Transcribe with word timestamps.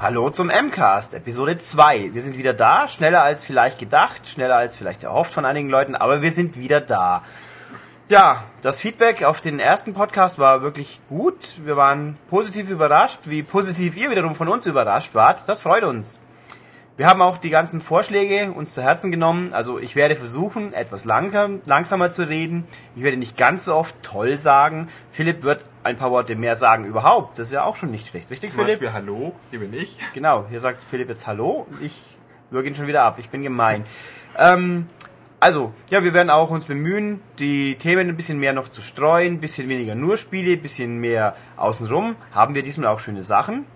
Hallo 0.00 0.30
zum 0.30 0.46
MCAST, 0.46 1.14
Episode 1.14 1.56
2. 1.56 2.14
Wir 2.14 2.22
sind 2.22 2.38
wieder 2.38 2.52
da, 2.52 2.86
schneller 2.86 3.24
als 3.24 3.42
vielleicht 3.42 3.80
gedacht, 3.80 4.28
schneller 4.28 4.54
als 4.54 4.76
vielleicht 4.76 5.02
erhofft 5.02 5.32
von 5.32 5.44
einigen 5.44 5.70
Leuten, 5.70 5.96
aber 5.96 6.22
wir 6.22 6.30
sind 6.30 6.56
wieder 6.56 6.80
da. 6.80 7.24
Ja, 8.08 8.44
das 8.62 8.80
Feedback 8.80 9.24
auf 9.24 9.40
den 9.40 9.58
ersten 9.58 9.94
Podcast 9.94 10.38
war 10.38 10.62
wirklich 10.62 11.00
gut. 11.08 11.34
Wir 11.64 11.76
waren 11.76 12.16
positiv 12.30 12.70
überrascht, 12.70 13.22
wie 13.24 13.42
positiv 13.42 13.96
ihr 13.96 14.08
wiederum 14.08 14.36
von 14.36 14.46
uns 14.46 14.66
überrascht 14.66 15.16
wart. 15.16 15.48
Das 15.48 15.62
freut 15.62 15.82
uns. 15.82 16.20
Wir 16.98 17.06
haben 17.06 17.22
auch 17.22 17.38
die 17.38 17.50
ganzen 17.50 17.80
Vorschläge 17.80 18.50
uns 18.50 18.74
zu 18.74 18.82
Herzen 18.82 19.12
genommen. 19.12 19.54
Also 19.54 19.78
ich 19.78 19.94
werde 19.94 20.16
versuchen, 20.16 20.72
etwas 20.72 21.04
langsam, 21.04 21.60
langsamer 21.64 22.10
zu 22.10 22.28
reden. 22.28 22.66
Ich 22.96 23.04
werde 23.04 23.16
nicht 23.16 23.36
ganz 23.36 23.66
so 23.66 23.76
oft 23.76 23.94
toll 24.02 24.40
sagen. 24.40 24.88
Philipp 25.12 25.44
wird 25.44 25.64
ein 25.84 25.94
paar 25.94 26.10
Worte 26.10 26.34
mehr 26.34 26.56
sagen 26.56 26.84
überhaupt. 26.86 27.38
Das 27.38 27.46
ist 27.46 27.52
ja 27.52 27.62
auch 27.62 27.76
schon 27.76 27.92
nicht 27.92 28.08
schlecht, 28.08 28.28
richtig 28.32 28.50
Zum 28.50 28.58
Philipp? 28.58 28.80
Beispiel 28.80 28.92
Hallo, 28.92 29.32
hier 29.50 29.60
bin 29.60 29.72
ich. 29.74 29.96
Genau, 30.12 30.46
hier 30.50 30.58
sagt 30.58 30.82
Philipp 30.82 31.08
jetzt 31.08 31.28
Hallo. 31.28 31.68
Ich 31.80 32.02
würge 32.50 32.68
ihn 32.68 32.74
schon 32.74 32.88
wieder 32.88 33.04
ab. 33.04 33.20
Ich 33.20 33.30
bin 33.30 33.44
gemein. 33.44 33.84
Ähm, 34.36 34.88
also, 35.38 35.72
ja, 35.90 36.02
wir 36.02 36.14
werden 36.14 36.30
auch 36.30 36.50
uns 36.50 36.64
bemühen, 36.64 37.20
die 37.38 37.76
Themen 37.76 38.08
ein 38.08 38.16
bisschen 38.16 38.40
mehr 38.40 38.52
noch 38.52 38.68
zu 38.68 38.82
streuen, 38.82 39.34
ein 39.34 39.40
bisschen 39.40 39.68
weniger 39.68 39.94
nur 39.94 40.16
Spiele, 40.16 40.54
ein 40.54 40.62
bisschen 40.62 40.98
mehr 40.98 41.36
außenrum. 41.58 42.16
Haben 42.34 42.56
wir 42.56 42.62
diesmal 42.62 42.88
auch 42.88 42.98
schöne 42.98 43.22
Sachen. 43.22 43.66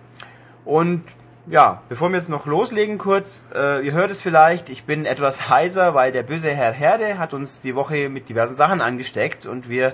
Und 0.65 1.03
ja, 1.47 1.81
bevor 1.89 2.09
wir 2.09 2.15
jetzt 2.15 2.29
noch 2.29 2.45
loslegen 2.45 2.97
kurz, 2.97 3.49
äh, 3.53 3.85
ihr 3.85 3.91
hört 3.91 4.11
es 4.11 4.21
vielleicht, 4.21 4.69
ich 4.69 4.85
bin 4.85 5.05
etwas 5.05 5.49
heiser, 5.49 5.93
weil 5.93 6.11
der 6.11 6.23
böse 6.23 6.51
Herr 6.51 6.71
Herde 6.71 7.17
hat 7.17 7.33
uns 7.33 7.61
die 7.61 7.75
Woche 7.75 8.09
mit 8.09 8.29
diversen 8.29 8.55
Sachen 8.55 8.81
angesteckt 8.81 9.45
und 9.45 9.67
wir 9.67 9.93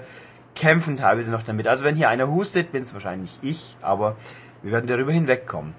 kämpfen 0.56 0.98
teilweise 0.98 1.32
noch 1.32 1.44
damit. 1.44 1.68
Also 1.68 1.84
wenn 1.84 1.96
hier 1.96 2.10
einer 2.10 2.28
hustet, 2.28 2.72
bin 2.72 2.84
es 2.84 2.94
wahrscheinlich 2.94 3.40
ich, 3.42 3.78
aber 3.82 4.16
wir 4.62 4.72
werden 4.72 4.88
darüber 4.88 5.12
hinwegkommen. 5.12 5.74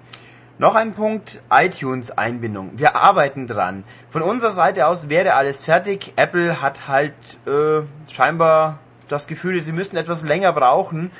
Noch 0.57 0.75
ein 0.75 0.93
Punkt, 0.93 1.39
iTunes-Einbindung. 1.49 2.71
Wir 2.75 2.95
arbeiten 2.95 3.47
dran. 3.47 3.83
Von 4.09 4.21
unserer 4.21 4.51
Seite 4.51 4.87
aus 4.87 5.09
wäre 5.09 5.33
alles 5.33 5.63
fertig. 5.63 6.13
Apple 6.17 6.61
hat 6.61 6.87
halt 6.87 7.13
äh, 7.47 7.81
scheinbar 8.11 8.77
das 9.07 9.27
Gefühl, 9.27 9.59
sie 9.61 9.71
müssten 9.71 9.97
etwas 9.97 10.23
länger 10.23 10.53
brauchen, 10.53 11.11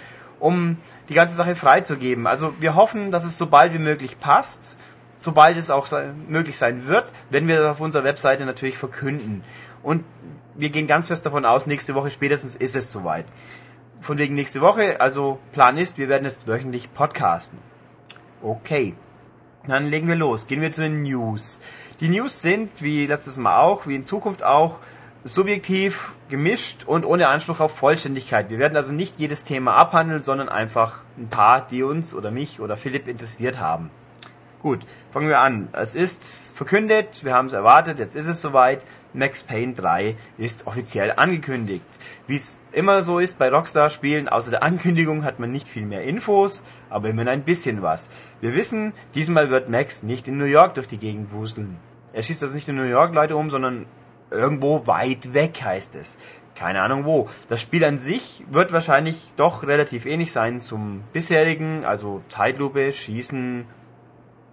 um 0.41 0.77
die 1.07 1.13
ganze 1.13 1.35
Sache 1.35 1.55
freizugeben. 1.55 2.27
Also 2.27 2.53
wir 2.59 2.75
hoffen, 2.75 3.11
dass 3.11 3.23
es 3.23 3.37
so 3.37 3.47
bald 3.47 3.73
wie 3.73 3.79
möglich 3.79 4.19
passt, 4.19 4.77
sobald 5.17 5.55
es 5.55 5.69
auch 5.69 5.87
möglich 6.27 6.57
sein 6.57 6.87
wird, 6.87 7.13
wenn 7.29 7.47
wir 7.47 7.59
das 7.59 7.71
auf 7.71 7.79
unserer 7.79 8.03
Webseite 8.03 8.45
natürlich 8.45 8.77
verkünden. 8.77 9.43
Und 9.83 10.03
wir 10.55 10.69
gehen 10.69 10.87
ganz 10.87 11.07
fest 11.07 11.25
davon 11.25 11.45
aus, 11.45 11.67
nächste 11.67 11.95
Woche 11.95 12.11
spätestens 12.11 12.55
ist 12.55 12.75
es 12.75 12.91
soweit. 12.91 13.25
Von 14.01 14.17
wegen 14.17 14.33
nächste 14.33 14.61
Woche, 14.61 14.99
also 14.99 15.37
Plan 15.53 15.77
ist, 15.77 15.99
wir 15.99 16.09
werden 16.09 16.25
jetzt 16.25 16.47
wöchentlich 16.47 16.91
podcasten. 16.93 17.59
Okay. 18.41 18.95
Dann 19.67 19.85
legen 19.85 20.07
wir 20.07 20.15
los. 20.15 20.47
Gehen 20.47 20.61
wir 20.61 20.71
zu 20.71 20.81
den 20.81 21.03
News. 21.03 21.61
Die 21.99 22.09
News 22.09 22.41
sind, 22.41 22.81
wie 22.81 23.05
letztes 23.05 23.37
Mal 23.37 23.59
auch, 23.59 23.85
wie 23.85 23.95
in 23.95 24.07
Zukunft 24.07 24.43
auch, 24.43 24.79
subjektiv, 25.23 26.13
gemischt 26.29 26.83
und 26.85 27.05
ohne 27.05 27.27
Anspruch 27.27 27.59
auf 27.59 27.75
Vollständigkeit. 27.75 28.49
Wir 28.49 28.59
werden 28.59 28.75
also 28.75 28.93
nicht 28.93 29.19
jedes 29.19 29.43
Thema 29.43 29.75
abhandeln, 29.75 30.21
sondern 30.21 30.49
einfach 30.49 30.99
ein 31.17 31.27
paar, 31.27 31.65
die 31.67 31.83
uns 31.83 32.15
oder 32.15 32.31
mich 32.31 32.59
oder 32.59 32.77
Philipp 32.77 33.07
interessiert 33.07 33.59
haben. 33.59 33.89
Gut, 34.61 34.81
fangen 35.11 35.27
wir 35.27 35.39
an. 35.39 35.69
Es 35.73 35.95
ist 35.95 36.55
verkündet, 36.55 37.23
wir 37.23 37.33
haben 37.33 37.47
es 37.47 37.53
erwartet, 37.53 37.99
jetzt 37.99 38.15
ist 38.15 38.27
es 38.27 38.41
soweit. 38.41 38.85
Max 39.13 39.43
Payne 39.43 39.73
3 39.73 40.15
ist 40.37 40.67
offiziell 40.67 41.13
angekündigt. 41.17 41.85
Wie 42.27 42.37
es 42.37 42.61
immer 42.71 43.03
so 43.03 43.19
ist 43.19 43.37
bei 43.39 43.49
Rockstar-Spielen, 43.49 44.29
außer 44.29 44.51
der 44.51 44.63
Ankündigung 44.63 45.25
hat 45.25 45.37
man 45.37 45.51
nicht 45.51 45.67
viel 45.67 45.85
mehr 45.85 46.03
Infos, 46.03 46.63
aber 46.89 47.09
immerhin 47.09 47.27
ein 47.27 47.43
bisschen 47.43 47.81
was. 47.81 48.09
Wir 48.39 48.55
wissen, 48.55 48.93
diesmal 49.13 49.49
wird 49.49 49.67
Max 49.67 50.03
nicht 50.03 50.29
in 50.29 50.37
New 50.37 50.45
York 50.45 50.75
durch 50.75 50.87
die 50.87 50.97
Gegend 50.97 51.33
wuseln. 51.33 51.77
Er 52.13 52.23
schießt 52.23 52.41
also 52.43 52.55
nicht 52.55 52.69
in 52.69 52.75
New 52.75 52.83
York 52.83 53.13
Leute 53.13 53.35
um, 53.35 53.49
sondern 53.49 53.85
irgendwo 54.31 54.87
weit 54.87 55.33
weg 55.33 55.61
heißt 55.63 55.95
es. 55.95 56.17
Keine 56.55 56.81
Ahnung 56.81 57.05
wo. 57.05 57.29
Das 57.47 57.61
Spiel 57.61 57.83
an 57.83 57.97
sich 57.97 58.43
wird 58.49 58.71
wahrscheinlich 58.71 59.33
doch 59.35 59.63
relativ 59.63 60.05
ähnlich 60.05 60.31
sein 60.31 60.61
zum 60.61 61.03
bisherigen, 61.13 61.85
also 61.85 62.21
Zeitlupe, 62.29 62.93
Schießen. 62.93 63.65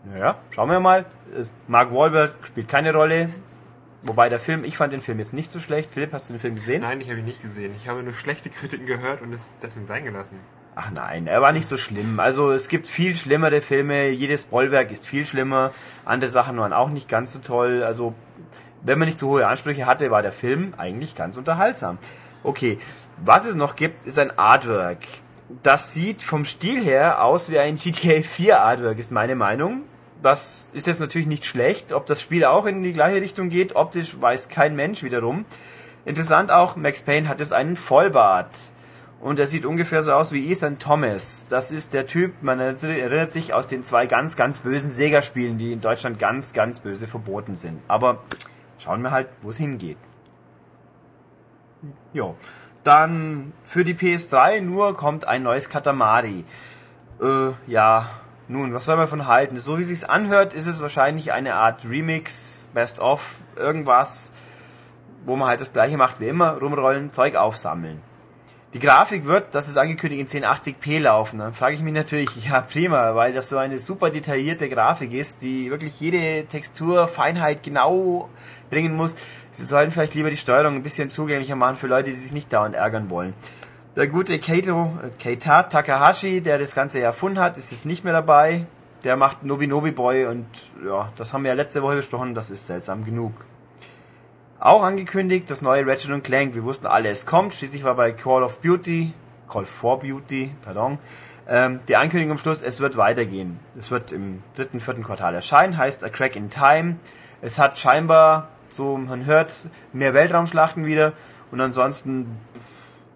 Naja, 0.04 0.36
schauen 0.50 0.70
wir 0.70 0.80
mal. 0.80 1.04
Mark 1.66 1.92
Wahlberg 1.92 2.32
spielt 2.46 2.68
keine 2.68 2.92
Rolle. 2.92 3.28
Wobei 4.02 4.28
der 4.28 4.38
Film, 4.38 4.64
ich 4.64 4.76
fand 4.76 4.92
den 4.92 5.00
Film 5.00 5.18
jetzt 5.18 5.34
nicht 5.34 5.50
so 5.50 5.60
schlecht. 5.60 5.90
Philipp, 5.90 6.12
hast 6.12 6.28
du 6.28 6.34
den 6.34 6.40
Film 6.40 6.54
gesehen? 6.54 6.82
Nein, 6.82 7.00
ich 7.00 7.10
habe 7.10 7.18
ihn 7.18 7.26
nicht 7.26 7.42
gesehen. 7.42 7.74
Ich 7.76 7.88
habe 7.88 8.02
nur 8.02 8.14
schlechte 8.14 8.48
Kritiken 8.48 8.86
gehört 8.86 9.20
und 9.22 9.32
es 9.32 9.58
deswegen 9.60 9.86
sein 9.86 10.04
gelassen. 10.04 10.38
Ach 10.76 10.92
nein, 10.92 11.26
er 11.26 11.42
war 11.42 11.50
nicht 11.50 11.68
so 11.68 11.76
schlimm. 11.76 12.20
Also 12.20 12.52
es 12.52 12.68
gibt 12.68 12.86
viel 12.86 13.16
schlimmere 13.16 13.60
Filme. 13.60 14.10
Jedes 14.10 14.44
Bollwerk 14.44 14.92
ist 14.92 15.04
viel 15.04 15.26
schlimmer. 15.26 15.72
Andere 16.04 16.30
Sachen 16.30 16.56
waren 16.58 16.72
auch 16.72 16.90
nicht 16.90 17.08
ganz 17.08 17.32
so 17.32 17.40
toll. 17.40 17.82
Also 17.82 18.14
wenn 18.88 18.98
man 18.98 19.06
nicht 19.06 19.18
so 19.18 19.28
hohe 19.28 19.46
Ansprüche 19.46 19.86
hatte, 19.86 20.10
war 20.10 20.22
der 20.22 20.32
Film 20.32 20.74
eigentlich 20.78 21.14
ganz 21.14 21.36
unterhaltsam. 21.36 21.98
Okay, 22.42 22.78
was 23.24 23.46
es 23.46 23.54
noch 23.54 23.76
gibt, 23.76 24.06
ist 24.06 24.18
ein 24.18 24.38
Artwork. 24.38 24.98
Das 25.62 25.92
sieht 25.92 26.22
vom 26.22 26.44
Stil 26.44 26.82
her 26.82 27.22
aus 27.22 27.50
wie 27.50 27.58
ein 27.58 27.76
GTA 27.76 28.22
4 28.22 28.60
Artwork, 28.60 28.98
ist 28.98 29.12
meine 29.12 29.34
Meinung. 29.34 29.82
Das 30.22 30.70
ist 30.72 30.86
jetzt 30.86 31.00
natürlich 31.00 31.28
nicht 31.28 31.44
schlecht. 31.44 31.92
Ob 31.92 32.06
das 32.06 32.22
Spiel 32.22 32.44
auch 32.44 32.66
in 32.66 32.82
die 32.82 32.92
gleiche 32.92 33.20
Richtung 33.20 33.50
geht, 33.50 33.76
optisch 33.76 34.20
weiß 34.20 34.48
kein 34.48 34.74
Mensch 34.74 35.02
wiederum. 35.02 35.44
Interessant 36.04 36.50
auch, 36.50 36.76
Max 36.76 37.02
Payne 37.02 37.28
hat 37.28 37.40
jetzt 37.40 37.52
einen 37.52 37.76
Vollbart. 37.76 38.54
Und 39.20 39.38
er 39.38 39.46
sieht 39.46 39.66
ungefähr 39.66 40.02
so 40.02 40.12
aus 40.12 40.32
wie 40.32 40.50
Ethan 40.50 40.78
Thomas. 40.78 41.46
Das 41.50 41.72
ist 41.72 41.92
der 41.92 42.06
Typ, 42.06 42.34
man 42.40 42.60
erinnert 42.60 43.32
sich 43.32 43.52
aus 43.52 43.66
den 43.66 43.84
zwei 43.84 44.06
ganz, 44.06 44.36
ganz 44.36 44.60
bösen 44.60 44.90
Sega-Spielen, 44.90 45.58
die 45.58 45.72
in 45.72 45.80
Deutschland 45.80 46.18
ganz, 46.18 46.52
ganz 46.52 46.80
böse 46.80 47.06
verboten 47.06 47.56
sind. 47.56 47.80
Aber 47.88 48.20
schauen 48.78 49.02
wir 49.02 49.10
halt, 49.10 49.28
wo 49.42 49.50
es 49.50 49.58
hingeht. 49.58 49.98
Jo. 52.12 52.36
Dann 52.84 53.52
für 53.64 53.84
die 53.84 53.94
PS3 53.94 54.60
nur 54.60 54.96
kommt 54.96 55.26
ein 55.26 55.42
neues 55.42 55.68
Katamari. 55.68 56.44
Äh, 57.20 57.50
ja, 57.66 58.08
nun, 58.46 58.72
was 58.72 58.86
soll 58.86 58.96
man 58.96 59.04
davon 59.04 59.26
halten? 59.26 59.58
So 59.60 59.76
wie 59.76 59.82
es 59.82 59.88
sich 59.88 60.08
anhört, 60.08 60.54
ist 60.54 60.66
es 60.66 60.80
wahrscheinlich 60.80 61.32
eine 61.32 61.54
Art 61.54 61.84
Remix, 61.84 62.70
Best 62.72 62.98
of, 62.98 63.40
irgendwas, 63.56 64.32
wo 65.26 65.36
man 65.36 65.48
halt 65.48 65.60
das 65.60 65.74
gleiche 65.74 65.98
macht 65.98 66.20
wie 66.20 66.28
immer, 66.28 66.56
rumrollen, 66.56 67.12
Zeug 67.12 67.36
aufsammeln. 67.36 68.00
Die 68.74 68.80
Grafik 68.80 69.24
wird, 69.24 69.54
das 69.54 69.68
ist 69.68 69.76
angekündigt, 69.78 70.34
in 70.34 70.44
1080p 70.44 71.00
laufen. 71.00 71.38
Dann 71.38 71.54
frage 71.54 71.74
ich 71.74 71.82
mich 71.82 71.94
natürlich, 71.94 72.30
ja 72.48 72.62
prima, 72.62 73.14
weil 73.14 73.32
das 73.32 73.50
so 73.50 73.58
eine 73.58 73.78
super 73.78 74.10
detaillierte 74.10 74.68
Grafik 74.68 75.12
ist, 75.12 75.42
die 75.42 75.70
wirklich 75.70 76.00
jede 76.00 76.46
Textur, 76.46 77.06
Feinheit 77.06 77.62
genau 77.62 78.30
bringen 78.70 78.96
muss. 78.96 79.16
Sie 79.50 79.64
sollten 79.64 79.90
vielleicht 79.90 80.14
lieber 80.14 80.30
die 80.30 80.36
Steuerung 80.36 80.76
ein 80.76 80.82
bisschen 80.82 81.10
zugänglicher 81.10 81.56
machen 81.56 81.76
für 81.76 81.86
Leute, 81.86 82.10
die 82.10 82.16
sich 82.16 82.32
nicht 82.32 82.52
dauernd 82.52 82.74
ärgern 82.74 83.10
wollen. 83.10 83.34
Der 83.96 84.06
gute 84.06 84.38
Keito, 84.38 84.92
Keita 85.20 85.64
Takahashi, 85.64 86.40
der 86.40 86.58
das 86.58 86.74
Ganze 86.74 87.00
erfunden 87.00 87.40
hat, 87.40 87.56
ist 87.56 87.72
jetzt 87.72 87.84
nicht 87.84 88.04
mehr 88.04 88.12
dabei. 88.12 88.64
Der 89.04 89.16
macht 89.16 89.44
Nobi 89.44 89.66
Nobi 89.66 89.90
Boy 89.90 90.26
und 90.26 90.46
ja, 90.84 91.10
das 91.16 91.32
haben 91.32 91.44
wir 91.44 91.48
ja 91.48 91.54
letzte 91.54 91.82
Woche 91.82 91.96
besprochen, 91.96 92.34
das 92.34 92.50
ist 92.50 92.66
seltsam 92.66 93.04
genug. 93.04 93.32
Auch 94.60 94.82
angekündigt, 94.82 95.50
das 95.50 95.62
neue 95.62 95.86
Ratchet 95.86 96.24
Clank. 96.24 96.54
Wir 96.54 96.64
wussten 96.64 96.86
alle, 96.86 97.10
es 97.10 97.26
kommt. 97.26 97.54
Schließlich 97.54 97.84
war 97.84 97.94
bei 97.94 98.12
Call 98.12 98.42
of 98.42 98.60
Beauty, 98.60 99.12
Call 99.48 99.64
for 99.64 100.00
Beauty, 100.00 100.50
pardon, 100.64 100.98
ähm, 101.48 101.80
die 101.88 101.96
Ankündigung 101.96 102.32
am 102.32 102.38
Schluss, 102.38 102.62
es 102.62 102.80
wird 102.80 102.96
weitergehen. 102.96 103.58
Es 103.78 103.90
wird 103.90 104.12
im 104.12 104.42
dritten, 104.54 104.80
vierten 104.80 105.02
Quartal 105.02 105.34
erscheinen, 105.34 105.78
heißt 105.78 106.04
A 106.04 106.10
Crack 106.10 106.36
in 106.36 106.50
Time. 106.50 106.96
Es 107.40 107.58
hat 107.58 107.78
scheinbar, 107.78 108.48
so 108.68 108.96
man 108.96 109.26
hört, 109.26 109.52
mehr 109.92 110.14
Weltraumschlachten 110.14 110.86
wieder 110.86 111.12
und 111.50 111.60
ansonsten 111.60 112.38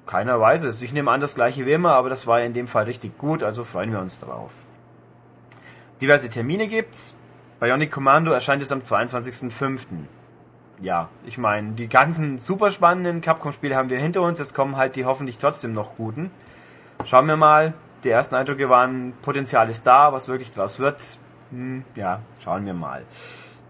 keiner 0.07 0.41
weiß 0.41 0.65
es. 0.65 0.83
Ich 0.83 0.93
nehme 0.93 1.11
an, 1.11 1.21
das 1.21 1.35
gleiche 1.35 1.65
wie 1.67 1.73
immer, 1.73 1.95
aber 1.95 2.09
das 2.09 2.27
war 2.27 2.41
in 2.41 2.55
dem 2.55 2.67
Fall 2.67 2.85
richtig 2.85 3.17
gut, 3.19 3.43
also 3.43 3.65
freuen 3.65 3.93
wir 3.93 4.01
uns 4.01 4.21
drauf. 4.21 4.53
Diverse 6.01 6.29
Termine 6.31 6.69
gibt's. 6.69 7.15
Bionic 7.61 7.93
Commando 7.93 8.33
erscheint 8.33 8.61
jetzt 8.61 8.73
am 8.73 8.81
22.05. 8.81 9.87
Ja, 10.81 11.09
ich 11.25 11.39
meine, 11.39 11.73
die 11.73 11.89
ganzen 11.89 12.39
super 12.41 12.73
spannenden 12.73 13.21
Capcom-Spiele 13.21 13.77
haben 13.77 13.89
wir 13.89 14.01
hinter 14.01 14.23
uns, 14.23 14.41
jetzt 14.41 14.53
kommen 14.53 14.77
halt 14.77 14.97
die 14.97 15.05
hoffentlich 15.05 15.39
trotzdem 15.39 15.73
noch 15.73 15.95
guten. 15.95 16.33
Schauen 17.05 17.29
wir 17.29 17.37
mal, 17.37 17.73
die 18.03 18.11
ersten 18.11 18.35
Eindrücke 18.35 18.69
waren, 18.69 19.13
Potenzial 19.23 19.71
ist 19.71 19.87
da, 19.87 20.13
was 20.13 20.27
wirklich 20.27 20.53
draus 20.53 20.81
wird, 20.81 21.01
hm, 21.51 21.85
ja, 21.95 22.21
schauen 22.43 22.67
wir 22.67 22.75
mal. 22.75 23.03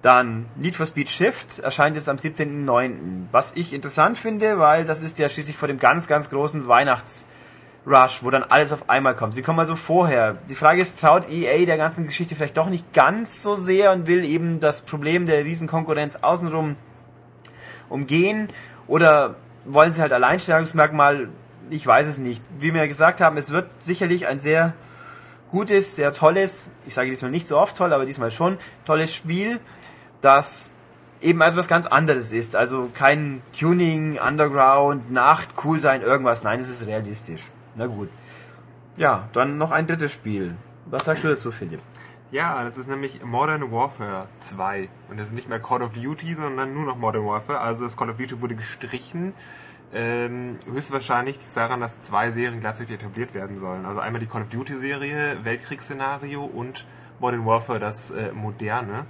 Dann 0.02 0.46
Need 0.56 0.74
for 0.74 0.84
Speed 0.84 1.08
Shift 1.08 1.60
erscheint 1.60 1.94
jetzt 1.94 2.08
am 2.08 2.16
17.09. 2.16 3.26
Was 3.30 3.54
ich 3.54 3.72
interessant 3.72 4.18
finde, 4.18 4.58
weil 4.58 4.84
das 4.84 5.02
ist 5.02 5.20
ja 5.20 5.28
schließlich 5.28 5.56
vor 5.56 5.68
dem 5.68 5.78
ganz, 5.78 6.08
ganz 6.08 6.28
großen 6.28 6.66
Weihnachtsrush, 6.66 8.24
wo 8.24 8.30
dann 8.30 8.42
alles 8.42 8.72
auf 8.72 8.90
einmal 8.90 9.14
kommt. 9.14 9.32
Sie 9.34 9.42
kommen 9.42 9.60
also 9.60 9.76
vorher. 9.76 10.36
Die 10.50 10.56
Frage 10.56 10.82
ist, 10.82 11.00
traut 11.00 11.30
EA 11.30 11.64
der 11.66 11.76
ganzen 11.76 12.04
Geschichte 12.04 12.34
vielleicht 12.34 12.56
doch 12.56 12.68
nicht 12.68 12.92
ganz 12.92 13.44
so 13.44 13.54
sehr 13.54 13.92
und 13.92 14.08
will 14.08 14.24
eben 14.24 14.58
das 14.58 14.82
Problem 14.82 15.26
der 15.26 15.44
Riesenkonkurrenz 15.44 16.16
außenrum 16.16 16.74
umgehen? 17.88 18.48
Oder 18.88 19.36
wollen 19.64 19.92
sie 19.92 20.02
halt 20.02 20.12
Alleinstellungsmerkmal? 20.12 21.28
Ich 21.70 21.86
weiß 21.86 22.08
es 22.08 22.18
nicht. 22.18 22.42
Wie 22.58 22.74
wir 22.74 22.88
gesagt 22.88 23.20
haben, 23.20 23.36
es 23.36 23.52
wird 23.52 23.68
sicherlich 23.78 24.26
ein 24.26 24.40
sehr 24.40 24.72
gutes, 25.52 25.94
sehr 25.94 26.12
tolles, 26.12 26.70
ich 26.86 26.94
sage 26.94 27.10
diesmal 27.10 27.30
nicht 27.30 27.46
so 27.46 27.58
oft 27.58 27.76
toll, 27.76 27.92
aber 27.92 28.06
diesmal 28.06 28.30
schon, 28.30 28.56
tolles 28.86 29.14
Spiel, 29.14 29.60
das 30.22 30.70
eben 31.20 31.42
also 31.42 31.58
was 31.58 31.68
ganz 31.68 31.86
anderes 31.86 32.32
ist. 32.32 32.56
Also 32.56 32.90
kein 32.94 33.42
Tuning, 33.58 34.18
Underground, 34.18 35.10
Nacht, 35.12 35.50
cool 35.64 35.80
sein, 35.80 36.02
irgendwas. 36.02 36.42
Nein, 36.42 36.60
es 36.60 36.68
ist 36.68 36.86
realistisch. 36.86 37.42
Na 37.76 37.86
gut. 37.86 38.08
Ja, 38.96 39.28
dann 39.32 39.58
noch 39.58 39.70
ein 39.70 39.86
drittes 39.86 40.12
Spiel. 40.12 40.54
Was 40.86 41.06
sagst 41.06 41.24
du 41.24 41.28
dazu, 41.28 41.52
Philipp? 41.52 41.80
Ja, 42.30 42.64
das 42.64 42.78
ist 42.78 42.88
nämlich 42.88 43.22
Modern 43.24 43.70
Warfare 43.72 44.26
2. 44.40 44.88
Und 45.10 45.20
das 45.20 45.28
ist 45.28 45.34
nicht 45.34 45.48
mehr 45.48 45.60
Call 45.60 45.82
of 45.82 45.92
Duty, 45.92 46.34
sondern 46.34 46.74
nur 46.74 46.86
noch 46.86 46.96
Modern 46.96 47.26
Warfare. 47.26 47.60
Also 47.60 47.84
das 47.84 47.96
Call 47.96 48.10
of 48.10 48.16
Duty 48.16 48.40
wurde 48.40 48.54
gestrichen. 48.54 49.32
Ähm, 49.94 50.58
höchstwahrscheinlich 50.66 51.38
daran, 51.54 51.80
dass 51.80 52.00
zwei 52.00 52.30
Serien 52.30 52.60
gleichzeitig 52.60 52.94
etabliert 52.94 53.34
werden 53.34 53.56
sollen. 53.58 53.84
Also 53.84 54.00
einmal 54.00 54.20
die 54.20 54.26
Call 54.26 54.42
of 54.42 54.48
Duty 54.48 54.74
Serie, 54.74 55.38
Weltkriegsszenario 55.42 56.42
und 56.42 56.86
Modern 57.20 57.44
Warfare, 57.44 57.78
das 57.78 58.10
äh, 58.10 58.32
moderne. 58.32 59.04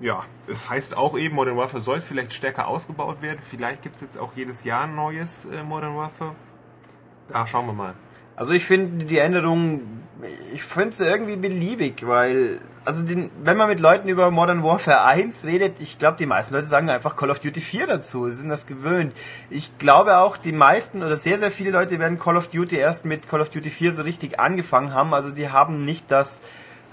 Ja, 0.00 0.24
das 0.46 0.70
heißt 0.70 0.96
auch 0.96 1.18
eben, 1.18 1.34
Modern 1.34 1.56
Warfare 1.56 1.80
soll 1.80 2.00
vielleicht 2.00 2.32
stärker 2.32 2.68
ausgebaut 2.68 3.20
werden. 3.20 3.40
Vielleicht 3.40 3.82
gibt 3.82 3.96
es 3.96 4.02
jetzt 4.02 4.18
auch 4.18 4.32
jedes 4.36 4.62
Jahr 4.64 4.84
ein 4.84 4.94
neues 4.94 5.46
äh, 5.46 5.62
Modern 5.64 5.96
Warfare. 5.96 6.34
Da 7.28 7.46
schauen 7.46 7.66
wir 7.66 7.72
mal. 7.72 7.94
Also 8.36 8.52
ich 8.52 8.64
finde 8.64 9.04
die 9.04 9.18
Änderungen, 9.18 10.04
ich 10.54 10.62
finde 10.62 10.94
sie 10.94 11.04
irgendwie 11.04 11.34
beliebig, 11.34 12.06
weil, 12.06 12.60
also 12.84 13.04
den, 13.04 13.30
wenn 13.42 13.56
man 13.56 13.68
mit 13.68 13.80
Leuten 13.80 14.08
über 14.08 14.30
Modern 14.30 14.62
Warfare 14.62 15.02
1 15.04 15.44
redet, 15.44 15.80
ich 15.80 15.98
glaube, 15.98 16.16
die 16.16 16.26
meisten 16.26 16.54
Leute 16.54 16.68
sagen 16.68 16.88
einfach 16.88 17.16
Call 17.16 17.30
of 17.30 17.40
Duty 17.40 17.60
4 17.60 17.88
dazu, 17.88 18.26
sie 18.26 18.34
sind 18.34 18.50
das 18.50 18.68
gewöhnt. 18.68 19.12
Ich 19.50 19.76
glaube 19.78 20.18
auch, 20.18 20.36
die 20.36 20.52
meisten 20.52 21.02
oder 21.02 21.16
sehr, 21.16 21.38
sehr 21.40 21.50
viele 21.50 21.70
Leute 21.70 21.98
werden 21.98 22.20
Call 22.20 22.36
of 22.36 22.46
Duty 22.48 22.76
erst 22.76 23.04
mit 23.04 23.28
Call 23.28 23.40
of 23.40 23.50
Duty 23.50 23.70
4 23.70 23.90
so 23.90 24.02
richtig 24.04 24.38
angefangen 24.38 24.94
haben, 24.94 25.12
also 25.12 25.32
die 25.32 25.50
haben 25.50 25.80
nicht 25.80 26.08
das 26.12 26.42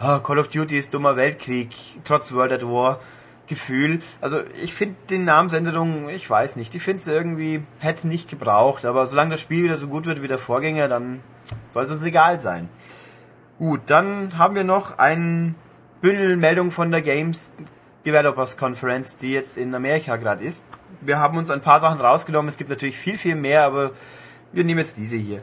oh, 0.01 0.19
Call 0.19 0.39
of 0.39 0.49
Duty 0.49 0.77
ist 0.77 0.93
dummer 0.93 1.15
Weltkrieg, 1.15 1.69
trotz 2.03 2.33
World 2.33 2.51
at 2.51 2.63
War 2.63 2.99
Gefühl. 3.47 4.01
Also 4.21 4.39
ich 4.63 4.73
finde 4.73 4.95
die 5.09 5.19
Namensänderung, 5.19 6.09
ich 6.09 6.27
weiß 6.27 6.55
nicht, 6.55 6.73
ich 6.73 6.81
finde 6.81 7.01
es 7.01 7.07
irgendwie, 7.07 7.61
hätte 7.79 7.99
es 7.99 8.03
nicht 8.03 8.29
gebraucht, 8.29 8.85
aber 8.85 9.05
solange 9.05 9.31
das 9.31 9.41
Spiel 9.41 9.63
wieder 9.63 9.77
so 9.77 9.87
gut 9.87 10.05
wird 10.05 10.21
wie 10.23 10.27
der 10.27 10.39
Vorgänger, 10.39 10.87
dann 10.87 11.21
soll 11.67 11.83
es 11.83 11.91
uns 11.91 12.03
egal 12.03 12.39
sein. 12.39 12.69
Gut, 13.59 13.81
dann 13.85 14.37
haben 14.37 14.55
wir 14.55 14.63
noch 14.63 14.97
ein 14.97 15.55
Bündel 16.01 16.37
Meldung 16.37 16.71
von 16.71 16.91
der 16.91 17.01
Games 17.01 17.53
Developers 18.05 18.57
Conference, 18.57 19.17
die 19.17 19.31
jetzt 19.31 19.57
in 19.57 19.73
Amerika 19.73 20.15
gerade 20.17 20.43
ist. 20.43 20.65
Wir 21.01 21.19
haben 21.19 21.37
uns 21.37 21.49
ein 21.49 21.61
paar 21.61 21.79
Sachen 21.79 22.01
rausgenommen, 22.01 22.49
es 22.49 22.57
gibt 22.57 22.69
natürlich 22.69 22.97
viel, 22.97 23.17
viel 23.17 23.35
mehr, 23.35 23.63
aber 23.63 23.91
wir 24.51 24.63
nehmen 24.63 24.79
jetzt 24.79 24.97
diese 24.97 25.17
hier. 25.17 25.41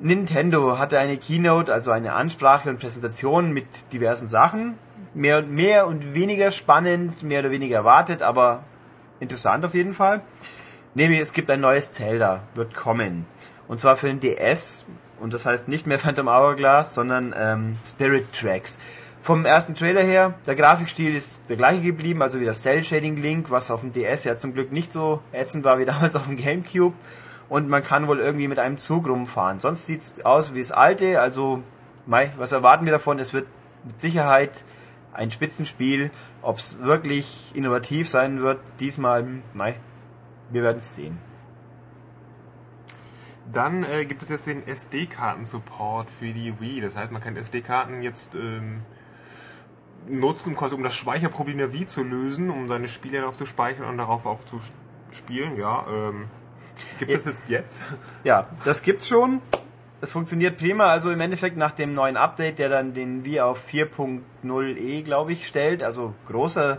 Nintendo 0.00 0.78
hatte 0.78 0.98
eine 0.98 1.16
Keynote, 1.16 1.72
also 1.72 1.90
eine 1.90 2.14
Ansprache 2.14 2.68
und 2.68 2.80
Präsentation 2.80 3.52
mit 3.52 3.92
diversen 3.92 4.28
Sachen. 4.28 4.74
Mehr, 5.14 5.42
mehr 5.42 5.86
und 5.86 6.14
weniger 6.14 6.50
spannend, 6.50 7.22
mehr 7.22 7.40
oder 7.40 7.50
weniger 7.50 7.76
erwartet, 7.76 8.22
aber 8.22 8.64
interessant 9.20 9.64
auf 9.64 9.74
jeden 9.74 9.94
Fall. 9.94 10.22
Nämlich, 10.94 11.20
es 11.20 11.32
gibt 11.32 11.50
ein 11.50 11.60
neues 11.60 11.92
Zelda, 11.92 12.40
wird 12.54 12.74
kommen. 12.74 13.26
Und 13.68 13.80
zwar 13.80 13.96
für 13.96 14.08
den 14.08 14.20
DS. 14.20 14.86
Und 15.20 15.32
das 15.32 15.46
heißt 15.46 15.68
nicht 15.68 15.86
mehr 15.86 15.98
Phantom 15.98 16.28
Hourglass, 16.28 16.94
sondern 16.94 17.34
ähm, 17.36 17.76
Spirit 17.84 18.32
Tracks. 18.32 18.80
Vom 19.22 19.46
ersten 19.46 19.74
Trailer 19.74 20.02
her, 20.02 20.34
der 20.46 20.54
Grafikstil 20.54 21.16
ist 21.16 21.42
der 21.48 21.56
gleiche 21.56 21.80
geblieben, 21.80 22.20
also 22.20 22.40
wie 22.40 22.44
das 22.44 22.60
Cell 22.60 22.84
Shading 22.84 23.16
Link, 23.16 23.50
was 23.50 23.70
auf 23.70 23.80
dem 23.80 23.92
DS 23.92 24.24
ja 24.24 24.36
zum 24.36 24.52
Glück 24.52 24.70
nicht 24.70 24.92
so 24.92 25.20
ätzend 25.32 25.64
war 25.64 25.78
wie 25.78 25.84
damals 25.86 26.14
auf 26.14 26.26
dem 26.26 26.36
Gamecube 26.36 26.94
und 27.54 27.68
man 27.68 27.84
kann 27.84 28.08
wohl 28.08 28.18
irgendwie 28.18 28.48
mit 28.48 28.58
einem 28.58 28.78
Zug 28.78 29.06
rumfahren. 29.06 29.60
Sonst 29.60 29.86
sieht 29.86 30.00
es 30.00 30.24
aus 30.24 30.54
wie 30.54 30.58
das 30.58 30.72
alte, 30.72 31.20
also 31.20 31.62
mei, 32.04 32.32
was 32.36 32.50
erwarten 32.50 32.84
wir 32.84 32.90
davon? 32.90 33.20
Es 33.20 33.32
wird 33.32 33.46
mit 33.84 34.00
Sicherheit 34.00 34.64
ein 35.12 35.30
Spitzenspiel. 35.30 36.10
Ob 36.42 36.58
es 36.58 36.82
wirklich 36.82 37.52
innovativ 37.54 38.08
sein 38.08 38.40
wird, 38.40 38.58
diesmal, 38.80 39.24
mei, 39.52 39.76
wir 40.50 40.64
es 40.64 40.96
sehen. 40.96 41.16
Dann 43.52 43.84
äh, 43.84 44.04
gibt 44.04 44.22
es 44.22 44.30
jetzt 44.30 44.48
den 44.48 44.66
SD-Karten-Support 44.66 46.10
für 46.10 46.32
die 46.32 46.58
Wii. 46.58 46.80
Das 46.80 46.96
heißt, 46.96 47.12
man 47.12 47.22
kann 47.22 47.36
SD-Karten 47.36 48.02
jetzt 48.02 48.34
ähm, 48.34 48.82
nutzen, 50.08 50.56
quasi 50.56 50.74
um 50.74 50.82
das 50.82 50.96
Speicherproblem 50.96 51.58
der 51.58 51.72
Wii 51.72 51.86
zu 51.86 52.02
lösen, 52.02 52.50
um 52.50 52.66
seine 52.66 52.88
Spiele 52.88 53.20
darauf 53.20 53.36
zu 53.36 53.46
speichern 53.46 53.86
und 53.86 53.98
darauf 53.98 54.26
auch 54.26 54.44
zu 54.44 54.58
spielen. 55.12 55.56
Ja, 55.56 55.86
ähm, 55.88 56.26
Gibt 56.98 57.10
es 57.10 57.24
jetzt 57.24 57.42
jetzt? 57.48 57.80
Ja, 58.24 58.46
das 58.64 58.82
gibt's 58.82 59.08
schon. 59.08 59.40
Es 60.00 60.12
funktioniert 60.12 60.58
prima, 60.58 60.86
also 60.86 61.10
im 61.10 61.20
Endeffekt 61.20 61.56
nach 61.56 61.72
dem 61.72 61.94
neuen 61.94 62.16
Update, 62.16 62.58
der 62.58 62.68
dann 62.68 62.92
den 62.92 63.24
Wii 63.24 63.40
auf 63.40 63.66
4.0e, 63.66 65.02
glaube 65.02 65.32
ich, 65.32 65.46
stellt, 65.46 65.82
also 65.82 66.14
großer 66.28 66.78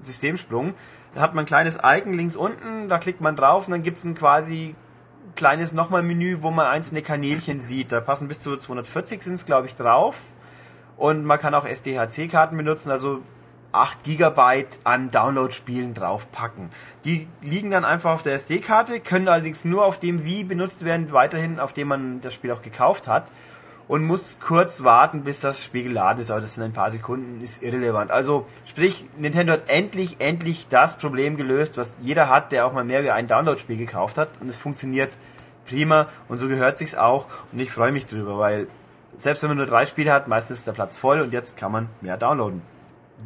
Systemsprung. 0.00 0.74
Da 1.14 1.20
hat 1.22 1.34
man 1.34 1.44
ein 1.44 1.46
kleines 1.46 1.78
Icon 1.82 2.12
links 2.14 2.36
unten, 2.36 2.88
da 2.88 2.98
klickt 2.98 3.20
man 3.20 3.36
drauf 3.36 3.66
und 3.66 3.72
dann 3.72 3.82
gibt's 3.82 4.04
ein 4.04 4.14
quasi 4.14 4.74
kleines 5.34 5.72
nochmal 5.72 6.02
Menü, 6.02 6.42
wo 6.42 6.50
man 6.50 6.66
einzelne 6.66 7.02
Kanälchen 7.02 7.60
sieht. 7.62 7.92
Da 7.92 8.00
passen 8.00 8.28
bis 8.28 8.40
zu 8.40 8.56
240 8.56 9.22
sind's, 9.22 9.46
glaube 9.46 9.66
ich, 9.66 9.76
drauf. 9.76 10.26
Und 10.96 11.24
man 11.24 11.38
kann 11.38 11.54
auch 11.54 11.64
SDHC-Karten 11.64 12.56
benutzen, 12.56 12.90
also 12.90 13.22
8 13.72 14.04
GB 14.04 14.66
an 14.84 15.10
Download-Spielen 15.10 15.94
draufpacken. 15.94 16.70
Die 17.04 17.26
liegen 17.40 17.70
dann 17.70 17.84
einfach 17.84 18.12
auf 18.12 18.22
der 18.22 18.34
SD-Karte, 18.34 19.00
können 19.00 19.28
allerdings 19.28 19.64
nur 19.64 19.84
auf 19.84 19.98
dem 19.98 20.24
Wii 20.24 20.44
benutzt 20.44 20.84
werden, 20.84 21.12
weiterhin 21.12 21.58
auf 21.58 21.72
dem 21.72 21.88
man 21.88 22.20
das 22.20 22.34
Spiel 22.34 22.52
auch 22.52 22.62
gekauft 22.62 23.08
hat 23.08 23.24
und 23.88 24.04
muss 24.04 24.38
kurz 24.40 24.84
warten, 24.84 25.24
bis 25.24 25.40
das 25.40 25.64
Spiel 25.64 25.84
geladen 25.84 26.20
ist, 26.20 26.30
aber 26.30 26.40
das 26.40 26.54
sind 26.54 26.64
ein 26.64 26.72
paar 26.72 26.90
Sekunden, 26.90 27.42
ist 27.42 27.62
irrelevant. 27.62 28.10
Also 28.10 28.46
sprich, 28.66 29.06
Nintendo 29.16 29.54
hat 29.54 29.68
endlich, 29.68 30.16
endlich 30.20 30.68
das 30.68 30.98
Problem 30.98 31.36
gelöst, 31.36 31.76
was 31.76 31.98
jeder 32.02 32.28
hat, 32.28 32.52
der 32.52 32.66
auch 32.66 32.72
mal 32.72 32.84
mehr 32.84 33.02
wie 33.02 33.10
ein 33.10 33.28
Download-Spiel 33.28 33.76
gekauft 33.76 34.18
hat 34.18 34.28
und 34.40 34.48
es 34.48 34.56
funktioniert 34.56 35.10
prima 35.66 36.08
und 36.28 36.38
so 36.38 36.48
gehört 36.48 36.78
sich's 36.78 36.94
auch 36.94 37.26
und 37.52 37.60
ich 37.60 37.70
freue 37.70 37.92
mich 37.92 38.06
drüber, 38.06 38.38
weil 38.38 38.66
selbst 39.16 39.42
wenn 39.42 39.50
man 39.50 39.58
nur 39.58 39.66
drei 39.66 39.86
Spiele 39.86 40.12
hat, 40.12 40.28
meistens 40.28 40.60
ist 40.60 40.66
der 40.66 40.72
Platz 40.72 40.96
voll 40.96 41.20
und 41.20 41.32
jetzt 41.32 41.56
kann 41.56 41.72
man 41.72 41.88
mehr 42.00 42.16
downloaden. 42.16 42.71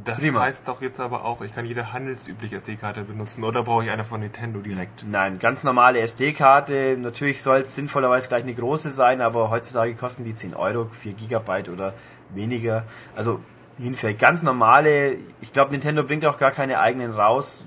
Das 0.05 0.19
Prima. 0.19 0.41
heißt 0.41 0.69
doch 0.69 0.83
jetzt 0.83 1.01
aber 1.01 1.25
auch, 1.25 1.41
ich 1.41 1.55
kann 1.55 1.65
jede 1.65 1.93
handelsübliche 1.93 2.57
SD-Karte 2.57 3.03
benutzen 3.03 3.45
oder 3.45 3.63
brauche 3.63 3.85
ich 3.85 3.91
eine 3.91 4.05
von 4.05 4.21
Nintendo 4.21 4.61
direkt? 4.61 5.05
Nein, 5.09 5.39
ganz 5.39 5.65
normale 5.65 6.01
SD-Karte. 6.01 6.97
Natürlich 6.99 7.43
soll 7.43 7.61
es 7.61 7.75
sinnvollerweise 7.75 8.29
gleich 8.29 8.43
eine 8.43 8.55
große 8.55 8.91
sein, 8.91 9.21
aber 9.21 9.51
heutzutage 9.51 9.95
kosten 9.95 10.25
die 10.25 10.35
10 10.35 10.55
Euro, 10.55 10.89
4 10.93 11.15
Gigabyte 11.15 11.69
oder 11.69 11.95
weniger. 12.31 12.85
Also 13.17 13.41
hinfällt. 13.79 14.19
Ganz 14.19 14.43
normale, 14.43 15.17
ich 15.41 15.53
glaube 15.53 15.73
Nintendo 15.73 16.03
bringt 16.05 16.25
auch 16.27 16.39
gar 16.39 16.51
keine 16.51 16.81
eigenen 16.81 17.13
raus, 17.13 17.65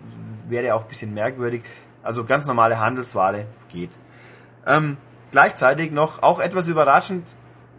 wäre 0.47 0.73
auch 0.75 0.83
ein 0.83 0.87
bisschen 0.87 1.13
merkwürdig. 1.13 1.63
Also 2.03 2.23
ganz 2.23 2.47
normale 2.47 2.79
Handelsware 2.79 3.45
geht. 3.71 3.91
Ähm, 4.65 4.97
gleichzeitig 5.31 5.91
noch 5.91 6.23
auch 6.23 6.39
etwas 6.39 6.67
überraschend, 6.67 7.27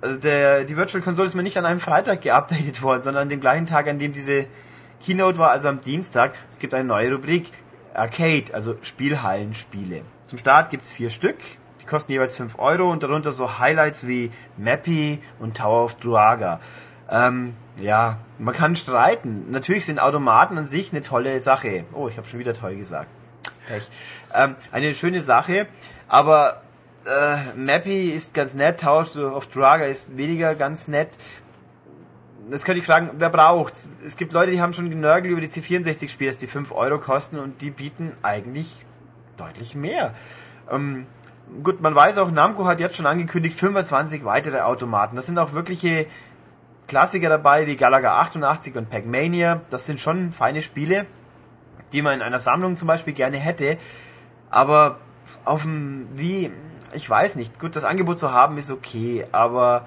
also 0.00 0.18
der, 0.18 0.64
die 0.64 0.76
Virtual 0.76 1.02
Console 1.02 1.26
ist 1.26 1.34
mir 1.34 1.42
nicht 1.42 1.58
an 1.58 1.66
einem 1.66 1.80
Freitag 1.80 2.22
geupdatet 2.22 2.82
worden, 2.82 3.02
sondern 3.02 3.22
an 3.22 3.28
dem 3.28 3.40
gleichen 3.40 3.66
Tag, 3.66 3.88
an 3.88 3.98
dem 3.98 4.12
diese 4.12 4.46
Keynote 5.02 5.38
war, 5.38 5.50
also 5.50 5.68
am 5.68 5.80
Dienstag. 5.80 6.32
Es 6.48 6.58
gibt 6.58 6.74
eine 6.74 6.84
neue 6.84 7.12
Rubrik 7.12 7.50
Arcade, 7.94 8.52
also 8.52 8.76
Spielhallenspiele. 8.82 10.02
Zum 10.28 10.38
Start 10.38 10.70
gibt's 10.70 10.90
vier 10.90 11.10
Stück, 11.10 11.36
die 11.80 11.86
kosten 11.86 12.12
jeweils 12.12 12.36
5 12.36 12.58
Euro 12.58 12.90
und 12.90 13.02
darunter 13.02 13.32
so 13.32 13.58
Highlights 13.58 14.06
wie 14.06 14.30
Mappy 14.56 15.20
und 15.38 15.56
Tower 15.56 15.84
of 15.84 15.94
Druaga. 15.94 16.60
Ähm, 17.10 17.54
ja, 17.78 18.18
man 18.38 18.54
kann 18.54 18.76
streiten. 18.76 19.50
Natürlich 19.50 19.84
sind 19.86 19.98
Automaten 19.98 20.56
an 20.56 20.66
sich 20.66 20.92
eine 20.92 21.02
tolle 21.02 21.40
Sache. 21.40 21.84
Oh, 21.92 22.08
ich 22.08 22.16
habe 22.16 22.28
schon 22.28 22.38
wieder 22.38 22.54
toll 22.54 22.76
gesagt. 22.76 23.08
Pech. 23.66 23.88
Ähm, 24.34 24.54
eine 24.70 24.94
schöne 24.94 25.22
Sache, 25.22 25.66
aber 26.08 26.62
äh, 27.06 27.56
Mappy 27.56 28.10
ist 28.10 28.34
ganz 28.34 28.54
nett, 28.54 28.84
House 28.84 29.16
of 29.16 29.46
Draga 29.48 29.84
ist 29.84 30.16
weniger 30.16 30.54
ganz 30.54 30.88
nett. 30.88 31.08
Das 32.50 32.64
könnte 32.64 32.80
ich 32.80 32.86
fragen, 32.86 33.10
wer 33.18 33.30
braucht's? 33.30 33.90
Es 34.04 34.16
gibt 34.16 34.32
Leute, 34.32 34.50
die 34.50 34.60
haben 34.60 34.72
schon 34.72 34.90
genörgelt 34.90 35.32
über 35.32 35.40
die 35.40 35.48
C64-Spiele, 35.48 36.36
die 36.36 36.46
5 36.46 36.72
Euro 36.72 36.98
kosten 36.98 37.38
und 37.38 37.60
die 37.62 37.70
bieten 37.70 38.12
eigentlich 38.22 38.84
deutlich 39.36 39.74
mehr. 39.74 40.14
Ähm, 40.70 41.06
gut, 41.62 41.80
man 41.80 41.94
weiß 41.94 42.18
auch, 42.18 42.30
Namco 42.30 42.66
hat 42.66 42.80
jetzt 42.80 42.96
schon 42.96 43.06
angekündigt 43.06 43.56
25 43.58 44.24
weitere 44.24 44.60
Automaten. 44.60 45.16
Das 45.16 45.26
sind 45.26 45.38
auch 45.38 45.52
wirkliche 45.52 46.06
Klassiker 46.88 47.28
dabei, 47.28 47.66
wie 47.66 47.76
Galaga 47.76 48.20
88 48.20 48.76
und 48.76 48.90
Pac-Mania. 48.90 49.60
Das 49.70 49.86
sind 49.86 50.00
schon 50.00 50.32
feine 50.32 50.60
Spiele, 50.60 51.06
die 51.92 52.02
man 52.02 52.14
in 52.14 52.22
einer 52.22 52.40
Sammlung 52.40 52.76
zum 52.76 52.88
Beispiel 52.88 53.14
gerne 53.14 53.36
hätte. 53.36 53.78
Aber 54.50 54.98
auf 55.44 55.62
dem 55.62 56.08
wie 56.14 56.50
ich 56.94 57.08
weiß 57.08 57.36
nicht. 57.36 57.58
Gut, 57.58 57.76
das 57.76 57.84
Angebot 57.84 58.18
zu 58.18 58.32
haben 58.32 58.58
ist 58.58 58.70
okay, 58.70 59.26
aber 59.32 59.86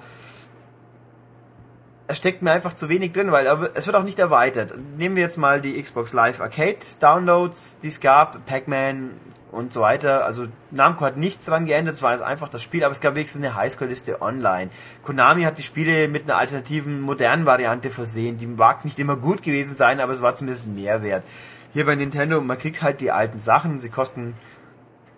es 2.06 2.18
steckt 2.18 2.42
mir 2.42 2.52
einfach 2.52 2.74
zu 2.74 2.88
wenig 2.88 3.12
drin, 3.12 3.32
weil 3.32 3.46
es 3.74 3.86
wird 3.86 3.96
auch 3.96 4.02
nicht 4.02 4.18
erweitert. 4.18 4.74
Nehmen 4.98 5.16
wir 5.16 5.22
jetzt 5.22 5.38
mal 5.38 5.60
die 5.60 5.80
Xbox 5.82 6.12
Live 6.12 6.40
Arcade 6.40 6.78
Downloads, 7.00 7.78
die 7.80 7.88
es 7.88 8.00
gab, 8.00 8.44
Pac-Man 8.46 9.10
und 9.54 9.72
so 9.72 9.80
weiter. 9.80 10.24
Also 10.24 10.46
Namco 10.70 11.04
hat 11.04 11.16
nichts 11.16 11.46
dran 11.46 11.64
geändert, 11.64 11.94
es 11.94 12.02
war 12.02 12.12
jetzt 12.12 12.22
einfach 12.22 12.48
das 12.48 12.62
Spiel, 12.62 12.84
aber 12.84 12.92
es 12.92 13.00
gab 13.00 13.14
wenigstens 13.14 13.42
eine 13.42 13.54
Highscore-Liste 13.54 14.20
online. 14.20 14.70
Konami 15.02 15.44
hat 15.44 15.56
die 15.56 15.62
Spiele 15.62 16.08
mit 16.08 16.24
einer 16.24 16.36
alternativen, 16.36 17.00
modernen 17.00 17.46
Variante 17.46 17.90
versehen. 17.90 18.38
Die 18.38 18.46
mag 18.46 18.84
nicht 18.84 18.98
immer 18.98 19.16
gut 19.16 19.42
gewesen 19.42 19.76
sein, 19.76 20.00
aber 20.00 20.12
es 20.12 20.20
war 20.20 20.34
zumindest 20.34 20.66
Mehrwert. 20.66 21.22
Hier 21.72 21.86
bei 21.86 21.94
Nintendo, 21.94 22.40
man 22.40 22.58
kriegt 22.58 22.82
halt 22.82 23.00
die 23.00 23.10
alten 23.10 23.40
Sachen, 23.40 23.80
sie 23.80 23.88
kosten 23.88 24.34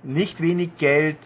nicht 0.03 0.41
wenig 0.41 0.77
Geld. 0.79 1.19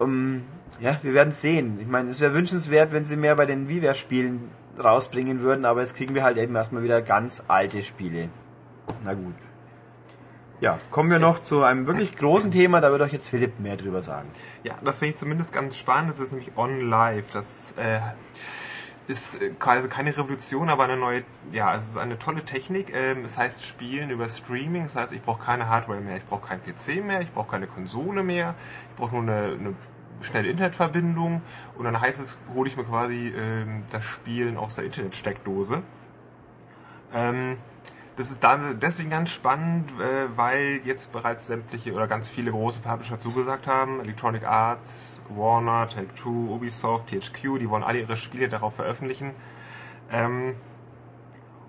Um, 0.00 0.44
ja, 0.80 0.98
wir 1.02 1.12
werden 1.12 1.28
es 1.28 1.42
sehen. 1.42 1.78
Ich 1.78 1.86
meine, 1.86 2.08
es 2.08 2.20
wäre 2.20 2.32
wünschenswert, 2.32 2.90
wenn 2.92 3.04
sie 3.04 3.16
mehr 3.16 3.36
bei 3.36 3.44
den 3.44 3.68
WiiWare-Spielen 3.68 4.50
rausbringen 4.82 5.42
würden, 5.42 5.66
aber 5.66 5.82
jetzt 5.82 5.94
kriegen 5.94 6.14
wir 6.14 6.24
halt 6.24 6.38
eben 6.38 6.56
erstmal 6.56 6.82
wieder 6.82 7.02
ganz 7.02 7.44
alte 7.48 7.82
Spiele. 7.82 8.30
Na 9.04 9.12
gut. 9.12 9.34
Ja, 10.62 10.78
kommen 10.90 11.10
wir 11.10 11.18
noch 11.18 11.42
zu 11.42 11.62
einem 11.64 11.86
wirklich 11.86 12.16
großen 12.16 12.50
Thema, 12.50 12.80
da 12.80 12.90
wird 12.90 13.02
euch 13.02 13.12
jetzt 13.12 13.28
Philipp 13.28 13.60
mehr 13.60 13.76
drüber 13.76 14.00
sagen. 14.00 14.28
Ja, 14.62 14.74
das 14.82 15.00
finde 15.00 15.12
ich 15.12 15.18
zumindest 15.18 15.52
ganz 15.52 15.76
spannend. 15.76 16.10
Das 16.10 16.18
ist 16.18 16.32
nämlich 16.32 16.52
On 16.56 16.88
Live. 16.88 17.30
Das 17.32 17.74
äh, 17.78 18.00
ist 19.06 19.42
äh, 19.42 19.50
quasi 19.58 19.88
keine 19.88 20.16
Revolution, 20.16 20.68
aber 20.68 20.84
eine 20.84 20.96
neue, 20.96 21.24
ja, 21.52 21.74
es 21.74 21.88
ist 21.88 21.96
eine 21.96 22.18
tolle 22.18 22.44
Technik. 22.44 22.94
Ähm, 22.94 23.24
es 23.24 23.36
heißt 23.36 23.66
Spielen 23.66 24.10
über 24.10 24.28
Streaming. 24.28 24.84
Das 24.84 24.96
heißt, 24.96 25.12
ich 25.12 25.22
brauche 25.22 25.44
keine 25.44 25.68
Hardware 25.68 26.00
mehr, 26.00 26.16
ich 26.16 26.24
brauche 26.24 26.46
keinen 26.48 26.62
PC 26.62 27.04
mehr, 27.04 27.20
ich 27.20 27.32
brauche 27.32 27.50
keine 27.50 27.66
Konsole 27.66 28.22
mehr, 28.22 28.54
ich 28.90 28.96
brauche 28.96 29.14
nur 29.14 29.22
eine, 29.22 29.54
eine 29.58 29.74
schnelle 30.22 30.48
Internetverbindung 30.48 31.42
und 31.76 31.84
dann 31.84 32.00
heißt 32.00 32.20
es, 32.20 32.38
hole 32.54 32.68
ich 32.68 32.76
mir 32.76 32.84
quasi 32.84 33.32
ähm, 33.36 33.84
das 33.90 34.04
Spielen 34.04 34.56
aus 34.56 34.74
der 34.74 34.84
Internetsteckdose. 34.84 35.82
Ähm, 37.14 37.56
das 38.16 38.30
ist 38.30 38.44
dann 38.44 38.78
deswegen 38.80 39.08
ganz 39.08 39.30
spannend, 39.30 39.90
äh, 39.98 40.36
weil 40.36 40.80
jetzt 40.84 41.12
bereits 41.12 41.46
sämtliche 41.46 41.94
oder 41.94 42.06
ganz 42.06 42.28
viele 42.28 42.50
große 42.50 42.80
Publisher 42.80 43.18
zugesagt 43.18 43.66
haben. 43.66 44.00
Electronic 44.00 44.44
Arts, 44.44 45.24
Warner, 45.30 45.88
Take-Two, 45.88 46.54
Ubisoft, 46.54 47.08
THQ, 47.08 47.58
die 47.58 47.70
wollen 47.70 47.82
alle 47.82 48.00
ihre 48.00 48.16
Spiele 48.16 48.48
darauf 48.48 48.76
veröffentlichen. 48.76 49.32
Ähm, 50.12 50.54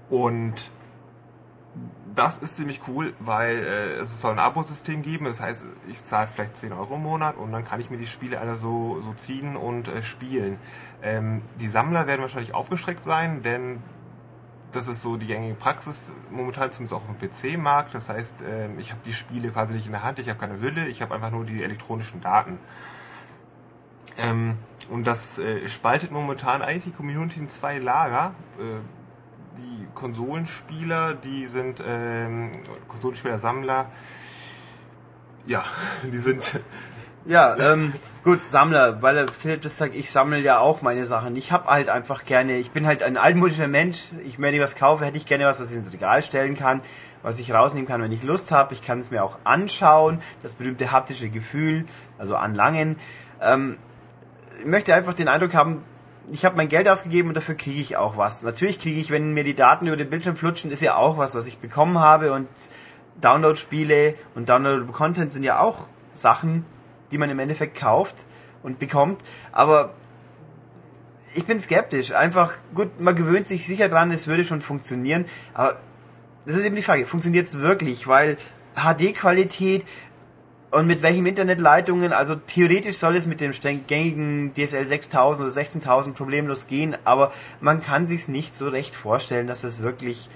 und 0.09 0.71
das 2.15 2.39
ist 2.39 2.57
ziemlich 2.57 2.81
cool, 2.87 3.13
weil 3.19 3.57
äh, 3.57 4.01
es 4.01 4.21
soll 4.21 4.33
ein 4.33 4.39
Abo-System 4.39 5.01
geben. 5.01 5.25
Das 5.25 5.41
heißt, 5.41 5.65
ich 5.89 6.03
zahle 6.03 6.27
vielleicht 6.27 6.55
10 6.55 6.73
Euro 6.73 6.95
im 6.95 7.03
Monat 7.03 7.37
und 7.37 7.51
dann 7.51 7.63
kann 7.63 7.79
ich 7.79 7.89
mir 7.89 7.97
die 7.97 8.07
Spiele 8.07 8.39
alle 8.39 8.55
so, 8.55 9.01
so 9.01 9.13
ziehen 9.13 9.55
und 9.55 9.87
äh, 9.87 10.01
spielen. 10.01 10.57
Ähm, 11.01 11.41
die 11.59 11.67
Sammler 11.67 12.07
werden 12.07 12.21
wahrscheinlich 12.21 12.53
aufgestreckt 12.53 13.03
sein, 13.03 13.43
denn 13.43 13.81
das 14.71 14.87
ist 14.87 15.01
so 15.01 15.17
die 15.17 15.27
gängige 15.27 15.55
Praxis 15.55 16.11
momentan 16.29 16.71
zumindest 16.71 16.93
auch 16.93 17.09
auf 17.09 17.17
dem 17.17 17.29
PC-Markt. 17.29 17.93
Das 17.93 18.09
heißt, 18.09 18.43
ähm, 18.47 18.79
ich 18.79 18.91
habe 18.91 19.01
die 19.05 19.13
Spiele 19.13 19.49
quasi 19.49 19.75
nicht 19.75 19.85
in 19.85 19.91
der 19.91 20.03
Hand, 20.03 20.19
ich 20.19 20.29
habe 20.29 20.39
keine 20.39 20.59
Hülle, 20.59 20.87
ich 20.87 21.01
habe 21.01 21.13
einfach 21.13 21.31
nur 21.31 21.45
die 21.45 21.63
elektronischen 21.63 22.21
Daten. 22.21 22.57
Ähm, 24.17 24.57
und 24.89 25.05
das 25.05 25.39
äh, 25.39 25.67
spaltet 25.67 26.11
momentan 26.11 26.61
eigentlich 26.61 26.85
die 26.85 26.91
Community 26.91 27.39
in 27.39 27.47
zwei 27.47 27.77
Lager. 27.77 28.33
Konsolenspieler, 29.93 31.13
die 31.13 31.47
sind 31.47 31.83
ähm, 31.85 32.51
Konsolenspieler, 32.87 33.37
Sammler, 33.37 33.87
ja, 35.47 35.63
die 36.03 36.17
sind 36.17 36.61
ja, 37.25 37.55
ähm, 37.57 37.93
gut, 38.23 38.47
Sammler, 38.47 39.03
weil 39.03 39.27
Philipp 39.27 39.61
das 39.61 39.77
sagt, 39.77 39.93
ich 39.93 40.09
sammle 40.09 40.39
ja 40.39 40.57
auch 40.57 40.81
meine 40.81 41.05
Sachen. 41.05 41.35
Ich 41.35 41.51
habe 41.51 41.69
halt 41.69 41.87
einfach 41.87 42.25
gerne, 42.25 42.57
ich 42.57 42.71
bin 42.71 42.87
halt 42.87 43.03
ein 43.03 43.15
altmodischer 43.15 43.67
Mensch. 43.67 44.09
Ich, 44.25 44.41
wenn 44.41 44.55
ich 44.55 44.59
was 44.59 44.75
kaufe, 44.75 45.05
hätte 45.05 45.17
ich 45.17 45.27
gerne 45.27 45.45
was, 45.45 45.59
was 45.59 45.69
ich 45.69 45.77
ins 45.77 45.93
Regal 45.93 46.23
stellen 46.23 46.57
kann, 46.57 46.81
was 47.21 47.39
ich 47.39 47.53
rausnehmen 47.53 47.87
kann, 47.87 48.01
wenn 48.01 48.11
ich 48.11 48.23
Lust 48.23 48.51
habe. 48.51 48.73
Ich 48.73 48.81
kann 48.81 48.97
es 48.97 49.11
mir 49.11 49.23
auch 49.23 49.37
anschauen, 49.43 50.19
das 50.41 50.55
berühmte 50.55 50.91
haptische 50.91 51.29
Gefühl, 51.29 51.85
also 52.17 52.35
anlangen. 52.37 52.95
Ähm, 53.39 53.77
ich 54.59 54.65
möchte 54.65 54.95
einfach 54.95 55.13
den 55.13 55.27
Eindruck 55.27 55.53
haben, 55.53 55.83
ich 56.31 56.45
habe 56.45 56.55
mein 56.55 56.69
Geld 56.69 56.87
ausgegeben 56.87 57.29
und 57.29 57.35
dafür 57.35 57.55
kriege 57.55 57.81
ich 57.81 57.97
auch 57.97 58.17
was. 58.17 58.43
Natürlich 58.43 58.79
kriege 58.79 58.99
ich, 58.99 59.11
wenn 59.11 59.33
mir 59.33 59.43
die 59.43 59.55
Daten 59.55 59.87
über 59.87 59.97
den 59.97 60.09
Bildschirm 60.09 60.35
flutschen, 60.35 60.71
ist 60.71 60.81
ja 60.81 60.95
auch 60.95 61.17
was, 61.17 61.35
was 61.35 61.47
ich 61.47 61.57
bekommen 61.57 61.99
habe 61.99 62.33
und 62.33 62.47
Download-Spiele 63.21 64.15
und 64.35 64.49
Download-Content 64.49 65.31
sind 65.31 65.43
ja 65.43 65.59
auch 65.59 65.85
Sachen, 66.13 66.65
die 67.11 67.17
man 67.17 67.29
im 67.29 67.39
Endeffekt 67.39 67.77
kauft 67.77 68.15
und 68.63 68.79
bekommt. 68.79 69.21
Aber 69.51 69.93
ich 71.35 71.45
bin 71.45 71.59
skeptisch. 71.59 72.11
Einfach, 72.13 72.53
gut, 72.73 72.99
man 72.99 73.15
gewöhnt 73.15 73.47
sich 73.47 73.65
sicher 73.65 73.89
dran, 73.89 74.11
es 74.11 74.27
würde 74.27 74.43
schon 74.43 74.61
funktionieren. 74.61 75.25
Aber 75.53 75.79
das 76.45 76.57
ist 76.57 76.65
eben 76.65 76.75
die 76.75 76.81
Frage, 76.81 77.05
funktioniert 77.05 77.47
es 77.47 77.59
wirklich? 77.59 78.07
Weil 78.07 78.37
HD-Qualität 78.75 79.85
und 80.71 80.87
mit 80.87 81.01
welchen 81.01 81.25
Internetleitungen, 81.25 82.13
also 82.13 82.35
theoretisch 82.35 82.95
soll 82.95 83.17
es 83.17 83.27
mit 83.27 83.41
dem 83.41 83.51
gängigen 83.87 84.53
DSL 84.53 84.85
6000 84.85 85.43
oder 85.43 85.51
16000 85.51 86.15
problemlos 86.15 86.67
gehen, 86.67 86.95
aber 87.03 87.31
man 87.59 87.81
kann 87.81 88.07
sich's 88.07 88.29
nicht 88.29 88.55
so 88.55 88.69
recht 88.69 88.95
vorstellen, 88.95 89.47
dass 89.47 89.65
es 89.65 89.81
wirklich 89.81 90.29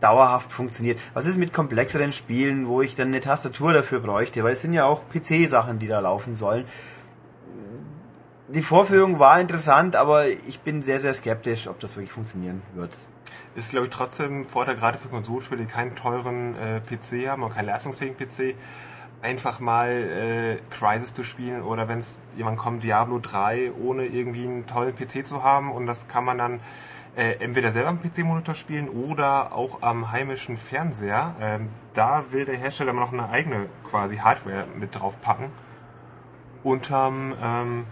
dauerhaft 0.00 0.50
funktioniert. 0.50 0.98
Was 1.12 1.26
ist 1.26 1.36
mit 1.36 1.52
komplexeren 1.52 2.12
Spielen, 2.12 2.68
wo 2.68 2.80
ich 2.80 2.94
dann 2.94 3.08
eine 3.08 3.20
Tastatur 3.20 3.74
dafür 3.74 4.00
bräuchte? 4.00 4.42
Weil 4.44 4.54
es 4.54 4.62
sind 4.62 4.72
ja 4.72 4.86
auch 4.86 5.02
PC-Sachen, 5.08 5.78
die 5.78 5.88
da 5.88 6.00
laufen 6.00 6.34
sollen. 6.34 6.64
Die 8.48 8.62
Vorführung 8.62 9.18
war 9.18 9.40
interessant, 9.40 9.96
aber 9.96 10.28
ich 10.28 10.60
bin 10.60 10.80
sehr, 10.80 11.00
sehr 11.00 11.12
skeptisch, 11.12 11.66
ob 11.66 11.80
das 11.80 11.96
wirklich 11.96 12.12
funktionieren 12.12 12.62
wird. 12.74 12.96
Ist, 13.56 13.70
glaube 13.70 13.86
ich, 13.86 13.92
trotzdem 13.92 14.42
ein 14.42 14.44
Vorteil, 14.44 14.76
gerade 14.76 14.98
für 14.98 15.08
Konsolspiele, 15.08 15.62
die 15.62 15.66
keinen 15.66 15.96
teuren 15.96 16.54
äh, 16.56 16.80
PC 16.80 17.28
haben 17.28 17.42
oder 17.42 17.54
keinen 17.54 17.66
leistungsfähigen 17.66 18.16
PC, 18.16 18.54
einfach 19.26 19.58
mal 19.58 19.90
äh, 19.90 20.56
Crisis 20.70 21.12
zu 21.12 21.24
spielen 21.24 21.62
oder 21.62 21.88
wenn 21.88 21.98
es 21.98 22.22
jemand 22.36 22.58
kommt, 22.58 22.84
Diablo 22.84 23.18
3, 23.18 23.72
ohne 23.72 24.06
irgendwie 24.06 24.44
einen 24.44 24.66
tollen 24.68 24.94
PC 24.94 25.26
zu 25.26 25.42
haben 25.42 25.72
und 25.72 25.86
das 25.86 26.06
kann 26.06 26.24
man 26.24 26.38
dann 26.38 26.60
äh, 27.16 27.32
entweder 27.40 27.72
selber 27.72 27.88
am 27.88 28.00
PC-Monitor 28.00 28.54
spielen 28.54 28.88
oder 28.88 29.52
auch 29.52 29.82
am 29.82 30.12
heimischen 30.12 30.56
Fernseher. 30.56 31.34
Ähm, 31.40 31.70
da 31.92 32.30
will 32.30 32.44
der 32.44 32.56
Hersteller 32.56 32.92
noch 32.92 33.12
eine 33.12 33.28
eigene 33.28 33.68
quasi 33.84 34.18
Hardware 34.18 34.66
mit 34.76 34.94
drauf 34.94 35.20
packen. 35.20 35.50
Unterm, 36.62 37.34
ähm, 37.42 37.86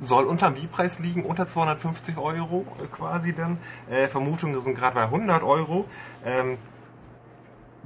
soll 0.00 0.24
unterm 0.24 0.56
Wie-Preis 0.56 0.98
liegen, 0.98 1.24
unter 1.24 1.46
250 1.46 2.18
Euro 2.18 2.66
äh, 2.82 2.86
quasi 2.94 3.34
dann. 3.34 3.56
Äh, 3.88 4.08
Vermutungen 4.08 4.60
sind 4.60 4.76
gerade 4.76 4.96
bei 4.96 5.04
100 5.04 5.42
Euro. 5.42 5.86
Ähm, 6.26 6.58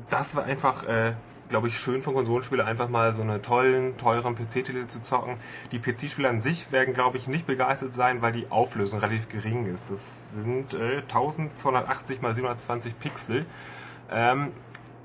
das 0.08 0.34
war 0.34 0.44
einfach 0.44 0.82
äh, 0.84 1.12
glaube 1.50 1.68
ich, 1.68 1.78
schön 1.78 2.00
von 2.00 2.14
Konsolenspielern 2.14 2.66
einfach 2.66 2.88
mal 2.88 3.12
so 3.14 3.20
eine 3.20 3.42
tollen, 3.42 3.98
teuren 3.98 4.34
PC-Titel 4.34 4.86
zu 4.86 5.02
zocken. 5.02 5.36
Die 5.72 5.78
PC-Spieler 5.78 6.30
an 6.30 6.40
sich 6.40 6.72
werden, 6.72 6.94
glaube 6.94 7.18
ich, 7.18 7.28
nicht 7.28 7.46
begeistert 7.46 7.92
sein, 7.92 8.22
weil 8.22 8.32
die 8.32 8.46
Auflösung 8.50 9.00
relativ 9.00 9.28
gering 9.28 9.66
ist. 9.66 9.90
Das 9.90 10.30
sind 10.42 10.72
äh, 10.72 11.02
1280 11.02 12.16
x 12.22 12.34
720 12.34 12.98
Pixel. 12.98 13.44
Ähm, 14.10 14.52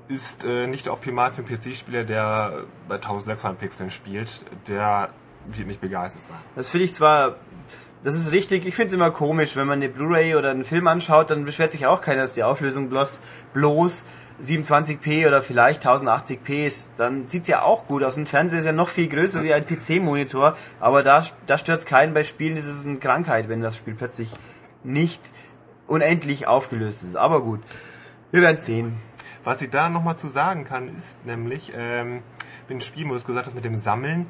ist 0.08 0.44
äh, 0.44 0.68
nicht 0.68 0.88
optimal 0.88 1.32
für 1.32 1.42
einen 1.42 1.48
PC-Spieler, 1.48 2.04
der 2.04 2.64
bei 2.88 2.94
1600 2.94 3.58
Pixeln 3.58 3.90
spielt. 3.90 4.40
Der 4.68 5.10
wird 5.48 5.66
nicht 5.66 5.80
begeistert 5.80 6.22
sein. 6.22 6.38
Das 6.54 6.68
finde 6.68 6.84
ich 6.84 6.94
zwar 6.94 7.36
das 8.06 8.14
ist 8.14 8.30
richtig. 8.30 8.66
Ich 8.66 8.76
finde 8.76 8.86
es 8.86 8.92
immer 8.92 9.10
komisch, 9.10 9.56
wenn 9.56 9.66
man 9.66 9.82
eine 9.82 9.88
Blu-ray 9.88 10.36
oder 10.36 10.50
einen 10.50 10.64
Film 10.64 10.86
anschaut, 10.86 11.30
dann 11.30 11.44
beschwert 11.44 11.72
sich 11.72 11.86
auch 11.86 12.00
keiner, 12.00 12.22
dass 12.22 12.34
die 12.34 12.44
Auflösung 12.44 12.88
bloß, 12.88 13.20
bloß 13.52 14.06
27p 14.40 15.26
oder 15.26 15.42
vielleicht 15.42 15.86
1080p 15.86 16.66
ist, 16.66 16.92
dann 16.98 17.26
sieht's 17.26 17.48
ja 17.48 17.62
auch 17.62 17.86
gut 17.86 18.02
aus. 18.02 18.16
Ein 18.16 18.26
Fernseher 18.26 18.60
ist 18.60 18.66
ja 18.66 18.72
noch 18.72 18.88
viel 18.88 19.08
größer 19.08 19.42
wie 19.42 19.54
ein 19.54 19.66
PC-Monitor, 19.66 20.56
aber 20.80 21.02
da, 21.02 21.24
da 21.46 21.58
stört's 21.58 21.86
keinen. 21.86 22.14
Bei 22.14 22.24
Spielen 22.24 22.56
ist 22.56 22.66
es 22.66 22.84
eine 22.84 22.98
Krankheit, 22.98 23.48
wenn 23.48 23.62
das 23.62 23.76
Spiel 23.76 23.94
plötzlich 23.94 24.30
nicht 24.84 25.22
unendlich 25.86 26.46
aufgelöst 26.46 27.02
ist. 27.02 27.16
Aber 27.16 27.42
gut, 27.42 27.60
wir 28.30 28.42
werden 28.42 28.58
sehen. 28.58 28.96
Was 29.44 29.62
ich 29.62 29.70
da 29.70 29.88
nochmal 29.88 30.16
zu 30.16 30.28
sagen 30.28 30.64
kann, 30.64 30.94
ist 30.94 31.24
nämlich, 31.24 31.72
ähm, 31.76 32.22
mit 32.68 32.70
dem 32.70 32.80
Spiel, 32.80 33.08
wo 33.08 33.14
du 33.14 33.22
gesagt 33.22 33.46
hast, 33.46 33.54
mit 33.54 33.64
dem 33.64 33.76
Sammeln, 33.76 34.26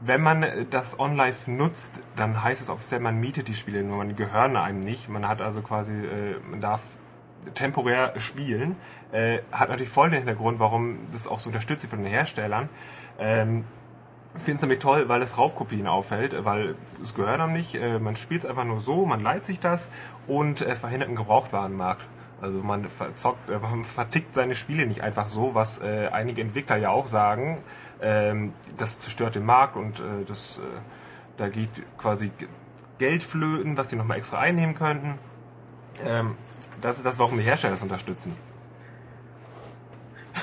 wenn 0.00 0.22
man 0.22 0.46
das 0.70 1.00
OnLive 1.00 1.50
nutzt, 1.50 2.00
dann 2.16 2.42
heißt 2.42 2.62
es 2.62 2.70
offiziell, 2.70 3.00
man 3.00 3.18
mietet 3.18 3.48
die 3.48 3.54
Spiele 3.54 3.82
nur, 3.82 3.96
man 3.96 4.14
gehören 4.14 4.56
einem 4.56 4.80
nicht. 4.80 5.08
Man 5.08 5.26
hat 5.26 5.40
also 5.40 5.60
quasi, 5.60 5.92
äh, 5.92 6.36
man 6.48 6.60
darf 6.60 6.98
temporär 7.54 8.12
spielen. 8.18 8.76
Äh, 9.12 9.38
hat 9.52 9.70
natürlich 9.70 9.90
voll 9.90 10.10
den 10.10 10.18
Hintergrund, 10.18 10.58
warum 10.58 10.98
das 11.12 11.26
auch 11.26 11.38
so 11.38 11.48
unterstützt 11.48 11.86
von 11.86 12.02
den 12.02 12.12
Herstellern. 12.12 12.68
Ähm, 13.18 13.64
Finde 14.34 14.56
es 14.56 14.62
nämlich 14.62 14.78
toll, 14.78 15.08
weil 15.08 15.22
es 15.22 15.38
Raubkopien 15.38 15.86
auffällt, 15.86 16.44
weil 16.44 16.76
es 17.02 17.14
gehört 17.14 17.40
einem 17.40 17.54
nicht. 17.54 17.74
Äh, 17.74 17.98
man 17.98 18.16
spielt 18.16 18.44
es 18.44 18.50
einfach 18.50 18.64
nur 18.64 18.80
so, 18.80 19.06
man 19.06 19.22
leiht 19.22 19.44
sich 19.44 19.58
das 19.58 19.90
und 20.26 20.60
äh, 20.60 20.76
verhindert 20.76 21.08
einen 21.08 21.16
Gebrauchtwarenmarkt. 21.16 22.02
Also 22.40 22.62
man 22.62 22.84
verzockt, 22.84 23.50
äh, 23.50 23.58
man 23.58 23.84
vertickt 23.84 24.34
seine 24.34 24.54
Spiele 24.54 24.86
nicht 24.86 25.02
einfach 25.02 25.28
so, 25.28 25.54
was 25.54 25.80
äh, 25.80 26.08
einige 26.12 26.42
Entwickler 26.42 26.76
ja 26.76 26.90
auch 26.90 27.08
sagen. 27.08 27.58
Ähm, 28.00 28.52
das 28.76 29.00
zerstört 29.00 29.34
den 29.34 29.44
Markt 29.44 29.76
und 29.76 29.98
äh, 29.98 30.24
das, 30.26 30.58
äh, 30.58 30.60
da 31.38 31.48
geht 31.48 31.70
quasi 31.96 32.30
Geld 32.98 33.24
flöten, 33.24 33.76
was 33.76 33.88
die 33.88 33.96
nochmal 33.96 34.18
extra 34.18 34.38
einnehmen 34.38 34.74
könnten. 34.74 35.18
Ähm, 36.04 36.36
das 36.80 36.98
ist 36.98 37.06
das, 37.06 37.18
warum 37.18 37.38
die 37.38 37.44
Hersteller 37.44 37.72
das 37.72 37.82
unterstützen. 37.82 38.36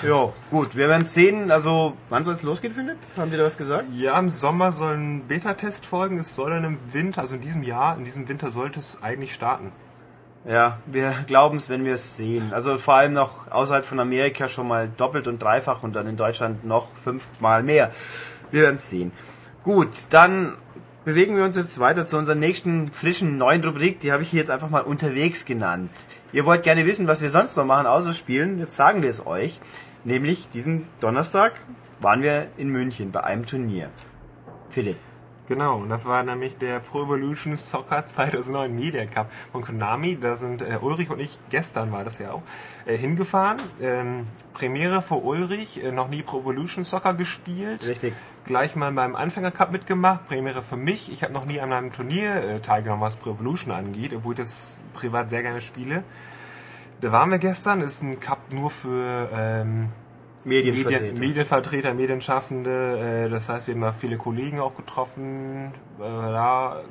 Ja, 0.04 0.32
gut, 0.52 0.76
wir 0.76 0.90
werden 0.90 1.06
sehen. 1.06 1.52
Also, 1.52 1.94
wann 2.10 2.24
soll 2.24 2.34
es 2.34 2.44
losgehen, 2.44 2.74
Philipp? 2.74 2.98
Haben 3.18 3.32
die 3.32 3.38
da 3.38 3.44
was 3.44 3.58
gesagt? 3.58 3.86
Ja, 3.94 4.18
im 4.20 4.30
Sommer 4.30 4.72
soll 4.72 4.96
ein 4.96 5.24
Beta-Test 5.28 5.86
folgen. 5.86 6.20
Es 6.20 6.36
soll 6.36 6.52
dann 6.52 6.64
im 6.64 6.78
Winter, 6.92 7.22
also 7.22 7.36
in 7.36 7.42
diesem 7.42 7.64
Jahr, 7.64 7.98
in 7.98 8.06
diesem 8.06 8.28
Winter 8.28 8.52
sollte 8.52 8.80
es 8.80 9.02
eigentlich 9.02 9.34
starten. 9.34 9.72
Ja, 10.48 10.78
wir 10.86 11.14
glauben 11.26 11.58
es, 11.58 11.70
wenn 11.70 11.86
wir 11.86 11.96
es 11.96 12.18
sehen. 12.18 12.54
Also 12.54 12.78
vor 12.78 12.96
allem 12.96 13.14
noch 13.14 13.52
außerhalb 13.52 13.84
von 13.84 14.00
Amerika 14.00 14.48
schon 14.48 14.68
mal 14.68 14.88
doppelt 14.96 15.28
und 15.28 15.42
dreifach 15.42 15.82
und 15.82 15.94
dann 15.94 16.08
in 16.08 16.18
Deutschland 16.18 16.66
noch 16.66 16.88
fünfmal 17.04 17.64
mehr. 17.64 17.92
Wir 18.52 18.62
werden 18.62 18.76
es 18.76 18.90
sehen. 18.90 19.12
Gut, 19.64 19.90
dann 20.12 20.54
bewegen 21.04 21.36
wir 21.36 21.46
uns 21.46 21.56
jetzt 21.56 21.80
weiter 21.80 22.06
zu 22.06 22.18
unserer 22.18 22.36
nächsten 22.36 22.92
frischen 22.92 23.40
neuen 23.40 23.64
Rubrik. 23.64 24.00
Die 24.02 24.12
habe 24.12 24.22
ich 24.22 24.30
hier 24.30 24.40
jetzt 24.40 24.52
einfach 24.52 24.70
mal 24.70 24.82
unterwegs 24.82 25.46
genannt. 25.46 25.90
Ihr 26.32 26.46
wollt 26.46 26.64
gerne 26.64 26.86
wissen, 26.86 27.08
was 27.08 27.22
wir 27.22 27.30
sonst 27.30 27.56
noch 27.56 27.66
machen, 27.66 27.88
außer 27.88 28.14
spielen. 28.14 28.60
Jetzt 28.60 28.76
sagen 28.76 29.02
wir 29.02 29.10
es 29.10 29.26
euch. 29.26 29.60
Nämlich 30.06 30.50
diesen 30.54 30.88
Donnerstag 31.02 31.54
waren 32.00 32.22
wir 32.22 32.48
in 32.58 32.70
München 32.70 33.12
bei 33.12 33.24
einem 33.24 33.46
Turnier. 33.46 33.90
Philipp. 34.70 34.98
Genau, 35.48 35.78
und 35.78 35.90
das 35.90 36.06
war 36.06 36.24
nämlich 36.24 36.58
der 36.58 36.80
Pro 36.80 37.04
Evolution 37.04 37.56
Soccer 37.56 38.04
2009 38.06 38.74
Media 38.74 39.06
Cup 39.06 39.32
von 39.52 39.62
Konami. 39.62 40.18
Da 40.20 40.36
sind 40.36 40.62
äh, 40.62 40.78
Ulrich 40.82 41.10
und 41.10 41.20
ich, 41.20 41.40
gestern 41.50 41.92
war 41.92 42.04
das 42.04 42.20
ja 42.20 42.32
auch, 42.32 42.42
äh, 42.86 42.98
hingefahren. 42.98 43.58
Ähm, 43.80 44.28
Premiere 44.54 45.02
für 45.02 45.16
Ulrich, 45.16 45.84
äh, 45.84 45.92
noch 45.92 46.08
nie 46.08 46.24
Pro 46.24 46.40
Evolution 46.40 46.84
Soccer 46.84 47.14
gespielt. 47.14 47.86
Richtig. 47.86 48.14
Gleich 48.46 48.76
mal 48.76 48.92
beim 48.92 49.16
Anfänger 49.16 49.52
Cup 49.52 49.72
mitgemacht. 49.72 50.28
Premiere 50.28 50.64
für 50.64 50.78
mich. 50.78 51.12
Ich 51.12 51.24
habe 51.24 51.34
noch 51.34 51.46
nie 51.46 51.60
an 51.60 51.74
einem 51.74 51.92
Turnier 51.92 52.36
äh, 52.36 52.60
teilgenommen, 52.60 53.02
was 53.02 53.16
Pro 53.16 53.32
Evolution 53.32 53.72
angeht, 53.72 54.14
obwohl 54.16 54.34
ich 54.34 54.40
das 54.40 54.84
privat 54.94 55.30
sehr 55.32 55.44
gerne 55.44 55.62
spiele. 55.62 56.04
Da 57.02 57.12
waren 57.12 57.30
wir 57.30 57.38
gestern, 57.40 57.82
ist 57.82 58.02
ein 58.04 58.20
Cup 58.20 58.40
nur 58.54 58.70
für 58.70 59.30
ähm, 59.34 59.90
Medienvertreter. 60.46 61.02
Medien, 61.02 61.20
Medienvertreter, 61.20 61.94
Medienschaffende, 61.94 63.26
äh, 63.26 63.30
das 63.30 63.50
heißt, 63.50 63.68
wir 63.68 63.76
haben 63.76 63.82
da 63.82 63.92
viele 63.92 64.18
Kollegen 64.18 64.60
auch 64.60 64.76
getroffen. 64.76 65.72
Äh, 66.00 66.04
da 66.04 66.82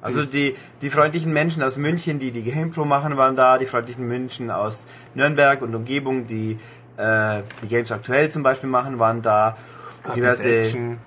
Also 0.00 0.24
die, 0.24 0.54
die 0.82 0.90
freundlichen 0.90 1.32
Menschen 1.32 1.62
aus 1.62 1.76
München, 1.76 2.18
die 2.18 2.30
die 2.30 2.42
GamePro 2.42 2.84
machen, 2.84 3.16
waren 3.16 3.36
da. 3.36 3.58
Die 3.58 3.66
freundlichen 3.66 4.06
Menschen 4.06 4.50
aus 4.50 4.88
Nürnberg 5.14 5.62
und 5.62 5.74
Umgebung, 5.74 6.26
die 6.26 6.56
äh, 6.96 7.42
die 7.62 7.68
Games 7.68 7.90
aktuell 7.92 8.30
zum 8.30 8.42
Beispiel 8.42 8.68
machen, 8.68 8.98
waren 8.98 9.22
da. 9.22 9.56
Diverse, 10.14 10.60
Action. 10.60 10.98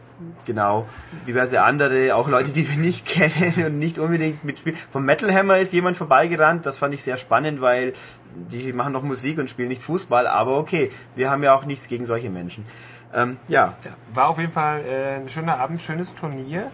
Genau, 0.45 0.87
diverse 1.27 1.61
andere, 1.61 2.15
auch 2.15 2.27
Leute, 2.27 2.51
die 2.51 2.69
wir 2.69 2.77
nicht 2.77 3.05
kennen 3.07 3.65
und 3.65 3.79
nicht 3.79 3.99
unbedingt 3.99 4.43
mitspielen. 4.43 4.77
Vom 4.91 5.05
Metal 5.05 5.33
Hammer 5.33 5.57
ist 5.57 5.73
jemand 5.73 5.97
vorbeigerannt, 5.97 6.65
das 6.65 6.77
fand 6.77 6.93
ich 6.93 7.03
sehr 7.03 7.17
spannend, 7.17 7.61
weil 7.61 7.93
die 8.33 8.73
machen 8.73 8.93
noch 8.93 9.03
Musik 9.03 9.37
und 9.37 9.49
spielen 9.49 9.69
nicht 9.69 9.83
Fußball, 9.83 10.27
aber 10.27 10.57
okay, 10.57 10.91
wir 11.15 11.29
haben 11.29 11.43
ja 11.43 11.53
auch 11.53 11.65
nichts 11.65 11.87
gegen 11.87 12.05
solche 12.05 12.29
Menschen. 12.29 12.65
Ähm, 13.13 13.37
ja, 13.47 13.73
war 14.13 14.29
auf 14.29 14.39
jeden 14.39 14.51
Fall 14.51 14.81
äh, 14.85 15.15
ein 15.15 15.29
schöner 15.29 15.59
Abend, 15.59 15.81
schönes 15.81 16.15
Turnier. 16.15 16.71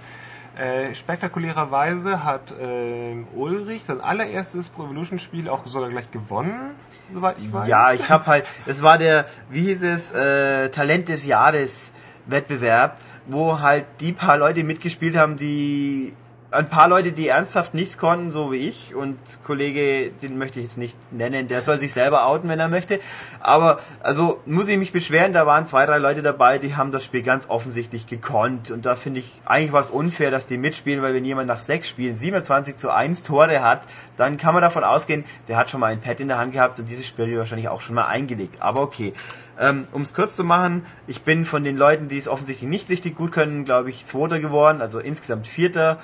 Äh, 0.58 0.96
spektakulärerweise 0.96 2.24
hat 2.24 2.52
äh, 2.60 3.16
Ulrich 3.36 3.84
sein 3.84 4.02
allererstes 4.02 4.70
Pro 4.70 4.86
Evolution 4.86 5.20
Spiel 5.20 5.50
auch 5.50 5.66
sogar 5.66 5.90
gleich 5.90 6.10
gewonnen, 6.10 6.72
soweit 7.14 7.38
ich 7.40 7.54
weiß. 7.54 7.68
Ja, 7.68 7.94
ich 7.94 8.10
habe 8.10 8.26
halt, 8.26 8.46
es 8.66 8.82
war 8.82 8.98
der, 8.98 9.26
wie 9.50 9.62
hieß 9.62 9.84
es, 9.84 10.12
äh, 10.14 10.70
Talent 10.70 11.10
des 11.10 11.26
Jahres 11.28 11.94
Wettbewerb, 12.26 12.98
wo 13.28 13.60
halt 13.60 13.86
die 14.00 14.14
paar 14.14 14.38
Leute 14.38 14.64
mitgespielt 14.64 15.16
haben, 15.16 15.38
die 15.38 16.14
ein 16.50 16.70
paar 16.70 16.88
Leute, 16.88 17.12
die 17.12 17.28
ernsthaft 17.28 17.74
nichts 17.74 17.98
konnten, 17.98 18.32
so 18.32 18.54
wie 18.54 18.58
ich 18.58 18.96
und 18.96 19.18
Kollege, 19.44 20.12
den 20.22 20.38
möchte 20.38 20.60
ich 20.60 20.66
jetzt 20.66 20.78
nicht 20.78 21.12
nennen, 21.12 21.50
der 21.50 21.62
soll 21.62 21.78
sich 21.78 21.92
selber 21.92 22.26
outen, 22.26 22.48
wenn 22.48 22.60
er 22.60 22.70
möchte. 22.70 23.02
Aber 23.42 23.80
also 24.02 24.40
muss 24.46 24.70
ich 24.70 24.78
mich 24.78 24.94
beschweren, 24.94 25.34
da 25.34 25.46
waren 25.46 25.68
zwei, 25.68 25.86
drei 25.86 25.98
Leute 25.98 26.22
dabei, 26.22 26.58
die 26.58 26.76
haben 26.78 26.94
das 26.94 27.04
Spiel 27.04 27.22
ganz 27.22 27.50
offensichtlich 27.50 28.08
gekonnt 28.08 28.72
und 28.72 28.86
da 28.86 28.96
finde 28.96 29.20
ich 29.20 29.42
eigentlich 29.44 29.74
was 29.74 29.90
unfair, 29.90 30.32
dass 30.32 30.48
die 30.48 30.58
mitspielen, 30.58 31.02
weil 31.02 31.14
wenn 31.14 31.26
jemand 31.26 31.48
nach 31.48 31.60
sechs 31.60 31.90
Spielen 31.90 32.16
27 32.16 32.78
zu 32.78 32.92
1 32.92 33.24
Tore 33.24 33.62
hat, 33.62 33.82
dann 34.16 34.38
kann 34.38 34.54
man 34.54 34.64
davon 34.64 34.86
ausgehen, 34.86 35.26
der 35.50 35.58
hat 35.58 35.70
schon 35.70 35.82
mal 35.82 35.92
ein 35.92 36.00
Pad 36.00 36.22
in 36.22 36.30
der 36.30 36.38
Hand 36.38 36.54
gehabt 36.54 36.80
und 36.80 36.90
dieses 36.90 37.06
Spiel 37.06 37.38
wahrscheinlich 37.38 37.68
auch 37.68 37.82
schon 37.82 37.96
mal 37.96 38.08
eingelegt. 38.08 38.62
Aber 38.62 38.82
okay. 38.82 39.14
Ähm, 39.60 39.86
um 39.92 40.04
es 40.04 40.14
kurz 40.14 40.36
zu 40.36 40.44
machen, 40.44 40.86
ich 41.08 41.24
bin 41.24 41.46
von 41.46 41.64
den 41.64 41.78
Leuten, 41.78 42.08
die 42.08 42.18
es 42.18 42.28
offensichtlich 42.28 42.70
nicht 42.70 42.90
richtig 42.90 43.16
gut 43.16 43.32
können, 43.32 43.66
glaube 43.66 43.90
ich, 43.90 44.06
Zweiter 44.06 44.40
geworden, 44.40 44.82
also 44.82 45.00
insgesamt 45.00 45.48
Vierter. 45.48 46.00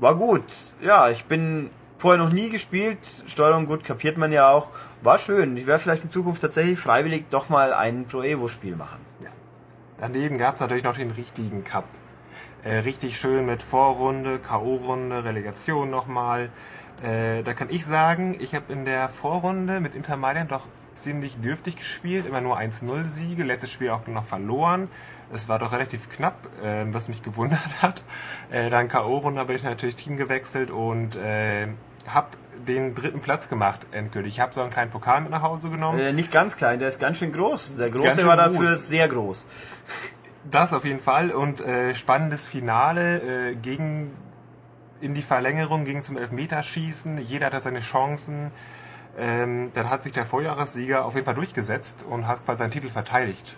War 0.00 0.16
gut. 0.16 0.44
Ja, 0.80 1.08
ich 1.08 1.24
bin 1.26 1.70
vorher 1.98 2.22
noch 2.22 2.32
nie 2.32 2.50
gespielt. 2.50 2.98
Steuerung 3.26 3.66
gut, 3.66 3.84
kapiert 3.84 4.18
man 4.18 4.32
ja 4.32 4.50
auch. 4.50 4.68
War 5.02 5.18
schön. 5.18 5.56
Ich 5.56 5.66
werde 5.66 5.82
vielleicht 5.82 6.04
in 6.04 6.10
Zukunft 6.10 6.42
tatsächlich 6.42 6.78
freiwillig 6.78 7.26
doch 7.30 7.48
mal 7.48 7.72
ein 7.72 8.06
Pro 8.06 8.22
Evo 8.22 8.48
Spiel 8.48 8.74
machen. 8.74 8.98
Daneben 9.98 10.38
gab 10.38 10.56
es 10.56 10.60
natürlich 10.60 10.84
noch 10.84 10.96
den 10.96 11.12
richtigen 11.12 11.62
Cup. 11.64 11.84
Äh, 12.64 12.78
richtig 12.78 13.18
schön 13.18 13.46
mit 13.46 13.62
Vorrunde, 13.62 14.38
K.O.-Runde, 14.38 15.24
Relegation 15.24 15.88
nochmal. 15.88 16.50
Äh, 17.02 17.42
da 17.42 17.54
kann 17.54 17.70
ich 17.70 17.86
sagen, 17.86 18.36
ich 18.40 18.54
habe 18.54 18.72
in 18.72 18.84
der 18.84 19.08
Vorrunde 19.08 19.80
mit 19.80 19.94
Inter 19.94 20.18
doch 20.48 20.66
ziemlich 20.94 21.40
dürftig 21.40 21.76
gespielt, 21.76 22.26
immer 22.26 22.40
nur 22.40 22.58
1-0 22.58 23.04
Siege, 23.04 23.44
letztes 23.44 23.70
Spiel 23.70 23.90
auch 23.90 24.06
noch 24.06 24.24
verloren. 24.24 24.88
Es 25.32 25.48
war 25.48 25.58
doch 25.58 25.72
relativ 25.72 26.08
knapp, 26.10 26.46
äh, 26.62 26.84
was 26.92 27.08
mich 27.08 27.22
gewundert 27.22 27.60
hat. 27.82 28.02
Äh, 28.50 28.70
dann 28.70 28.88
K.O.-Runde 28.88 29.38
habe 29.38 29.54
ich 29.54 29.62
natürlich 29.62 29.96
Team 29.96 30.16
gewechselt 30.16 30.70
und 30.70 31.16
äh, 31.16 31.68
habe 32.06 32.28
den 32.66 32.94
dritten 32.94 33.20
Platz 33.20 33.48
gemacht 33.48 33.80
endgültig. 33.92 34.34
Ich 34.34 34.40
habe 34.40 34.54
so 34.54 34.60
einen 34.60 34.70
kleinen 34.70 34.90
Pokal 34.90 35.20
mit 35.20 35.30
nach 35.30 35.42
Hause 35.42 35.70
genommen. 35.70 35.98
Äh, 35.98 36.12
nicht 36.12 36.30
ganz 36.30 36.56
klein, 36.56 36.78
der 36.78 36.88
ist 36.88 37.00
ganz 37.00 37.18
schön 37.18 37.32
groß. 37.32 37.76
Der 37.76 37.90
große 37.90 38.24
war 38.24 38.36
dafür 38.36 38.72
groß. 38.72 38.88
sehr 38.88 39.08
groß. 39.08 39.46
Das 40.50 40.72
auf 40.72 40.84
jeden 40.84 41.00
Fall 41.00 41.30
und 41.30 41.60
äh, 41.62 41.94
spannendes 41.94 42.46
Finale 42.46 43.50
äh, 43.50 43.54
ging 43.56 44.10
in 45.00 45.14
die 45.14 45.22
Verlängerung, 45.22 45.84
ging 45.84 46.02
zum 46.02 46.16
Elfmeterschießen. 46.16 47.18
Jeder 47.18 47.46
hatte 47.46 47.60
seine 47.60 47.80
Chancen. 47.80 48.50
Ähm, 49.18 49.70
dann 49.74 49.90
hat 49.90 50.02
sich 50.02 50.12
der 50.12 50.26
Vorjahressieger 50.26 51.04
auf 51.04 51.14
jeden 51.14 51.24
Fall 51.24 51.34
durchgesetzt 51.34 52.04
und 52.08 52.26
hat 52.26 52.44
quasi 52.44 52.58
seinen 52.58 52.70
Titel 52.70 52.88
verteidigt. 52.88 53.56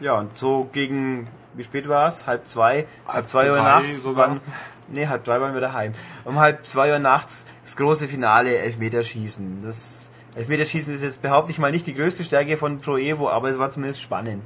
Ja, 0.00 0.14
und 0.14 0.38
so 0.38 0.68
gegen, 0.72 1.28
wie 1.54 1.64
spät 1.64 1.88
war 1.88 2.08
es? 2.08 2.26
Halb 2.26 2.48
zwei? 2.48 2.74
Halb, 2.74 2.86
Halb 3.06 3.28
zwei 3.28 3.50
Uhr 3.50 3.56
nachts? 3.56 4.02
sogar. 4.02 4.28
Waren, 4.28 4.40
nee, 4.88 5.06
halb 5.06 5.24
drei 5.24 5.40
waren 5.40 5.54
wir 5.54 5.60
daheim. 5.60 5.92
Um 6.24 6.38
halb 6.38 6.64
zwei 6.66 6.92
Uhr 6.92 6.98
nachts 6.98 7.46
das 7.64 7.76
große 7.76 8.08
Finale 8.08 8.56
Elfmeterschießen. 8.58 9.62
Das 9.62 10.12
Elfmeterschießen 10.34 10.94
ist 10.94 11.02
jetzt 11.02 11.22
behaupte 11.22 11.52
ich 11.52 11.58
mal 11.58 11.70
nicht 11.72 11.86
die 11.86 11.94
größte 11.94 12.24
Stärke 12.24 12.56
von 12.56 12.78
Pro 12.78 12.96
Evo, 12.96 13.28
aber 13.28 13.50
es 13.50 13.58
war 13.58 13.70
zumindest 13.70 14.02
spannend. 14.02 14.42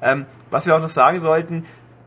Ähm, 0.00 0.26
was 0.50 0.66
wir 0.66 0.76
auch 0.76 0.80
noch 0.80 0.88
sagen 0.88 1.20
sollten, 1.20 1.64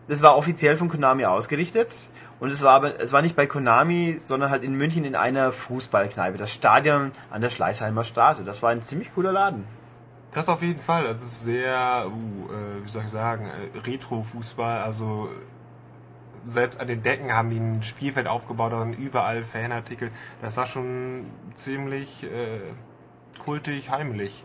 das 0.07 0.21
war 0.21 0.37
offiziell 0.37 0.75
von 0.75 0.89
Konami 0.89 1.25
ausgerichtet. 1.25 1.93
Und 2.41 2.49
es 2.49 2.63
war 2.63 2.73
aber, 2.73 2.99
es 2.99 3.13
war 3.13 3.21
nicht 3.21 3.35
bei 3.35 3.45
Konami, 3.45 4.19
sondern 4.19 4.49
halt 4.49 4.63
in 4.63 4.73
München 4.73 5.05
in 5.05 5.15
einer 5.15 5.51
Fußballkneipe. 5.51 6.39
Das 6.39 6.51
Stadion 6.51 7.11
an 7.29 7.41
der 7.41 7.51
Schleißheimer 7.51 8.03
Straße. 8.03 8.43
Das 8.43 8.63
war 8.63 8.71
ein 8.71 8.81
ziemlich 8.81 9.13
cooler 9.13 9.31
Laden. 9.31 9.63
Das 10.33 10.49
auf 10.49 10.63
jeden 10.63 10.79
Fall. 10.79 11.03
Das 11.03 11.21
ist 11.21 11.43
sehr, 11.43 12.07
uh, 12.07 12.51
äh, 12.51 12.83
wie 12.83 12.89
soll 12.89 13.03
ich 13.03 13.11
sagen, 13.11 13.45
äh, 13.45 13.77
Retro-Fußball. 13.77 14.81
Also 14.81 15.29
selbst 16.47 16.81
an 16.81 16.87
den 16.87 17.03
Decken 17.03 17.31
haben 17.31 17.51
die 17.51 17.59
ein 17.59 17.83
Spielfeld 17.83 18.27
aufgebaut 18.27 18.73
und 18.73 18.93
überall 18.93 19.43
Fanartikel. 19.43 20.09
Das 20.41 20.57
war 20.57 20.65
schon 20.65 21.25
ziemlich 21.53 22.23
äh, 22.23 22.59
kultig, 23.37 23.91
heimlich. 23.91 24.43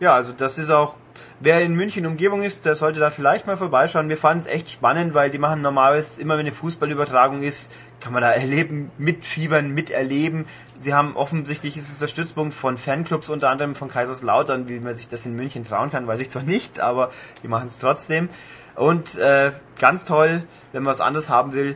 Ja, 0.00 0.14
also 0.14 0.32
das 0.32 0.58
ist 0.58 0.70
auch, 0.70 0.94
wer 1.40 1.60
in 1.62 1.74
München 1.74 2.06
Umgebung 2.06 2.44
ist, 2.44 2.64
der 2.64 2.76
sollte 2.76 3.00
da 3.00 3.10
vielleicht 3.10 3.48
mal 3.48 3.56
vorbeischauen. 3.56 4.08
Wir 4.08 4.16
fanden 4.16 4.40
es 4.40 4.46
echt 4.46 4.70
spannend, 4.70 5.12
weil 5.14 5.28
die 5.30 5.38
machen 5.38 5.60
normalerweise 5.60 6.20
immer, 6.20 6.34
wenn 6.34 6.46
eine 6.46 6.52
Fußballübertragung 6.52 7.42
ist, 7.42 7.72
kann 8.00 8.12
man 8.12 8.22
da 8.22 8.30
erleben, 8.32 8.92
mitfiebern, 8.96 9.74
miterleben. 9.74 10.46
Sie 10.78 10.94
haben 10.94 11.16
offensichtlich, 11.16 11.76
ist 11.76 11.90
es 11.90 11.98
der 11.98 12.06
Stützpunkt 12.06 12.54
von 12.54 12.76
Fanclubs, 12.76 13.28
unter 13.28 13.50
anderem 13.50 13.74
von 13.74 13.90
Kaiserslautern, 13.90 14.68
wie 14.68 14.78
man 14.78 14.94
sich 14.94 15.08
das 15.08 15.26
in 15.26 15.34
München 15.34 15.64
trauen 15.64 15.90
kann, 15.90 16.06
weiß 16.06 16.20
ich 16.20 16.30
zwar 16.30 16.44
nicht, 16.44 16.78
aber 16.78 17.10
die 17.42 17.48
machen 17.48 17.66
es 17.66 17.78
trotzdem. 17.78 18.28
Und 18.76 19.18
äh, 19.18 19.50
ganz 19.80 20.04
toll, 20.04 20.44
wenn 20.72 20.84
man 20.84 20.92
was 20.92 21.00
anderes 21.00 21.28
haben 21.28 21.52
will, 21.52 21.74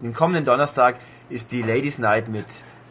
den 0.00 0.14
kommenden 0.14 0.46
Donnerstag 0.46 0.96
ist 1.28 1.52
die 1.52 1.60
Ladies 1.60 1.98
Night 1.98 2.28
mit 2.28 2.46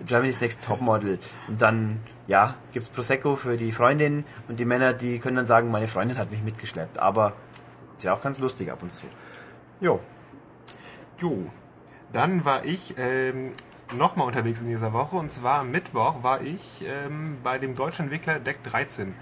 Germany's 0.06 0.42
Next 0.42 0.64
Topmodel. 0.64 1.18
Und 1.48 1.60
dann, 1.62 2.00
ja, 2.28 2.56
gibt's 2.74 2.90
Prosecco 2.90 3.36
für 3.36 3.58
die 3.58 3.72
Freundin 3.72 4.26
und 4.48 4.60
die 4.60 4.66
Männer, 4.66 4.94
die 4.94 5.20
können 5.20 5.38
dann 5.38 5.46
sagen, 5.46 5.72
meine 5.72 5.88
Freundin 5.88 6.18
hat 6.18 6.32
mich 6.32 6.44
mitgeschleppt. 6.44 7.00
Aber 7.00 7.34
ist 7.96 8.04
ja 8.04 8.14
auch 8.14 8.22
ganz 8.22 8.40
lustig 8.40 8.72
ab 8.72 8.80
und 8.82 8.92
zu. 8.92 9.08
Jo. 9.80 10.00
Jo, 11.18 11.48
dann 12.14 12.46
war 12.46 12.64
ich 12.66 12.96
ähm, 12.98 13.52
nochmal 13.96 14.28
unterwegs 14.28 14.62
in 14.62 14.68
dieser 14.68 14.94
Woche 14.94 15.16
und 15.16 15.32
zwar 15.32 15.62
am 15.62 15.72
Mittwoch 15.72 16.22
war 16.22 16.42
ich 16.42 16.86
ähm, 16.86 17.38
bei 17.44 17.58
dem 17.58 17.76
deutschen 17.76 18.04
Entwickler 18.04 18.40
Deck 18.40 18.64
13. 18.64 19.16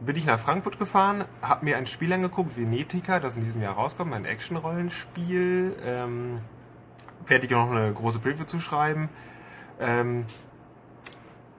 Bin 0.00 0.16
ich 0.16 0.24
nach 0.24 0.38
Frankfurt 0.38 0.78
gefahren, 0.78 1.24
habe 1.42 1.64
mir 1.64 1.76
ein 1.76 1.86
Spiel 1.86 2.12
angeguckt, 2.12 2.56
Venetica, 2.56 3.20
das 3.20 3.36
in 3.36 3.44
diesem 3.44 3.62
Jahr 3.62 3.74
rauskommt, 3.74 4.12
ein 4.12 4.24
Action-Rollenspiel. 4.24 5.74
Ähm, 5.84 6.38
werde 7.26 7.46
ich 7.46 7.54
auch 7.54 7.66
noch 7.66 7.76
eine 7.76 7.92
große 7.92 8.18
Preview 8.18 8.44
zuschreiben. 8.44 9.08
Ähm, 9.80 10.26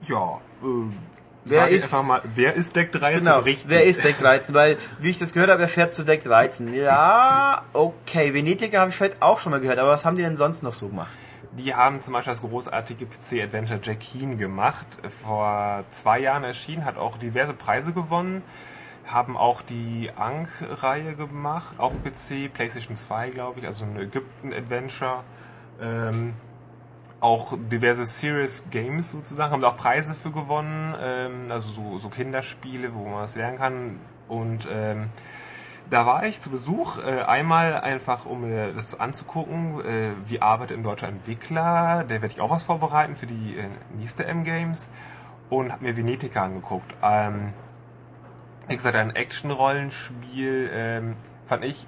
ja, 0.02 0.40
äh, 0.62 0.66
Wer 1.48 1.68
ist, 1.68 1.94
einfach 1.94 2.06
mal, 2.08 2.20
wer 2.34 2.54
ist 2.54 2.74
Deck 2.74 2.90
13? 2.90 3.20
genau, 3.20 3.38
Richtig. 3.38 3.68
wer 3.68 3.84
ist 3.84 4.02
Deck 4.02 4.18
13? 4.18 4.52
Weil, 4.54 4.76
wie 4.98 5.10
ich 5.10 5.18
das 5.18 5.32
gehört 5.32 5.48
habe, 5.50 5.62
er 5.62 5.68
fährt 5.68 5.94
zu 5.94 6.02
Deck 6.02 6.22
13. 6.24 6.74
Ja, 6.74 7.62
okay, 7.72 8.34
Venetica 8.34 8.80
habe 8.80 8.90
ich 8.90 8.96
vielleicht 8.96 9.22
auch 9.22 9.38
schon 9.38 9.52
mal 9.52 9.60
gehört, 9.60 9.78
aber 9.78 9.90
was 9.90 10.04
haben 10.04 10.16
die 10.16 10.22
denn 10.24 10.36
sonst 10.36 10.64
noch 10.64 10.74
so 10.74 10.88
gemacht? 10.88 11.10
Die 11.52 11.72
haben 11.74 12.00
zum 12.00 12.14
Beispiel 12.14 12.32
das 12.32 12.42
großartige 12.42 13.06
PC-Adventure 13.06 13.78
Jack 13.82 14.00
Keen 14.00 14.38
gemacht. 14.38 14.86
Vor 15.22 15.84
zwei 15.90 16.18
Jahren 16.18 16.42
erschienen, 16.42 16.84
hat 16.84 16.98
auch 16.98 17.16
diverse 17.16 17.54
Preise 17.54 17.92
gewonnen. 17.92 18.42
Haben 19.06 19.36
auch 19.36 19.62
die 19.62 20.10
Ankh-Reihe 20.16 21.14
gemacht 21.14 21.76
auf 21.78 21.92
PC, 22.02 22.52
PlayStation 22.52 22.96
2, 22.96 23.30
glaube 23.30 23.60
ich, 23.60 23.66
also 23.66 23.84
ein 23.84 23.96
Ägypten-Adventure. 23.96 25.22
Ähm, 25.80 26.34
auch 27.20 27.56
diverse 27.70 28.04
Serious 28.04 28.64
Games 28.70 29.10
sozusagen, 29.10 29.52
haben 29.52 29.62
da 29.62 29.68
auch 29.68 29.76
Preise 29.76 30.14
für 30.14 30.30
gewonnen, 30.30 30.94
ähm, 31.00 31.50
also 31.50 31.68
so, 31.68 31.98
so 31.98 32.08
Kinderspiele, 32.08 32.94
wo 32.94 33.04
man 33.04 33.22
was 33.22 33.36
lernen 33.36 33.58
kann. 33.58 34.00
Und 34.28 34.68
ähm, 34.70 35.08
da 35.88 36.04
war 36.04 36.24
ich 36.26 36.40
zu 36.40 36.50
Besuch, 36.50 36.98
äh, 36.98 37.22
einmal 37.22 37.80
einfach, 37.80 38.26
um 38.26 38.42
mir 38.42 38.72
das 38.72 38.98
anzugucken, 38.98 39.80
äh, 39.80 40.10
wie 40.26 40.42
arbeitet 40.42 40.76
ein 40.76 40.82
deutscher 40.82 41.08
Entwickler, 41.08 42.04
der 42.04 42.22
werde 42.22 42.34
ich 42.34 42.40
auch 42.40 42.50
was 42.50 42.64
vorbereiten 42.64 43.16
für 43.16 43.26
die 43.26 43.56
äh, 43.56 43.68
nächste 43.96 44.26
M-Games 44.26 44.90
und 45.48 45.72
habe 45.72 45.84
mir 45.84 45.96
Venetica 45.96 46.44
angeguckt. 46.44 46.92
Ähm, 47.02 47.52
wie 48.68 48.76
gesagt, 48.76 48.96
ein 48.96 49.14
Action-Rollenspiel 49.14 50.70
ähm, 50.72 51.16
fand 51.46 51.64
ich, 51.64 51.86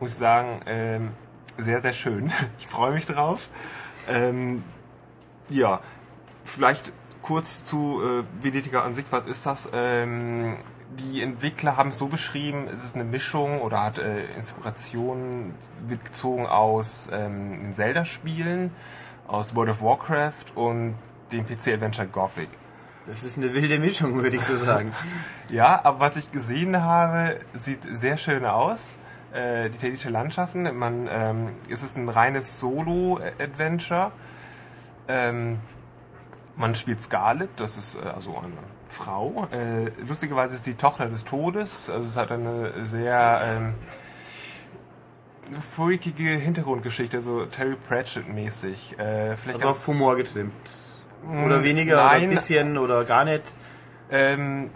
muss 0.00 0.10
ich 0.10 0.16
sagen, 0.16 0.60
ähm, 0.66 1.12
sehr, 1.58 1.80
sehr 1.82 1.92
schön. 1.92 2.32
Ich 2.58 2.66
freue 2.66 2.92
mich 2.92 3.04
drauf. 3.04 3.48
Ähm, 4.08 4.64
ja, 5.48 5.80
vielleicht 6.44 6.92
kurz 7.22 7.64
zu 7.64 8.00
äh, 8.02 8.44
Venetica 8.44 8.82
an 8.82 8.94
sich. 8.94 9.06
Was 9.10 9.26
ist 9.26 9.46
das? 9.46 9.68
Ähm, 9.72 10.56
die 10.98 11.22
Entwickler 11.22 11.76
haben 11.76 11.90
es 11.90 11.98
so 11.98 12.08
beschrieben, 12.08 12.66
es 12.72 12.84
ist 12.84 12.96
eine 12.96 13.04
Mischung 13.04 13.60
oder 13.60 13.84
hat 13.84 13.98
äh, 13.98 14.24
Inspiration 14.36 15.54
bezogen 15.88 16.46
aus 16.46 17.08
ähm, 17.12 17.60
den 17.60 17.72
Zelda-Spielen, 17.72 18.72
aus 19.28 19.54
World 19.54 19.70
of 19.70 19.82
Warcraft 19.82 20.56
und 20.56 20.94
dem 21.30 21.46
PC-Adventure 21.46 22.08
Gothic. 22.08 22.48
Das 23.06 23.22
ist 23.22 23.38
eine 23.38 23.54
wilde 23.54 23.78
Mischung, 23.78 24.14
würde 24.22 24.36
ich 24.36 24.42
so 24.42 24.56
sagen. 24.56 24.92
Ja, 25.50 25.84
aber 25.84 25.98
was 25.98 26.16
ich 26.16 26.30
gesehen 26.30 26.80
habe, 26.80 27.36
sieht 27.54 27.82
sehr 27.82 28.16
schön 28.16 28.44
aus. 28.44 28.98
Äh, 29.32 29.70
die 29.70 29.76
italienische 29.76 30.10
Landschaften, 30.10 30.76
man, 30.76 31.08
ähm, 31.10 31.48
es 31.70 31.82
ist 31.82 31.96
ein 31.96 32.08
reines 32.08 32.58
Solo-Adventure. 32.58 34.10
Ähm, 35.06 35.60
man 36.56 36.74
spielt 36.74 37.00
Scarlet, 37.00 37.50
das 37.56 37.78
ist 37.78 37.94
äh, 37.94 38.08
also 38.08 38.36
eine 38.36 38.52
Frau. 38.88 39.46
Äh, 39.52 39.90
lustigerweise 40.08 40.54
ist 40.54 40.64
sie 40.64 40.74
Tochter 40.74 41.06
des 41.06 41.24
Todes, 41.24 41.88
also 41.90 42.08
es 42.08 42.16
hat 42.16 42.32
eine 42.32 42.72
sehr 42.84 43.40
ähm, 43.44 43.74
freakige 45.60 46.30
Hintergrundgeschichte, 46.30 47.20
so 47.20 47.46
Terry 47.46 47.76
Pratchett-mäßig. 47.76 48.98
Äh, 48.98 49.36
vielleicht 49.36 49.58
Also 49.58 49.68
auf 49.68 49.86
Humor 49.86 50.16
getrimmt. 50.16 50.52
Oder 51.44 51.62
weniger, 51.62 51.94
oder 51.94 52.06
Nein. 52.06 52.22
ein 52.24 52.30
bisschen, 52.30 52.78
oder 52.78 53.04
gar 53.04 53.24
nicht. 53.24 53.42
Ähm, 54.10 54.70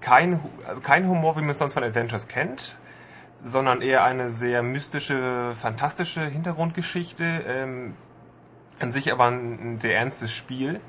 kein, 0.00 0.40
also 0.66 0.80
kein 0.80 1.06
Humor, 1.06 1.36
wie 1.36 1.40
man 1.40 1.50
es 1.50 1.58
sonst 1.58 1.74
von 1.74 1.84
Adventures 1.84 2.28
kennt, 2.28 2.78
sondern 3.42 3.82
eher 3.82 4.04
eine 4.04 4.30
sehr 4.30 4.62
mystische, 4.62 5.52
fantastische 5.54 6.24
Hintergrundgeschichte. 6.24 7.24
Ähm, 7.46 7.94
an 8.80 8.92
sich 8.92 9.12
aber 9.12 9.26
ein, 9.26 9.74
ein 9.74 9.80
sehr 9.80 9.96
ernstes 9.96 10.32
Spiel, 10.32 10.80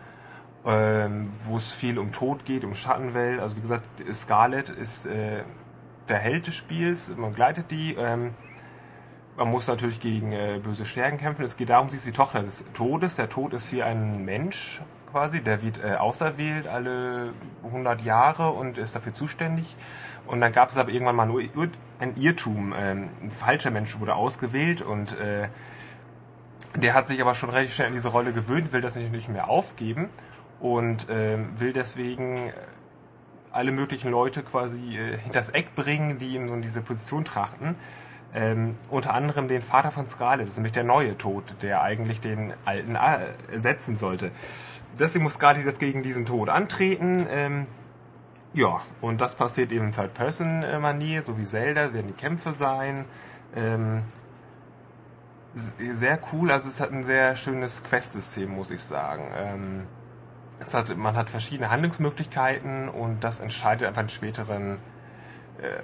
ähm, 0.65 1.31
wo 1.39 1.57
es 1.57 1.73
viel 1.73 1.99
um 1.99 2.11
Tod 2.11 2.45
geht, 2.45 2.63
um 2.63 2.75
Schattenwelt. 2.75 3.39
Also 3.39 3.57
wie 3.57 3.61
gesagt, 3.61 3.87
Scarlet 4.11 4.69
ist 4.69 5.05
äh, 5.05 5.43
der 6.09 6.17
Held 6.17 6.47
des 6.47 6.55
Spiels, 6.55 7.15
man 7.15 7.33
gleitet 7.33 7.71
die. 7.71 7.95
Ähm, 7.95 8.33
man 9.35 9.49
muss 9.49 9.67
natürlich 9.67 9.99
gegen 9.99 10.31
äh, 10.31 10.59
böse 10.63 10.85
Schergen 10.85 11.17
kämpfen. 11.17 11.43
Es 11.43 11.57
geht 11.57 11.69
darum, 11.69 11.89
sie 11.89 11.97
ist 11.97 12.05
die 12.05 12.11
Tochter 12.11 12.43
des 12.43 12.71
Todes. 12.73 13.15
Der 13.15 13.29
Tod 13.29 13.53
ist 13.53 13.69
hier 13.69 13.87
ein 13.87 14.23
Mensch 14.25 14.81
quasi, 15.11 15.41
der 15.41 15.61
wird 15.61 15.83
äh, 15.83 15.95
auserwählt 15.95 16.67
alle 16.67 17.33
100 17.63 18.01
Jahre 18.01 18.51
und 18.51 18.77
ist 18.77 18.95
dafür 18.95 19.13
zuständig. 19.13 19.75
Und 20.25 20.41
dann 20.41 20.51
gab 20.51 20.69
es 20.69 20.77
aber 20.77 20.91
irgendwann 20.91 21.15
mal 21.15 21.25
nur 21.25 21.41
ein 22.03 22.15
Irrtum. 22.17 22.73
Ähm, 22.77 23.09
ein 23.21 23.31
falscher 23.31 23.71
Mensch 23.71 23.99
wurde 23.99 24.15
ausgewählt 24.15 24.81
und 24.81 25.17
äh, 25.17 25.47
der 26.75 26.93
hat 26.93 27.07
sich 27.07 27.21
aber 27.21 27.35
schon 27.35 27.49
relativ 27.49 27.73
schnell 27.73 27.87
an 27.87 27.93
diese 27.93 28.09
Rolle 28.09 28.33
gewöhnt, 28.33 28.73
will 28.73 28.81
das 28.81 28.95
nicht 28.95 29.29
mehr 29.29 29.49
aufgeben 29.49 30.09
und 30.59 31.07
ähm, 31.09 31.49
will 31.57 31.73
deswegen 31.73 32.37
äh, 32.37 32.51
alle 33.51 33.71
möglichen 33.71 34.09
Leute 34.11 34.43
quasi 34.43 34.97
äh, 34.97 35.17
hinters 35.17 35.49
Eck 35.49 35.75
bringen, 35.75 36.19
die 36.19 36.35
ihm 36.35 36.47
so 36.47 36.53
in 36.55 36.61
diese 36.61 36.81
Position 36.81 37.25
trachten. 37.25 37.75
Ähm, 38.35 38.75
unter 38.89 39.13
anderem 39.13 39.47
den 39.47 39.61
Vater 39.61 39.91
von 39.91 40.07
Scarlett, 40.07 40.47
das 40.47 40.53
ist 40.53 40.57
nämlich 40.57 40.73
der 40.73 40.83
neue 40.83 41.15
Tod, 41.17 41.43
der 41.61 41.83
eigentlich 41.83 42.19
den 42.19 42.53
alten 42.65 42.95
äh, 42.95 43.19
ersetzen 43.51 43.95
sollte. 43.95 44.31
Deswegen 44.99 45.23
muss 45.23 45.35
Scarlett 45.35 45.65
jetzt 45.65 45.79
gegen 45.79 46.01
diesen 46.01 46.25
Tod 46.25 46.49
antreten. 46.49 47.27
Ähm, 47.29 47.67
ja, 48.53 48.81
und 49.01 49.19
das 49.19 49.35
passiert 49.35 49.71
eben 49.71 49.87
in 49.87 49.91
Third-Person-Manier, 49.91 51.23
so 51.23 51.37
wie 51.37 51.43
Zelda, 51.43 51.93
werden 51.93 52.07
die 52.07 52.13
Kämpfe 52.13 52.53
sein. 52.53 53.05
Ähm, 53.55 54.03
sehr 55.53 56.19
cool, 56.31 56.51
also 56.51 56.67
es 56.67 56.79
hat 56.79 56.91
ein 56.91 57.03
sehr 57.03 57.35
schönes 57.35 57.83
Quest-System, 57.83 58.49
muss 58.49 58.71
ich 58.71 58.81
sagen. 58.81 59.31
Ähm, 59.35 59.87
es 60.59 60.73
hat, 60.73 60.95
man 60.95 61.15
hat 61.15 61.29
verschiedene 61.29 61.69
Handlungsmöglichkeiten 61.69 62.89
und 62.89 63.23
das 63.23 63.39
entscheidet 63.39 63.87
einfach 63.87 64.03
den 64.03 64.09
späteren, 64.09 64.77
äh, 65.59 65.81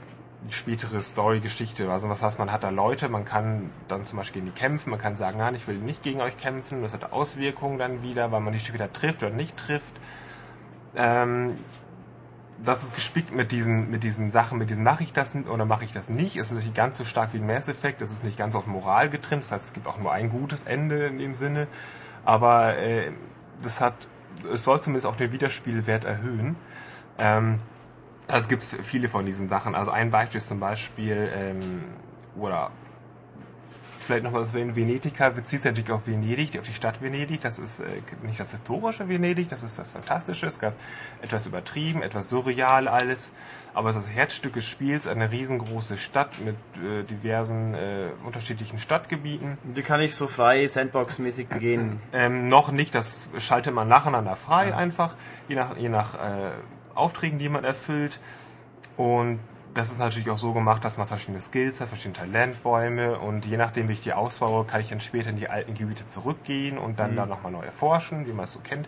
die 0.47 0.53
spätere 0.53 1.01
Story-Geschichte. 1.01 1.91
Also 1.91 2.10
was 2.10 2.23
heißt, 2.23 2.39
man 2.39 2.51
hat 2.51 2.63
da 2.63 2.69
Leute, 2.69 3.10
man 3.10 3.25
kann 3.25 3.71
dann 3.88 4.05
zum 4.05 4.17
Beispiel 4.17 4.41
gegen 4.41 4.53
die 4.53 4.60
kämpfen, 4.60 4.91
man 4.91 4.99
kann 4.99 5.15
sagen, 5.15 5.39
nein, 5.39 5.55
ich 5.55 5.67
will 5.67 5.77
nicht 5.77 6.01
gegen 6.01 6.21
euch 6.21 6.38
kämpfen. 6.38 6.82
Das 6.82 6.93
hat 6.93 7.12
Auswirkungen 7.12 7.77
dann 7.77 8.03
wieder, 8.03 8.32
weil 8.32 8.39
man 8.39 8.53
die 8.53 8.60
später 8.60 8.91
trifft 8.91 9.21
oder 9.23 9.34
nicht 9.34 9.58
trifft. 9.58 9.95
Ähm, 10.95 11.55
das 12.63 12.84
ist 12.84 12.95
gespickt 12.95 13.34
mit 13.34 13.52
diesen, 13.52 13.89
mit 13.89 14.04
diesen 14.04 14.32
Sachen, 14.32 14.58
mit 14.58 14.69
diesem 14.69 14.84
mache 14.84 15.04
ich 15.04 15.13
das 15.13 15.36
oder 15.36 15.65
mache 15.65 15.86
ich 15.86 15.93
das 15.93 16.10
nicht. 16.10 16.38
Es 16.38 16.52
ist 16.52 16.63
nicht 16.63 16.76
ganz 16.76 16.98
so 16.98 17.06
stark 17.06 17.34
wie 17.34 17.38
ein 17.38 17.48
Mass 17.48 17.69
Effect, 17.69 18.02
es 18.02 18.12
ist 18.12 18.24
nicht 18.24 18.38
ganz 18.38 18.56
auf 18.56 18.67
Moral 18.67 19.10
getrimmt, 19.10 19.43
das 19.43 19.52
heißt, 19.52 19.65
es 19.67 19.74
gibt 19.74 19.88
auch 19.88 19.98
nur 19.98 20.12
ein 20.12 20.30
gutes 20.30 20.63
Ende 20.63 21.08
in 21.08 21.17
dem 21.17 21.36
Sinne. 21.36 21.67
Aber 22.26 22.78
äh, 22.78 23.12
das 23.63 23.82
hat, 23.82 23.95
es 24.54 24.63
soll 24.63 24.82
zumindest 24.82 25.08
auch 25.08 25.15
den 25.15 25.32
Wiederspielwert 25.32 26.04
erhöhen. 26.04 26.56
Ähm, 27.17 27.60
also 28.28 28.48
gibt 28.48 28.62
es 28.62 28.78
viele 28.82 29.10
von 29.10 29.26
diesen 29.26 29.50
Sachen. 29.50 29.74
Also 29.74 29.91
ein 29.91 30.12
Beispiel 30.12 30.38
ist 30.39 30.50
zum 30.50 30.60
Beispiel, 30.60 31.32
ähm, 31.34 31.84
oder 32.36 32.72
vielleicht 34.10 34.24
nochmal 34.24 34.41
das 34.41 34.56
in 34.56 34.76
Venetica 34.76 35.30
bezieht 35.30 35.62
sich 35.62 35.72
natürlich 35.72 35.91
auf 35.91 36.08
Venedig, 36.08 36.58
auf 36.58 36.65
die 36.65 36.74
Stadt 36.74 37.00
Venedig. 37.00 37.41
Das 37.41 37.60
ist 37.60 37.82
äh, 37.82 37.86
nicht 38.24 38.39
das 38.39 38.50
historische 38.50 39.08
Venedig, 39.08 39.50
das 39.50 39.62
ist 39.62 39.78
das 39.78 39.91
Fantastische. 39.91 40.48
Es 40.48 40.60
gab 40.60 40.74
etwas 41.22 41.45
übertrieben, 41.45 42.02
etwas 42.02 42.28
surreal 42.28 42.88
alles. 42.88 43.34
Aber 43.76 43.91
es 43.91 43.98
ist 43.98 44.08
das 44.08 44.15
Herzstück 44.15 44.54
des 44.54 44.65
Spiels, 44.65 45.06
eine 45.06 45.32
riesengroße 45.32 45.95
Stadt 45.98 46.32
mit 46.43 46.56
äh, 46.84 47.04
diversen 47.04 47.76
äh, 47.76 48.08
unterschiedlichen 48.26 48.80
Stadtgebieten. 48.80 49.60
Die 49.76 49.84
kann 49.84 50.02
ich 50.02 50.15
so 50.15 50.26
frei 50.26 50.67
Sandbox-mäßig 50.67 51.48
begehen. 51.48 52.02
Ähm, 52.12 52.50
noch 52.50 52.72
nicht, 52.72 52.95
das 52.95 53.30
schaltet 53.38 53.76
man 53.76 53.88
nacheinander 53.88 54.36
frei 54.36 54.76
einfach, 54.76 55.13
je 55.48 55.56
nach, 55.56 55.78
je 55.78 55.89
nach 55.89 56.15
äh, 56.15 56.50
Aufträgen, 56.95 57.38
die 57.38 57.48
man 57.48 57.63
erfüllt. 57.63 58.19
Und 58.98 59.39
das 59.73 59.91
ist 59.91 59.99
natürlich 59.99 60.29
auch 60.29 60.38
so 60.38 60.53
gemacht, 60.53 60.84
dass 60.84 60.97
man 60.97 61.08
verschiedene 61.08 61.41
Skills 61.41 61.79
hat, 61.82 61.89
verschiedene 61.89 62.15
Talentbäume 62.15 63.19
und 63.19 63.45
je 63.45 63.58
nachdem, 63.58 63.88
wie 63.88 63.93
ich 63.93 64.01
die 64.01 64.13
ausbaue, 64.13 64.65
kann 64.65 64.82
ich 64.82 64.89
dann 64.89 64.99
später 64.99 65.29
in 65.29 65.38
die 65.38 65.49
alten 65.49 65.75
Gebiete 65.75 66.05
zurückgehen 66.05 66.77
und 66.77 66.99
dann 66.99 67.15
da 67.15 67.25
nochmal 67.25 67.51
neu 67.51 67.63
erforschen, 67.63 68.27
wie 68.27 68.34
man 68.34 68.45
es 68.45 68.53
so 68.53 68.60
kennt. 68.60 68.88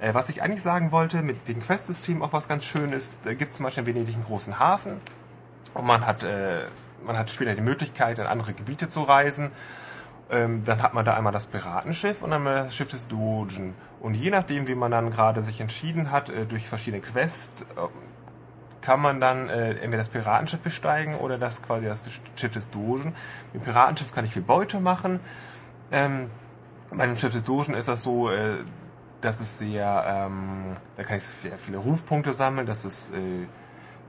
Äh, 0.00 0.14
was 0.14 0.28
ich 0.28 0.42
eigentlich 0.42 0.62
sagen 0.62 0.92
wollte, 0.92 1.22
mit 1.22 1.36
wegen 1.46 1.60
Questsystem 1.60 2.22
auch 2.22 2.32
was 2.32 2.48
ganz 2.48 2.64
schön 2.64 2.92
ist, 2.92 3.14
da 3.24 3.34
gibt 3.34 3.50
es 3.50 3.56
zum 3.56 3.64
Beispiel 3.64 3.86
in 3.86 3.94
Venedig 3.94 4.14
einen 4.14 4.24
großen 4.24 4.58
Hafen 4.58 5.00
und 5.74 5.86
man 5.86 6.06
hat, 6.06 6.22
äh, 6.22 6.64
man 7.04 7.16
hat 7.18 7.30
später 7.30 7.54
die 7.54 7.62
Möglichkeit, 7.62 8.18
in 8.18 8.26
andere 8.26 8.52
Gebiete 8.52 8.88
zu 8.88 9.02
reisen. 9.02 9.50
Ähm, 10.30 10.64
dann 10.64 10.82
hat 10.82 10.94
man 10.94 11.04
da 11.04 11.14
einmal 11.14 11.32
das 11.32 11.46
Piratenschiff 11.46 12.22
und 12.22 12.30
dann 12.30 12.42
mal 12.42 12.54
das 12.54 12.74
Schiff 12.74 12.90
des 12.90 13.06
Dogen. 13.06 13.74
Und 14.00 14.14
je 14.14 14.30
nachdem, 14.30 14.66
wie 14.66 14.74
man 14.74 14.90
dann 14.90 15.10
gerade 15.10 15.42
sich 15.42 15.60
entschieden 15.60 16.10
hat, 16.10 16.30
äh, 16.30 16.46
durch 16.46 16.66
verschiedene 16.66 17.02
Quests, 17.02 17.62
äh, 17.62 17.66
kann 18.82 19.00
man 19.00 19.20
dann 19.20 19.48
äh, 19.48 19.70
entweder 19.70 19.98
das 19.98 20.08
Piratenschiff 20.08 20.60
besteigen 20.60 21.14
oder 21.14 21.38
das 21.38 21.62
quasi 21.62 21.86
das 21.86 22.10
Schiff 22.36 22.52
des 22.52 22.68
Dogen. 22.70 23.14
Mit 23.52 23.62
dem 23.62 23.64
Piratenschiff 23.64 24.12
kann 24.12 24.24
ich 24.24 24.32
viel 24.32 24.42
Beute 24.42 24.80
machen. 24.80 25.20
Ähm, 25.90 26.28
bei 26.90 27.06
dem 27.06 27.16
Schiff 27.16 27.32
des 27.32 27.44
Dogen 27.44 27.74
ist 27.74 27.88
das 27.88 28.02
so, 28.02 28.30
äh, 28.30 28.56
dass 29.20 29.40
es 29.40 29.58
sehr, 29.58 30.04
ähm, 30.06 30.76
da 30.96 31.04
kann 31.04 31.16
ich 31.16 31.24
sehr 31.24 31.56
viele 31.56 31.78
Rufpunkte 31.78 32.32
sammeln, 32.32 32.66
das 32.66 32.84
ist, 32.84 33.14
äh, 33.14 33.46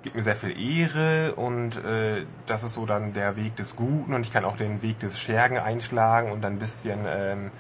gibt 0.02 0.16
mir 0.16 0.24
sehr 0.24 0.36
viel 0.36 0.60
Ehre 0.60 1.36
und 1.36 1.78
äh, 1.86 2.26
das 2.46 2.64
ist 2.64 2.74
so 2.74 2.86
dann 2.86 3.14
der 3.14 3.38
Weg 3.38 3.56
des 3.56 3.76
Guten 3.76 4.14
und 4.14 4.24
ich 4.24 4.34
kann 4.34 4.44
auch 4.44 4.58
den 4.58 4.82
Weg 4.82 5.00
des 5.00 5.20
Schergen 5.20 5.58
einschlagen 5.58 6.32
und 6.32 6.42
dann 6.42 6.54
ein 6.54 6.60
bisschen 6.60 7.00
ähm, 7.06 7.52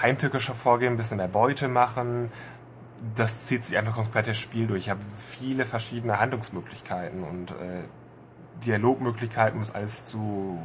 heimtückischer 0.00 0.54
vorgehen, 0.54 0.94
ein 0.94 0.96
bisschen 0.96 1.16
mehr 1.16 1.28
Beute 1.28 1.68
machen. 1.68 2.30
Das 3.14 3.46
zieht 3.46 3.64
sich 3.64 3.76
einfach 3.76 3.94
komplett 3.94 4.28
das 4.28 4.38
Spiel 4.38 4.66
durch. 4.66 4.84
Ich 4.84 4.90
habe 4.90 5.00
viele 5.16 5.64
verschiedene 5.64 6.18
Handlungsmöglichkeiten 6.18 7.22
und 7.22 7.50
äh, 7.52 7.84
Dialogmöglichkeiten, 8.64 9.56
um 9.56 9.62
es 9.62 9.74
alles 9.74 10.06
zu 10.06 10.58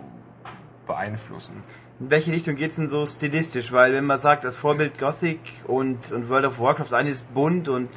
beeinflussen. 0.88 1.64
In 2.00 2.10
welche 2.10 2.32
Richtung 2.32 2.56
geht's 2.56 2.78
denn 2.78 2.90
so 2.90 3.06
stilistisch? 3.06 3.72
Weil 3.72 3.94
wenn 3.94 4.06
man 4.06 4.18
sagt, 4.18 4.44
das 4.44 4.56
Vorbild 4.56 4.98
Gothic 4.98 5.40
und, 5.68 6.12
und 6.12 6.30
World 6.30 6.46
of 6.46 6.60
Warcraft, 6.60 6.86
das 6.86 6.94
eine 6.94 7.10
ist 7.10 7.34
bunt 7.34 7.68
und 7.68 7.90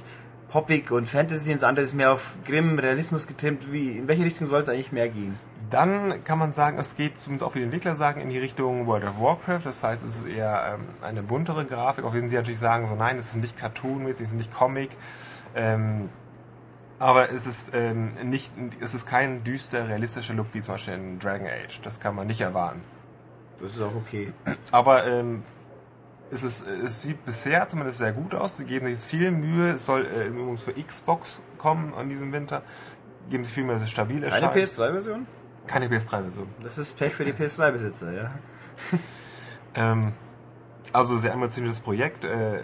poppig 0.50 0.90
und 0.90 1.08
Fantasy 1.08 1.50
und 1.50 1.56
das 1.56 1.64
andere 1.64 1.84
ist 1.84 1.94
mehr 1.94 2.12
auf 2.12 2.34
Grimm, 2.44 2.78
Realismus 2.78 3.26
getrimmt, 3.26 3.72
wie, 3.72 3.98
in 3.98 4.08
welche 4.08 4.24
Richtung 4.24 4.46
soll 4.46 4.60
es 4.60 4.68
eigentlich 4.68 4.92
mehr 4.92 5.08
gehen? 5.08 5.36
Dann 5.74 6.22
kann 6.22 6.38
man 6.38 6.52
sagen, 6.52 6.78
es 6.78 6.94
geht 6.94 7.18
zumindest 7.18 7.50
auch 7.50 7.56
wie 7.56 7.58
die 7.58 7.64
Entwickler 7.64 7.96
sagen, 7.96 8.20
in 8.20 8.28
die 8.28 8.38
Richtung 8.38 8.86
World 8.86 9.02
of 9.02 9.20
Warcraft. 9.20 9.62
Das 9.64 9.82
heißt, 9.82 10.04
es 10.04 10.18
ist 10.18 10.26
eher 10.26 10.76
ähm, 10.76 10.84
eine 11.02 11.24
buntere 11.24 11.64
Grafik, 11.64 12.04
auch 12.04 12.14
wenn 12.14 12.28
sie 12.28 12.36
natürlich 12.36 12.60
sagen, 12.60 12.86
so 12.86 12.94
nein, 12.94 13.18
es 13.18 13.30
ist 13.30 13.36
nicht 13.36 13.56
cartoonmäßig, 13.56 14.26
es 14.26 14.28
ist 14.28 14.36
nicht 14.36 14.54
Comic. 14.54 14.90
Ähm, 15.56 16.10
aber 17.00 17.32
es 17.32 17.48
ist 17.48 17.72
ähm, 17.74 18.12
nicht, 18.22 18.52
es 18.80 18.94
ist 18.94 19.06
kein 19.06 19.42
düster, 19.42 19.88
realistischer 19.88 20.34
Look 20.34 20.46
wie 20.52 20.60
zum 20.60 20.74
Beispiel 20.74 20.94
in 20.94 21.18
Dragon 21.18 21.48
Age. 21.48 21.80
Das 21.82 21.98
kann 21.98 22.14
man 22.14 22.28
nicht 22.28 22.40
erwarten. 22.40 22.80
Das 23.60 23.72
ist 23.72 23.82
auch 23.82 23.96
okay. 23.96 24.32
Aber 24.70 25.04
ähm, 25.08 25.42
es, 26.30 26.44
ist, 26.44 26.68
es 26.68 27.02
sieht 27.02 27.24
bisher 27.24 27.66
zumindest 27.68 27.98
sehr 27.98 28.12
gut 28.12 28.32
aus. 28.32 28.58
Sie 28.58 28.64
geben 28.64 28.86
sich 28.86 28.98
viel 29.00 29.32
Mühe. 29.32 29.72
Es 29.72 29.86
soll 29.86 30.06
äh, 30.06 30.28
übrigens 30.28 30.62
für 30.62 30.72
Xbox 30.72 31.42
kommen 31.58 31.94
an 31.94 32.08
diesem 32.08 32.32
Winter. 32.32 32.62
Geben 33.28 33.42
sich 33.42 33.52
viel 33.52 33.64
Mühe, 33.64 33.74
dass 33.74 33.82
es 33.82 33.90
stabil 33.90 34.22
erscheint. 34.22 34.54
PS3-Version? 34.54 35.26
Keine 35.66 35.88
PS3-Version. 35.88 36.46
Das 36.62 36.78
ist 36.78 36.96
Pech 36.98 37.14
für 37.14 37.24
die 37.24 37.32
PS3-Besitzer, 37.32 38.12
ja. 38.12 38.30
Ähm, 39.76 40.12
also 40.92 41.16
sehr 41.16 41.32
ambitioniertes 41.32 41.80
Projekt. 41.80 42.22
Äh, 42.22 42.58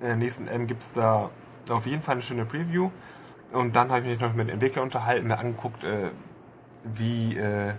in 0.00 0.06
der 0.06 0.16
nächsten 0.16 0.46
M 0.46 0.66
gibt 0.66 0.82
es 0.82 0.92
da 0.92 1.30
auf 1.70 1.86
jeden 1.86 2.02
Fall 2.02 2.16
eine 2.16 2.22
schöne 2.22 2.44
Preview. 2.44 2.90
Und 3.52 3.76
dann 3.76 3.90
habe 3.90 4.00
ich 4.00 4.06
mich 4.06 4.20
noch 4.20 4.34
mit 4.34 4.50
Entwicklern 4.50 4.84
unterhalten, 4.84 5.28
mir 5.28 5.38
angeguckt, 5.38 5.84
äh, 5.84 6.10
wie, 6.82 7.36
äh, 7.36 7.72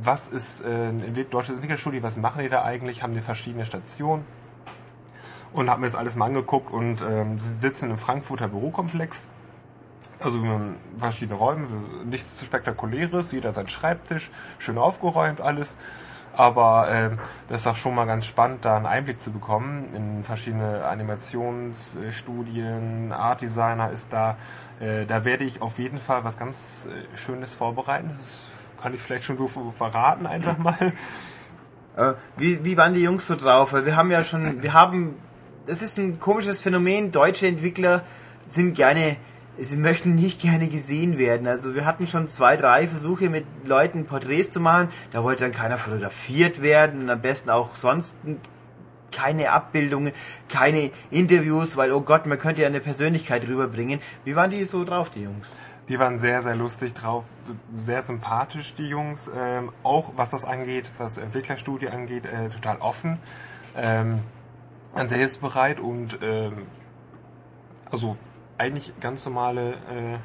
was 0.00 0.28
ist 0.28 0.62
äh, 0.62 0.88
ein 0.88 1.26
deutsches 1.30 1.56
Entwicklerstudio, 1.56 2.02
was 2.02 2.16
machen 2.16 2.42
die 2.42 2.48
da 2.48 2.62
eigentlich, 2.62 3.02
haben 3.02 3.12
die 3.12 3.20
verschiedene 3.20 3.64
Stationen. 3.64 4.24
Und 5.52 5.68
habe 5.68 5.80
mir 5.80 5.86
das 5.86 5.96
alles 5.96 6.14
mal 6.14 6.26
angeguckt 6.26 6.70
und 6.70 7.02
ähm, 7.02 7.38
sie 7.38 7.56
sitzen 7.56 7.90
im 7.90 7.98
Frankfurter 7.98 8.48
Bürokomplex. 8.48 9.28
Also 10.20 10.40
verschiedene 10.98 11.38
Räume, 11.38 11.66
nichts 12.04 12.38
zu 12.38 12.44
spektakuläres, 12.44 13.32
jeder 13.32 13.54
seinen 13.54 13.68
Schreibtisch, 13.68 14.30
schön 14.58 14.78
aufgeräumt 14.78 15.40
alles. 15.40 15.76
Aber 16.38 16.88
ähm, 16.90 17.18
das 17.48 17.60
ist 17.62 17.66
auch 17.66 17.76
schon 17.76 17.96
mal 17.96 18.04
ganz 18.04 18.26
spannend, 18.26 18.64
da 18.64 18.76
einen 18.76 18.86
Einblick 18.86 19.20
zu 19.20 19.32
bekommen 19.32 19.86
in 19.94 20.22
verschiedene 20.22 20.84
Animationsstudien, 20.84 23.12
Art 23.12 23.40
Designer 23.40 23.90
ist 23.90 24.12
da. 24.12 24.36
Äh, 24.78 25.06
da 25.06 25.24
werde 25.24 25.42
ich 25.42 25.60
auf 25.62 25.80
jeden 25.80 25.98
Fall 25.98 26.22
was 26.22 26.36
ganz 26.36 26.86
äh, 26.86 26.90
Schönes 27.16 27.56
vorbereiten. 27.56 28.10
Das 28.16 28.44
kann 28.80 28.94
ich 28.94 29.00
vielleicht 29.00 29.24
schon 29.24 29.36
so 29.36 29.48
verraten 29.48 30.26
einfach 30.26 30.58
mal. 30.58 30.92
Äh, 31.96 32.12
wie, 32.36 32.64
wie 32.64 32.76
waren 32.76 32.94
die 32.94 33.02
Jungs 33.02 33.26
so 33.26 33.34
drauf? 33.34 33.72
Wir 33.72 33.96
haben 33.96 34.12
ja 34.12 34.22
schon, 34.22 34.62
wir 34.62 34.72
haben, 34.72 35.16
das 35.66 35.82
ist 35.82 35.98
ein 35.98 36.20
komisches 36.20 36.62
Phänomen, 36.62 37.10
deutsche 37.10 37.48
Entwickler 37.48 38.02
sind 38.46 38.74
gerne, 38.74 39.16
sie 39.58 39.76
möchten 39.76 40.14
nicht 40.14 40.40
gerne 40.40 40.68
gesehen 40.68 41.18
werden. 41.18 41.46
Also 41.46 41.74
wir 41.74 41.84
hatten 41.84 42.06
schon 42.06 42.28
zwei, 42.28 42.56
drei 42.56 42.86
Versuche 42.86 43.28
mit 43.28 43.44
Leuten 43.64 44.06
Porträts 44.06 44.50
zu 44.50 44.60
machen, 44.60 44.88
da 45.12 45.22
wollte 45.24 45.44
dann 45.44 45.52
keiner 45.52 45.78
fotografiert 45.78 46.62
werden 46.62 47.10
am 47.10 47.20
besten 47.20 47.50
auch 47.50 47.76
sonst 47.76 48.18
keine 49.10 49.50
Abbildungen, 49.50 50.12
keine 50.48 50.90
Interviews, 51.10 51.76
weil 51.76 51.92
oh 51.92 52.00
Gott, 52.00 52.26
man 52.26 52.38
könnte 52.38 52.62
ja 52.62 52.68
eine 52.68 52.80
Persönlichkeit 52.80 53.46
rüberbringen. 53.48 54.00
Wie 54.24 54.36
waren 54.36 54.50
die 54.50 54.64
so 54.64 54.84
drauf, 54.84 55.10
die 55.10 55.22
Jungs? 55.22 55.48
Die 55.88 55.98
waren 55.98 56.18
sehr, 56.18 56.42
sehr 56.42 56.54
lustig 56.54 56.92
drauf, 56.92 57.24
sehr 57.72 58.02
sympathisch, 58.02 58.74
die 58.74 58.88
Jungs. 58.88 59.30
Ähm, 59.34 59.72
auch 59.82 60.12
was 60.16 60.30
das 60.30 60.44
angeht, 60.44 60.84
was 60.98 61.16
Entwicklerstudie 61.16 61.88
angeht, 61.88 62.24
äh, 62.26 62.50
total 62.50 62.76
offen. 62.78 63.18
Ähm, 63.74 64.20
sehr 64.94 65.18
hilfsbereit 65.18 65.80
und 65.80 66.18
ähm, 66.22 66.66
also 67.90 68.16
eigentlich 68.58 68.98
ganz 69.00 69.24
normale, 69.24 69.70
äh, 69.70 70.18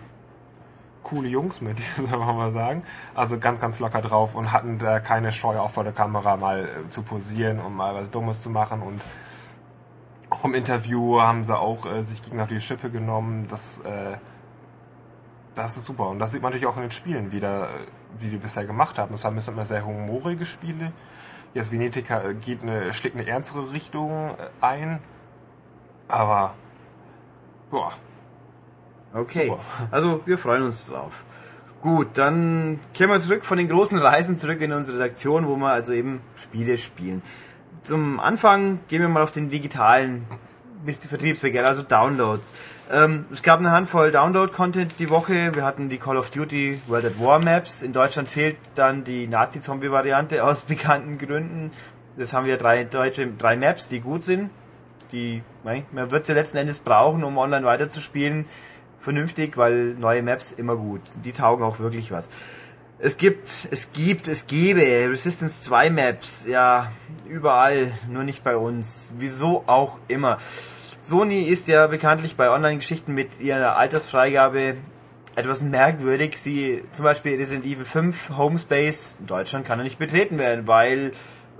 coole 1.04 1.30
Jungs 1.30 1.62
mit, 1.62 1.78
soll 2.10 2.19
man 2.19 2.36
mal 2.36 2.52
sagen. 2.52 2.84
Also 3.13 3.39
ganz, 3.39 3.62
ganz 3.62 3.80
locker 3.80 4.02
drauf 4.02 4.36
und 4.36 4.52
hatten 4.52 4.80
da 4.80 5.00
keine 5.00 5.32
Scheu, 5.32 5.60
auch 5.60 5.69
vor 5.69 5.84
der 5.84 5.93
Kamera 5.93 6.36
mal 6.36 6.65
äh, 6.65 6.89
zu 6.89 7.04
posieren 7.04 7.60
und 7.60 7.76
mal 7.76 7.93
was 7.96 8.12
Dummes 8.12 8.41
zu 8.41 8.50
machen. 8.50 8.82
Und 8.82 9.02
auch 10.30 10.46
im 10.46 10.56
Interview 10.56 11.22
haben 11.22 11.43
sie 11.43 11.58
auch 11.58 11.86
äh, 11.86 12.02
sich 12.02 12.22
gegen 12.22 12.46
die 12.48 12.60
Schippe 12.60 12.89
genommen. 12.89 13.48
Das, 13.50 13.80
äh, 13.80 14.17
das 15.56 15.78
ist 15.78 15.86
super. 15.86 16.08
Und 16.08 16.19
das 16.19 16.32
sieht 16.32 16.41
man 16.41 16.52
natürlich 16.52 16.67
auch 16.67 16.78
in 16.78 16.84
den 16.84 16.91
Spielen 16.91 17.32
wieder, 17.32 17.65
äh, 17.65 17.67
wie 18.19 18.30
die 18.30 18.38
bisher 18.38 18.65
gemacht 18.65 18.98
haben. 18.98 19.12
Das 19.12 19.24
haben 19.26 19.36
bisher 19.36 19.54
immer 19.54 19.65
sehr 19.65 19.86
humorige 19.86 20.46
Spiele. 20.46 20.91
Jetzt 21.54 21.72
Venetica 21.72 22.24
äh, 22.24 22.34
geht 22.34 22.63
eine, 22.63 22.93
schlägt 22.93 23.15
eine 23.15 23.28
ernstere 23.28 23.72
Richtung 23.72 24.32
äh, 24.32 24.36
ein. 24.62 25.00
Aber, 26.08 26.56
boah, 27.69 27.91
Okay, 29.13 29.47
Super. 29.47 29.62
also 29.91 30.21
wir 30.26 30.38
freuen 30.38 30.63
uns 30.63 30.88
drauf. 30.88 31.23
Gut, 31.82 32.08
dann 32.13 32.80
kehren 32.93 33.10
wir 33.10 33.19
zurück 33.19 33.45
von 33.45 33.58
den 33.58 33.67
großen 33.67 33.99
Reisen 33.99 34.38
zurück 34.38 34.62
in 34.62 34.71
unsere 34.71 34.97
Redaktion, 34.97 35.47
wo 35.47 35.56
wir 35.58 35.67
also 35.67 35.91
eben 35.93 36.21
Spiele 36.36 36.78
spielen. 36.78 37.21
Zum 37.84 38.19
Anfang 38.19 38.80
gehen 38.88 39.02
wir 39.02 39.10
mal 39.10 39.21
auf 39.21 39.32
den 39.32 39.49
digitalen 39.49 40.26
Vertriebsweg, 40.86 41.62
also 41.62 41.84
Downloads. 41.84 42.54
Ähm, 42.91 43.26
es 43.32 43.43
gab 43.43 43.60
eine 43.60 43.71
Handvoll 43.71 44.12
Download-Content 44.12 44.99
die 44.99 45.10
Woche. 45.10 45.54
Wir 45.54 45.63
hatten 45.63 45.89
die 45.89 45.97
Call 45.97 46.17
of 46.17 46.32
Duty 46.32 46.80
World 46.88 47.06
at 47.06 47.19
War 47.19 47.43
Maps. 47.43 47.82
In 47.82 47.93
Deutschland 47.93 48.28
fehlt 48.28 48.58
dann 48.76 49.04
die 49.04 49.28
Nazi-Zombie-Variante 49.28 50.43
aus 50.43 50.63
bekannten 50.63 51.17
Gründen. 51.17 51.71
Das 52.17 52.34
haben 52.34 52.45
wir 52.45 52.58
drei 52.58 52.84
deutsche, 52.84 53.28
drei 53.28 53.58
Maps, 53.58 53.89
die 53.89 53.99
gut 53.99 54.23
sind. 54.23 54.49
Die, 55.12 55.43
man 55.63 56.10
wird 56.12 56.26
sie 56.26 56.34
letzten 56.34 56.58
Endes 56.58 56.80
brauchen, 56.80 57.23
um 57.23 57.38
online 57.38 57.65
weiterzuspielen 57.65 58.45
vernünftig, 59.04 59.58
weil 59.58 59.96
neue 59.96 60.24
Maps 60.24 60.52
immer 60.54 60.76
gut. 60.76 61.02
Die 61.24 61.32
taugen 61.32 61.63
auch 61.63 61.80
wirklich 61.80 62.12
was. 62.12 62.30
Es 63.00 63.18
gibt, 63.18 63.48
es 63.70 63.92
gibt, 63.92 64.28
es 64.30 64.48
gäbe 64.48 64.82
Resistance 64.82 65.62
2 65.63 65.89
Maps, 65.89 66.46
ja, 66.48 66.89
überall, 67.28 67.92
nur 68.10 68.24
nicht 68.24 68.44
bei 68.44 68.56
uns. 68.56 69.16
Wieso 69.18 69.66
auch 69.68 70.00
immer. 70.08 70.39
Sony 71.02 71.42
ist 71.42 71.68
ja 71.68 71.88
bekanntlich 71.88 72.38
bei 72.38 72.50
Online-Geschichten 72.50 73.13
mit 73.13 73.42
ihrer 73.42 73.76
Altersfreigabe 73.76 74.76
etwas 75.36 75.63
merkwürdig. 75.63 76.38
Sie, 76.38 76.82
zum 76.92 77.04
Beispiel 77.04 77.36
Resident 77.36 77.66
Evil 77.66 77.84
5 77.84 78.38
Homespace 78.38 79.18
in 79.20 79.28
Deutschland 79.28 79.66
kann 79.66 79.80
er 79.80 79.84
nicht 79.84 80.00
betreten 80.00 80.38
werden, 80.38 80.66
weil 80.68 81.12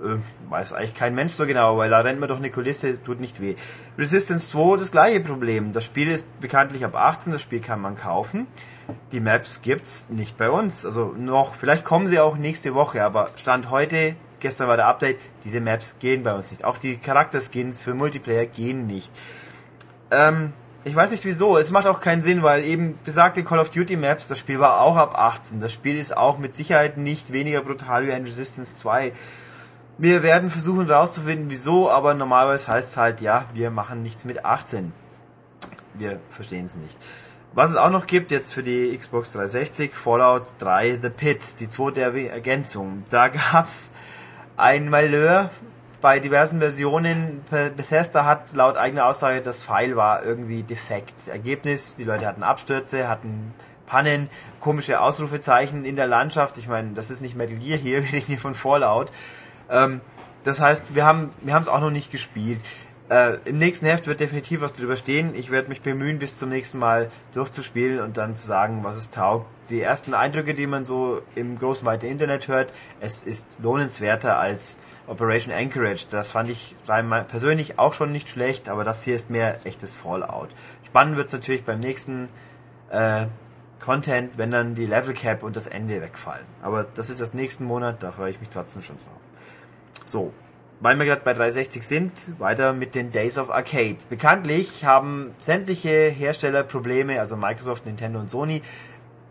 äh, 0.02 0.16
weiß 0.50 0.72
eigentlich 0.72 0.94
kein 0.94 1.14
Mensch 1.14 1.32
so 1.32 1.46
genau, 1.46 1.78
weil 1.78 1.90
da 1.90 2.00
rennt 2.00 2.20
man 2.20 2.28
doch 2.28 2.38
eine 2.38 2.50
Kulisse, 2.50 3.02
tut 3.02 3.20
nicht 3.20 3.40
weh. 3.40 3.54
Resistance 3.98 4.50
2, 4.50 4.78
das 4.78 4.92
gleiche 4.92 5.20
Problem. 5.20 5.72
Das 5.72 5.84
Spiel 5.84 6.10
ist 6.10 6.40
bekanntlich 6.40 6.84
ab 6.84 6.94
18, 6.96 7.32
das 7.32 7.42
Spiel 7.42 7.60
kann 7.60 7.80
man 7.80 7.96
kaufen. 7.96 8.46
Die 9.12 9.20
Maps 9.20 9.62
gibt's 9.62 10.10
nicht 10.10 10.36
bei 10.36 10.50
uns. 10.50 10.84
Also 10.84 11.14
noch, 11.16 11.54
vielleicht 11.54 11.84
kommen 11.84 12.06
sie 12.06 12.20
auch 12.20 12.36
nächste 12.36 12.74
Woche, 12.74 13.02
aber 13.02 13.28
Stand 13.36 13.70
heute, 13.70 14.14
gestern 14.40 14.68
war 14.68 14.76
der 14.76 14.86
Update, 14.86 15.18
diese 15.44 15.60
Maps 15.60 15.98
gehen 15.98 16.22
bei 16.22 16.34
uns 16.34 16.50
nicht. 16.50 16.64
Auch 16.64 16.78
die 16.78 16.96
Charakterskins 16.96 17.80
für 17.80 17.94
Multiplayer 17.94 18.46
gehen 18.46 18.86
nicht. 18.86 19.10
Ähm, 20.10 20.52
ich 20.86 20.94
weiß 20.94 21.12
nicht 21.12 21.24
wieso, 21.24 21.56
es 21.56 21.70
macht 21.70 21.86
auch 21.86 22.00
keinen 22.00 22.20
Sinn, 22.20 22.42
weil 22.42 22.62
eben 22.62 22.98
besagte 23.04 23.42
Call 23.42 23.58
of 23.58 23.70
Duty 23.70 23.96
Maps, 23.96 24.28
das 24.28 24.38
Spiel 24.38 24.60
war 24.60 24.82
auch 24.82 24.96
ab 24.96 25.18
18. 25.18 25.60
Das 25.60 25.72
Spiel 25.72 25.98
ist 25.98 26.14
auch 26.14 26.36
mit 26.36 26.54
Sicherheit 26.54 26.98
nicht 26.98 27.32
weniger 27.32 27.62
brutal 27.62 28.06
wie 28.06 28.12
ein 28.12 28.24
Resistance 28.24 28.76
2. 28.76 29.12
Wir 29.96 30.24
werden 30.24 30.50
versuchen 30.50 30.86
herauszufinden, 30.86 31.50
wieso, 31.50 31.88
aber 31.88 32.14
normalerweise 32.14 32.68
heißt 32.68 32.90
es 32.90 32.96
halt, 32.96 33.20
ja, 33.20 33.44
wir 33.54 33.70
machen 33.70 34.02
nichts 34.02 34.24
mit 34.24 34.44
18. 34.44 34.92
Wir 35.94 36.18
verstehen 36.30 36.64
es 36.64 36.74
nicht. 36.74 36.96
Was 37.52 37.70
es 37.70 37.76
auch 37.76 37.90
noch 37.90 38.08
gibt, 38.08 38.32
jetzt 38.32 38.52
für 38.52 38.64
die 38.64 38.96
Xbox 38.98 39.32
360, 39.32 39.94
Fallout 39.94 40.46
3 40.58 40.98
The 41.00 41.10
Pit, 41.10 41.60
die 41.60 41.68
zweite 41.68 42.00
Ergänzung. 42.00 43.04
Da 43.10 43.28
gab's 43.52 43.92
ein 44.56 44.90
Malheur 44.90 45.50
bei 46.00 46.18
diversen 46.18 46.58
Versionen. 46.58 47.42
Bethesda 47.50 48.24
hat 48.24 48.52
laut 48.54 48.76
eigener 48.76 49.06
Aussage, 49.06 49.40
das 49.42 49.62
File 49.62 49.94
war 49.94 50.24
irgendwie 50.24 50.64
defekt. 50.64 51.28
Ergebnis, 51.28 51.94
die 51.94 52.02
Leute 52.02 52.26
hatten 52.26 52.42
Abstürze, 52.42 53.08
hatten 53.08 53.54
Pannen, 53.86 54.28
komische 54.58 55.00
Ausrufezeichen 55.00 55.84
in 55.84 55.94
der 55.94 56.08
Landschaft. 56.08 56.58
Ich 56.58 56.66
meine, 56.66 56.94
das 56.94 57.10
ist 57.10 57.20
nicht 57.20 57.36
Metal 57.36 57.56
Gear 57.56 57.78
hier, 57.78 58.02
wir 58.04 58.12
reden 58.12 58.26
hier 58.26 58.38
von 58.38 58.54
Fallout. 58.54 59.12
Ähm, 59.70 60.00
das 60.44 60.60
heißt, 60.60 60.94
wir 60.94 61.04
haben 61.04 61.30
wir 61.40 61.56
es 61.56 61.68
auch 61.68 61.80
noch 61.80 61.90
nicht 61.90 62.10
gespielt. 62.10 62.60
Äh, 63.10 63.36
Im 63.44 63.58
nächsten 63.58 63.84
Heft 63.84 64.06
wird 64.06 64.20
definitiv 64.20 64.62
was 64.62 64.72
drüber 64.72 64.96
stehen. 64.96 65.34
Ich 65.34 65.50
werde 65.50 65.68
mich 65.68 65.82
bemühen, 65.82 66.18
bis 66.18 66.36
zum 66.36 66.48
nächsten 66.48 66.78
Mal 66.78 67.10
durchzuspielen 67.34 68.00
und 68.00 68.16
dann 68.16 68.34
zu 68.34 68.46
sagen, 68.46 68.80
was 68.82 68.96
es 68.96 69.10
taugt. 69.10 69.46
Die 69.68 69.80
ersten 69.80 70.14
Eindrücke, 70.14 70.54
die 70.54 70.66
man 70.66 70.86
so 70.86 71.20
im 71.34 71.58
großen 71.58 71.86
weiten 71.86 72.06
Internet 72.06 72.48
hört, 72.48 72.72
es 73.00 73.22
ist 73.22 73.60
lohnenswerter 73.62 74.38
als 74.38 74.78
Operation 75.06 75.54
Anchorage. 75.54 76.06
Das 76.10 76.30
fand 76.30 76.48
ich 76.48 76.76
persönlich 77.28 77.78
auch 77.78 77.92
schon 77.92 78.10
nicht 78.10 78.28
schlecht, 78.28 78.70
aber 78.70 78.84
das 78.84 79.04
hier 79.04 79.16
ist 79.16 79.28
mehr 79.28 79.58
echtes 79.64 79.94
Fallout. 79.94 80.48
Spannend 80.86 81.16
wird 81.16 81.26
es 81.26 81.32
natürlich 81.34 81.64
beim 81.64 81.80
nächsten 81.80 82.28
äh, 82.90 83.26
Content, 83.80 84.38
wenn 84.38 84.50
dann 84.50 84.74
die 84.74 84.86
Level 84.86 85.12
Cap 85.12 85.42
und 85.42 85.56
das 85.56 85.66
Ende 85.66 86.00
wegfallen. 86.00 86.46
Aber 86.62 86.86
das 86.94 87.10
ist 87.10 87.20
erst 87.20 87.34
nächsten 87.34 87.64
Monat, 87.64 88.02
da 88.02 88.12
freue 88.12 88.30
ich 88.30 88.40
mich 88.40 88.48
trotzdem 88.48 88.82
schon 88.82 88.96
drauf. 88.96 89.23
So, 90.06 90.32
weil 90.80 90.98
wir 90.98 91.06
gerade 91.06 91.22
bei 91.24 91.32
360 91.32 91.86
sind, 91.86 92.38
weiter 92.38 92.72
mit 92.72 92.94
den 92.94 93.10
Days 93.10 93.38
of 93.38 93.50
Arcade. 93.50 93.96
Bekanntlich 94.10 94.84
haben 94.84 95.34
sämtliche 95.38 96.08
Hersteller 96.08 96.62
Probleme, 96.62 97.20
also 97.20 97.36
Microsoft, 97.36 97.86
Nintendo 97.86 98.18
und 98.18 98.30
Sony, 98.30 98.62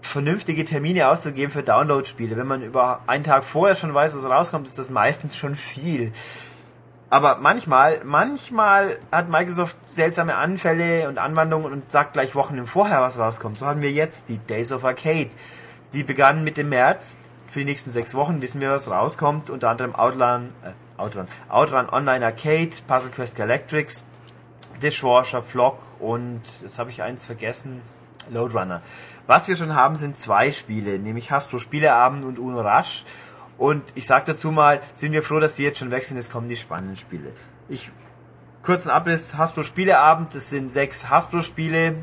vernünftige 0.02 0.66
Termine 0.66 1.08
auszugeben 1.10 1.52
für 1.52 1.64
Download-Spiele. 1.64 2.38
Wenn 2.38 2.48
man 2.48 2.62
über 2.62 3.02
einen 3.08 3.24
Tag 3.24 3.44
vorher 3.44 3.76
schon 3.76 3.94
weiß, 3.94 4.16
was 4.16 4.26
rauskommt, 4.26 4.68
ist 4.68 4.80
das 4.80 4.90
meistens 4.90 5.36
schon 5.36 5.56
viel. 5.56 6.12
Aber 7.10 7.38
manchmal, 7.38 8.00
manchmal 8.04 8.98
hat 9.12 9.30
Microsoft 9.30 9.78
seltsame 9.86 10.34
Anfälle 10.34 11.08
und 11.08 11.20
Anwandlungen 11.20 11.72
und 11.72 11.92
sagt 11.92 12.14
gleich 12.14 12.34
Wochen 12.34 12.58
im 12.58 12.66
Vorher, 12.66 13.02
was 13.02 13.20
rauskommt. 13.20 13.58
So 13.58 13.68
haben 13.68 13.84
wir 13.84 13.92
jetzt 13.92 14.30
die 14.30 14.40
Days 14.40 14.72
of 14.72 14.84
Arcade. 14.84 15.30
Die 15.94 16.04
begannen 16.04 16.44
Mitte 16.44 16.64
März. 16.64 17.18
Für 17.54 17.60
die 17.60 17.66
nächsten 17.66 17.92
sechs 17.92 18.16
Wochen 18.16 18.42
wissen 18.42 18.62
wir, 18.62 18.72
was 18.72 18.90
rauskommt. 18.90 19.52
Unter 19.52 19.70
anderem 19.70 19.94
Outland, 19.94 20.50
äh, 20.64 20.72
Outrun. 21.00 21.28
Outrun 21.50 21.88
Online 21.88 22.26
Arcade, 22.26 22.72
Puzzle 22.88 23.12
Quest 23.12 23.36
Galactrix, 23.36 24.06
Dishwasher, 24.82 25.44
Flock 25.44 25.78
und 26.00 26.42
jetzt 26.64 26.80
habe 26.80 26.90
ich 26.90 27.04
eins 27.04 27.26
vergessen, 27.26 27.84
Loadrunner. 28.32 28.82
Was 29.28 29.48
wir 29.48 29.56
schon 29.56 29.76
haben, 29.76 29.98
sind 29.98 30.18
zwei 30.18 30.52
Spiele, 30.52 30.98
nämlich 30.98 31.30
Hasbro 31.30 31.60
Spieleabend 31.60 32.26
und 32.26 32.40
Uno 32.40 32.62
Rush. 32.62 33.06
Und 33.60 33.84
ich 33.94 34.08
sage 34.08 34.26
dazu 34.26 34.50
mal, 34.50 34.82
sind 34.96 35.12
wir 35.12 35.22
froh, 35.22 35.40
dass 35.40 35.54
die 35.54 35.64
jetzt 35.64 35.78
schon 35.78 35.92
weg 35.92 36.06
sind, 36.06 36.18
es 36.18 36.32
kommen 36.32 36.50
die 36.50 36.58
spannenden 36.58 36.98
Spiele. 36.98 37.34
Ich 37.70 37.92
kurzen 38.64 38.90
Abriss, 38.90 39.38
Hasbro 39.38 39.62
Spieleabend, 39.62 40.34
das 40.34 40.50
sind 40.50 40.72
sechs 40.72 41.08
Hasbro 41.08 41.44
Spiele, 41.44 41.98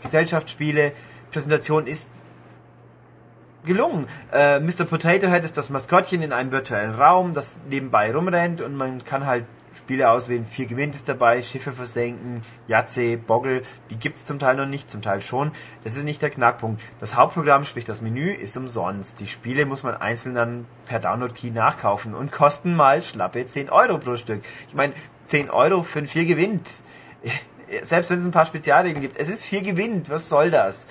Gesellschaftsspiele, 0.00 0.92
Präsentation 1.32 1.86
ist 1.86 2.12
gelungen. 3.66 4.06
Äh, 4.32 4.60
Mr. 4.60 4.84
Potato 4.84 5.28
Head 5.28 5.44
ist 5.44 5.58
das 5.58 5.70
Maskottchen 5.70 6.22
in 6.22 6.32
einem 6.32 6.52
virtuellen 6.52 6.94
Raum, 6.94 7.34
das 7.34 7.60
nebenbei 7.68 8.14
rumrennt 8.14 8.60
und 8.60 8.76
man 8.76 9.04
kann 9.04 9.26
halt 9.26 9.44
Spiele 9.76 10.10
auswählen. 10.10 10.46
Vier 10.46 10.66
gewinnt 10.66 10.94
ist 10.94 11.08
dabei, 11.08 11.42
Schiffe 11.42 11.72
versenken, 11.72 12.42
Yahtzee, 12.66 13.16
Boggle, 13.16 13.62
die 13.90 13.96
gibt 13.96 14.16
es 14.16 14.24
zum 14.24 14.38
Teil 14.38 14.56
noch 14.56 14.66
nicht, 14.66 14.90
zum 14.90 15.02
Teil 15.02 15.20
schon. 15.20 15.52
Das 15.84 15.96
ist 15.96 16.04
nicht 16.04 16.22
der 16.22 16.30
Knackpunkt. 16.30 16.82
Das 16.98 17.14
Hauptprogramm, 17.14 17.64
sprich 17.64 17.84
das 17.84 18.00
Menü, 18.00 18.32
ist 18.32 18.56
umsonst. 18.56 19.20
Die 19.20 19.26
Spiele 19.26 19.66
muss 19.66 19.82
man 19.82 19.94
einzeln 19.96 20.34
dann 20.34 20.66
per 20.86 20.98
Download-Key 20.98 21.50
nachkaufen 21.50 22.14
und 22.14 22.32
kosten 22.32 22.74
mal 22.74 23.02
schlappe 23.02 23.44
10 23.44 23.70
Euro 23.70 23.98
pro 23.98 24.16
Stück. 24.16 24.42
Ich 24.68 24.74
meine, 24.74 24.94
10 25.26 25.50
Euro 25.50 25.82
für 25.82 26.00
ein 26.00 26.06
Vier 26.06 26.24
gewinnt. 26.24 26.68
Selbst 27.82 28.10
wenn 28.10 28.20
es 28.20 28.24
ein 28.24 28.30
paar 28.30 28.46
Spezialregeln 28.46 29.02
gibt. 29.02 29.18
Es 29.18 29.28
ist 29.28 29.44
vier 29.44 29.60
gewinnt, 29.60 30.08
was 30.08 30.28
soll 30.28 30.52
das? 30.52 30.86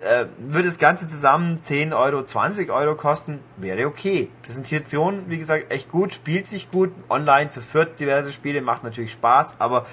Äh, 0.00 0.26
würde 0.38 0.66
das 0.66 0.78
Ganze 0.78 1.08
zusammen 1.08 1.62
10 1.62 1.92
Euro, 1.92 2.22
20 2.22 2.70
Euro 2.70 2.94
kosten, 2.94 3.40
wäre 3.56 3.86
okay. 3.86 4.30
Präsentation, 4.42 5.24
wie 5.28 5.38
gesagt, 5.38 5.70
echt 5.70 5.90
gut, 5.90 6.14
spielt 6.14 6.46
sich 6.46 6.70
gut, 6.70 6.90
online 7.08 7.50
zu 7.50 7.60
viert 7.60 8.00
diverse 8.00 8.32
Spiele, 8.32 8.62
macht 8.62 8.84
natürlich 8.84 9.12
Spaß, 9.12 9.60
aber 9.60 9.86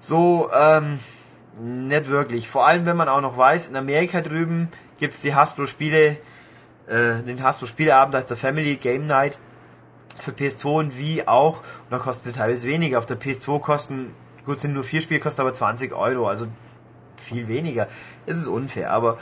so 0.00 0.50
ähm, 0.52 0.98
nicht 1.60 2.08
wirklich. 2.08 2.48
Vor 2.48 2.66
allem, 2.66 2.86
wenn 2.86 2.96
man 2.96 3.08
auch 3.08 3.20
noch 3.20 3.36
weiß, 3.36 3.68
in 3.68 3.76
Amerika 3.76 4.20
drüben 4.20 4.68
gibt's 4.98 5.22
die 5.22 5.34
Hasbro-Spiele, 5.34 6.16
äh, 6.86 7.22
den 7.22 7.42
Hasbro-Spieleabend, 7.42 8.14
ist 8.14 8.30
der 8.30 8.36
Family 8.36 8.76
Game 8.76 9.06
Night 9.06 9.38
für 10.20 10.32
PS2 10.32 10.66
und 10.66 10.98
Wii 10.98 11.26
auch, 11.26 11.58
und 11.58 11.90
da 11.90 11.98
kosten 11.98 12.24
sie 12.24 12.32
teilweise 12.32 12.68
weniger. 12.68 12.98
Auf 12.98 13.06
der 13.06 13.20
PS2 13.20 13.60
kosten, 13.60 14.14
gut, 14.44 14.60
sind 14.60 14.74
nur 14.74 14.84
vier 14.84 15.00
Spiele, 15.00 15.20
kosten 15.20 15.42
aber 15.42 15.54
20 15.54 15.92
Euro, 15.92 16.28
also 16.28 16.46
viel 17.16 17.48
weniger. 17.48 17.88
Es 18.26 18.36
ist 18.36 18.48
unfair, 18.48 18.90
aber 18.90 19.18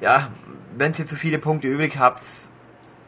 ja, 0.00 0.30
wenn 0.76 0.92
ihr 0.92 1.06
zu 1.06 1.16
viele 1.16 1.38
Punkte 1.38 1.68
übrig 1.68 1.98
habt, 1.98 2.22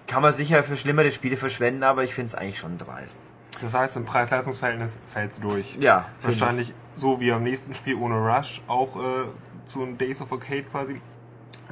kann 0.06 0.22
man 0.22 0.32
sicher 0.32 0.62
für 0.64 0.76
schlimmere 0.76 1.12
Spiele 1.12 1.36
verschwenden, 1.36 1.82
aber 1.82 2.02
ich 2.02 2.14
finde 2.14 2.28
es 2.28 2.34
eigentlich 2.34 2.58
schon 2.58 2.78
dreist. 2.78 3.20
Das 3.60 3.74
heißt, 3.74 3.96
im 3.96 4.04
Preis-Leistungs-Verhältnis 4.04 4.98
fällt 5.06 5.32
es 5.32 5.40
durch. 5.40 5.76
Ja. 5.78 6.06
Wahrscheinlich 6.22 6.72
so 6.96 7.20
wie 7.20 7.32
am 7.32 7.42
nächsten 7.42 7.74
Spiel 7.74 7.96
ohne 7.96 8.14
Rush 8.14 8.62
auch 8.68 8.96
äh, 8.96 9.26
zu 9.66 9.82
einem 9.82 9.98
Days 9.98 10.20
of 10.20 10.32
Arcade 10.32 10.62
quasi 10.62 11.00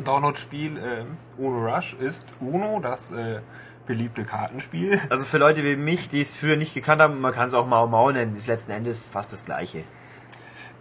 Download-Spiel 0.04 0.76
äh, 0.76 1.04
ohne 1.38 1.72
Rush 1.72 1.94
ist 1.94 2.26
Uno, 2.40 2.80
das 2.80 3.12
äh, 3.12 3.40
beliebte 3.86 4.24
Kartenspiel. 4.24 5.00
Also 5.10 5.24
für 5.24 5.38
Leute 5.38 5.64
wie 5.64 5.76
mich, 5.76 6.08
die 6.08 6.20
es 6.20 6.36
früher 6.36 6.56
nicht 6.56 6.74
gekannt 6.74 7.00
haben, 7.00 7.20
man 7.20 7.32
kann 7.32 7.46
es 7.46 7.54
auch 7.54 7.66
Mau 7.66 7.86
Mau 7.86 8.10
nennen, 8.10 8.36
ist 8.36 8.46
letzten 8.46 8.72
Endes 8.72 9.08
fast 9.08 9.32
das 9.32 9.44
gleiche. 9.44 9.84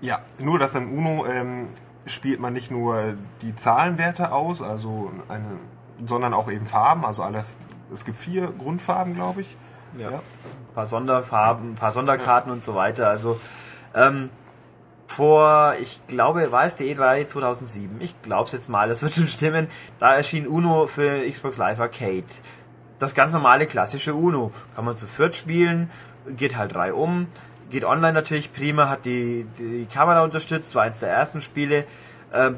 Ja, 0.02 0.22
nur 0.40 0.60
dass 0.60 0.76
im 0.76 0.92
Uno 0.92 1.26
ähm, 1.26 1.70
spielt 2.06 2.40
man 2.40 2.54
nicht 2.54 2.72
nur 2.72 3.16
die 3.42 3.56
Zahlenwerte 3.56 4.32
aus, 4.32 4.62
also 4.62 5.12
eine, 5.28 5.60
sondern 6.06 6.34
auch 6.34 6.50
eben 6.50 6.66
Farben. 6.66 7.06
Also 7.06 7.24
alle, 7.24 7.44
es 7.92 8.06
gibt 8.06 8.18
vier 8.18 8.48
Grundfarben, 8.48 9.16
glaube 9.16 9.42
ich. 9.42 9.58
Ja. 9.98 10.12
ja. 10.12 10.18
Ein 10.18 10.74
paar 10.76 10.88
Sonderfarben, 10.88 11.72
ein 11.72 11.76
paar 11.76 11.92
Sonderkarten 11.92 12.50
ja. 12.50 12.56
und 12.56 12.64
so 12.64 12.76
weiter. 12.76 13.10
Also 13.10 13.40
ähm, 13.94 14.30
vor, 15.08 15.76
ich 15.80 16.06
glaube, 16.08 16.52
war 16.52 16.66
es 16.66 16.76
der 16.76 16.88
E3 16.88 17.28
2007. 17.28 18.02
Ich 18.02 18.22
glaube 18.22 18.46
es 18.46 18.52
jetzt 18.52 18.70
mal, 18.70 18.90
das 18.90 19.02
wird 19.02 19.14
schon 19.14 19.28
stimmen. 19.28 19.68
Da 20.00 20.16
erschien 20.16 20.48
Uno 20.48 20.88
für 20.88 21.30
Xbox 21.30 21.58
Live 21.58 21.80
Arcade. 21.80 22.26
Das 23.00 23.16
ganz 23.16 23.34
normale 23.34 23.66
klassische 23.66 24.14
Uno. 24.16 24.52
Kann 24.76 24.86
man 24.86 24.98
zu 24.98 25.08
viert 25.08 25.36
spielen, 25.36 25.90
geht 26.28 26.56
halt 26.56 26.76
drei 26.76 26.94
um 26.94 27.28
geht 27.70 27.86
online 27.86 28.14
natürlich 28.14 28.54
prima, 28.54 28.90
hat 28.90 29.06
die, 29.06 29.46
die 29.58 29.88
Kamera 29.92 30.24
unterstützt, 30.24 30.76
war 30.76 30.84
eins 30.84 31.00
der 31.00 31.10
ersten 31.10 31.42
Spiele. 31.42 31.86
Äh, 32.32 32.52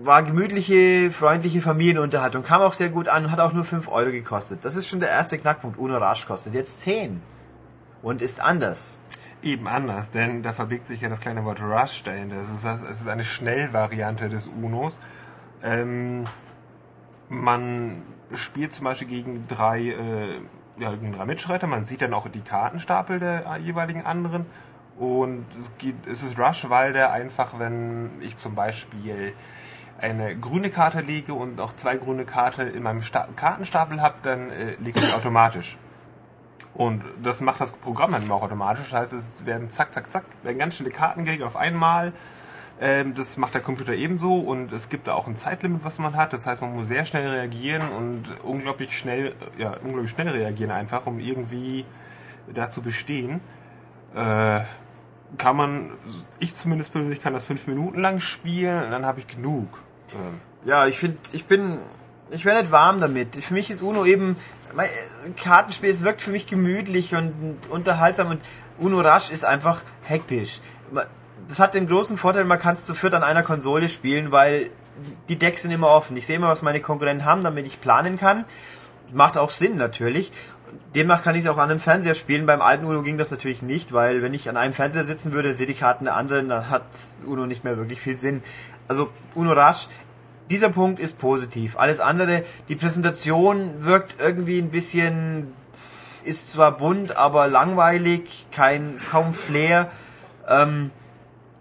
war 0.00 0.22
gemütliche, 0.22 1.10
freundliche 1.10 1.60
Familienunterhaltung, 1.60 2.42
kam 2.42 2.62
auch 2.62 2.72
sehr 2.72 2.88
gut 2.88 3.08
an, 3.08 3.30
hat 3.30 3.40
auch 3.40 3.52
nur 3.52 3.64
5 3.64 3.88
Euro 3.88 4.10
gekostet. 4.10 4.64
Das 4.64 4.76
ist 4.76 4.88
schon 4.88 5.00
der 5.00 5.10
erste 5.10 5.38
Knackpunkt. 5.38 5.78
Uno 5.78 5.98
Rush 5.98 6.26
kostet 6.26 6.54
jetzt 6.54 6.80
10 6.80 7.20
und 8.02 8.22
ist 8.22 8.40
anders. 8.40 8.98
Eben 9.42 9.66
anders, 9.68 10.10
denn 10.10 10.42
da 10.42 10.52
verbirgt 10.52 10.86
sich 10.86 11.00
ja 11.00 11.08
das 11.08 11.20
kleine 11.20 11.44
Wort 11.44 11.60
Rush 11.60 12.02
dahinter. 12.04 12.36
Es 12.36 12.50
ist, 12.50 12.64
es 12.64 13.00
ist 13.00 13.08
eine 13.08 13.24
Schnellvariante 13.24 14.28
des 14.28 14.48
Unos. 14.48 14.98
Ähm, 15.62 16.24
man 17.28 18.02
spielt 18.34 18.72
zum 18.72 18.84
Beispiel 18.84 19.08
gegen 19.08 19.46
drei 19.48 19.80
äh, 19.80 20.40
ja, 20.78 20.92
drei 20.92 21.24
Mitschreiter. 21.24 21.66
Man 21.66 21.84
sieht 21.84 22.02
dann 22.02 22.14
auch 22.14 22.28
die 22.28 22.40
Kartenstapel 22.40 23.18
der 23.18 23.58
jeweiligen 23.62 24.04
anderen. 24.04 24.46
Und 24.98 25.46
es, 25.58 25.70
geht, 25.78 25.94
es 26.06 26.22
ist 26.22 26.38
Rush, 26.38 26.68
weil 26.70 26.92
der 26.92 27.12
einfach, 27.12 27.58
wenn 27.58 28.10
ich 28.20 28.36
zum 28.36 28.54
Beispiel 28.54 29.32
eine 30.00 30.36
grüne 30.36 30.70
Karte 30.70 31.00
lege 31.00 31.34
und 31.34 31.60
auch 31.60 31.74
zwei 31.74 31.96
grüne 31.96 32.24
Karte 32.24 32.62
in 32.62 32.82
meinem 32.82 33.02
Sta 33.02 33.28
Kartenstapel 33.36 34.00
habe, 34.00 34.16
dann 34.22 34.50
äh, 34.50 34.74
lege 34.80 35.00
ich 35.00 35.14
automatisch. 35.14 35.76
Und 36.74 37.02
das 37.22 37.40
macht 37.40 37.60
das 37.60 37.72
Programm 37.72 38.12
dann 38.12 38.30
auch 38.30 38.42
automatisch. 38.42 38.90
Das 38.90 39.00
heißt, 39.00 39.12
es 39.12 39.46
werden 39.46 39.70
zack, 39.70 39.92
zack, 39.92 40.10
zack, 40.10 40.24
werden 40.42 40.58
ganz 40.58 40.76
schnelle 40.76 40.92
Karten 40.92 41.24
gelegt 41.24 41.42
auf 41.42 41.56
einmal. 41.56 42.12
Ähm, 42.80 43.14
das 43.14 43.36
macht 43.36 43.54
der 43.54 43.60
Computer 43.60 43.92
ebenso 43.92 44.38
und 44.38 44.72
es 44.72 44.88
gibt 44.88 45.08
da 45.08 45.14
auch 45.14 45.26
ein 45.26 45.34
Zeitlimit, 45.34 45.84
was 45.84 45.98
man 45.98 46.14
hat. 46.14 46.32
Das 46.32 46.46
heißt, 46.46 46.62
man 46.62 46.74
muss 46.74 46.86
sehr 46.86 47.04
schnell 47.06 47.28
reagieren 47.28 47.82
und 47.96 48.24
unglaublich 48.44 48.96
schnell, 48.96 49.34
ja, 49.58 49.74
unglaublich 49.82 50.10
schnell 50.10 50.28
reagieren 50.28 50.70
einfach, 50.70 51.06
um 51.06 51.18
irgendwie 51.18 51.84
da 52.54 52.70
zu 52.70 52.80
bestehen. 52.80 53.40
Äh, 54.14 54.60
kann 55.36 55.56
man, 55.56 55.90
ich 56.38 56.54
zumindest 56.54 56.92
persönlich 56.92 57.20
kann 57.20 57.32
das 57.32 57.44
fünf 57.44 57.66
Minuten 57.66 58.00
lang 58.00 58.20
spielen 58.20 58.84
und 58.84 58.90
dann 58.92 59.04
habe 59.04 59.20
ich 59.20 59.26
genug. 59.26 59.66
Ähm. 60.12 60.40
Ja, 60.64 60.86
ich 60.86 60.98
finde, 60.98 61.18
ich 61.32 61.46
bin, 61.46 61.78
ich 62.30 62.44
werde 62.44 62.62
nicht 62.62 62.72
warm 62.72 63.00
damit. 63.00 63.34
Für 63.44 63.54
mich 63.54 63.70
ist 63.70 63.82
Uno 63.82 64.04
eben, 64.04 64.36
mein 64.74 64.86
äh, 64.86 65.30
Kartenspiel, 65.36 65.90
es 65.90 66.04
wirkt 66.04 66.20
für 66.20 66.30
mich 66.30 66.46
gemütlich 66.46 67.14
und 67.16 67.58
unterhaltsam 67.70 68.28
und 68.28 68.40
Uno 68.78 69.00
Rush 69.00 69.30
ist 69.30 69.44
einfach 69.44 69.82
hektisch 70.04 70.60
das 71.48 71.60
hat 71.60 71.74
den 71.74 71.88
großen 71.88 72.16
Vorteil, 72.16 72.44
man 72.44 72.58
kann 72.58 72.74
es 72.74 72.84
zu 72.84 72.94
viert 72.94 73.14
an 73.14 73.22
einer 73.22 73.42
Konsole 73.42 73.88
spielen, 73.88 74.32
weil 74.32 74.70
die 75.28 75.36
Decks 75.36 75.62
sind 75.62 75.70
immer 75.70 75.88
offen. 75.88 76.16
Ich 76.16 76.26
sehe 76.26 76.36
immer, 76.36 76.48
was 76.48 76.62
meine 76.62 76.80
Konkurrenten 76.80 77.24
haben, 77.24 77.42
damit 77.42 77.66
ich 77.66 77.80
planen 77.80 78.18
kann. 78.18 78.44
Macht 79.12 79.36
auch 79.36 79.50
Sinn 79.50 79.76
natürlich. 79.76 80.32
Demnach 80.94 81.22
kann 81.22 81.34
ich 81.34 81.44
es 81.44 81.50
auch 81.50 81.56
an 81.56 81.70
einem 81.70 81.80
Fernseher 81.80 82.14
spielen. 82.14 82.44
Beim 82.44 82.60
alten 82.60 82.84
Uno 82.84 83.02
ging 83.02 83.16
das 83.16 83.30
natürlich 83.30 83.62
nicht, 83.62 83.92
weil 83.92 84.22
wenn 84.22 84.34
ich 84.34 84.48
an 84.48 84.56
einem 84.56 84.74
Fernseher 84.74 85.04
sitzen 85.04 85.32
würde, 85.32 85.54
sehe 85.54 85.66
die 85.66 85.74
Karten 85.74 86.04
der 86.04 86.16
anderen, 86.16 86.48
dann 86.48 86.68
hat 86.68 86.82
Uno 87.24 87.46
nicht 87.46 87.64
mehr 87.64 87.78
wirklich 87.78 88.00
viel 88.00 88.18
Sinn. 88.18 88.42
Also 88.86 89.08
Uno 89.34 89.52
Rush, 89.52 89.88
dieser 90.50 90.68
Punkt 90.68 90.98
ist 90.98 91.18
positiv. 91.18 91.78
Alles 91.78 92.00
andere, 92.00 92.42
die 92.68 92.76
Präsentation 92.76 93.84
wirkt 93.84 94.16
irgendwie 94.18 94.58
ein 94.58 94.70
bisschen 94.70 95.52
ist 96.24 96.50
zwar 96.50 96.76
bunt, 96.76 97.16
aber 97.16 97.48
langweilig, 97.48 98.46
kein 98.52 99.00
kaum 99.10 99.32
Flair. 99.32 99.90
Ähm, 100.46 100.90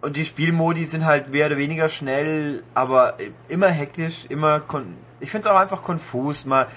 und 0.01 0.15
die 0.15 0.25
Spielmodi 0.25 0.85
sind 0.85 1.05
halt 1.05 1.29
mehr 1.29 1.47
oder 1.47 1.57
weniger 1.57 1.89
schnell, 1.89 2.63
aber 2.73 3.17
immer 3.47 3.67
hektisch, 3.67 4.25
immer 4.29 4.59
kon 4.59 4.95
ich 5.19 5.31
finde 5.31 5.47
es 5.47 5.53
auch 5.53 5.59
einfach 5.59 5.81
konfus. 5.81 6.45
Man 6.45 6.67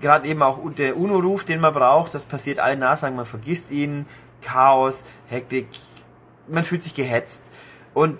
gerade 0.00 0.26
eben 0.26 0.42
auch 0.42 0.58
der 0.72 0.96
UNO-Ruf, 0.96 1.44
den 1.44 1.60
man 1.60 1.72
braucht, 1.72 2.14
das 2.14 2.24
passiert 2.24 2.58
allen 2.58 2.78
Nachsagen, 2.78 3.16
man 3.16 3.26
vergisst 3.26 3.70
ihn, 3.70 4.06
Chaos, 4.42 5.04
Hektik, 5.28 5.66
man 6.48 6.64
fühlt 6.64 6.82
sich 6.82 6.94
gehetzt. 6.94 7.52
Und 7.92 8.18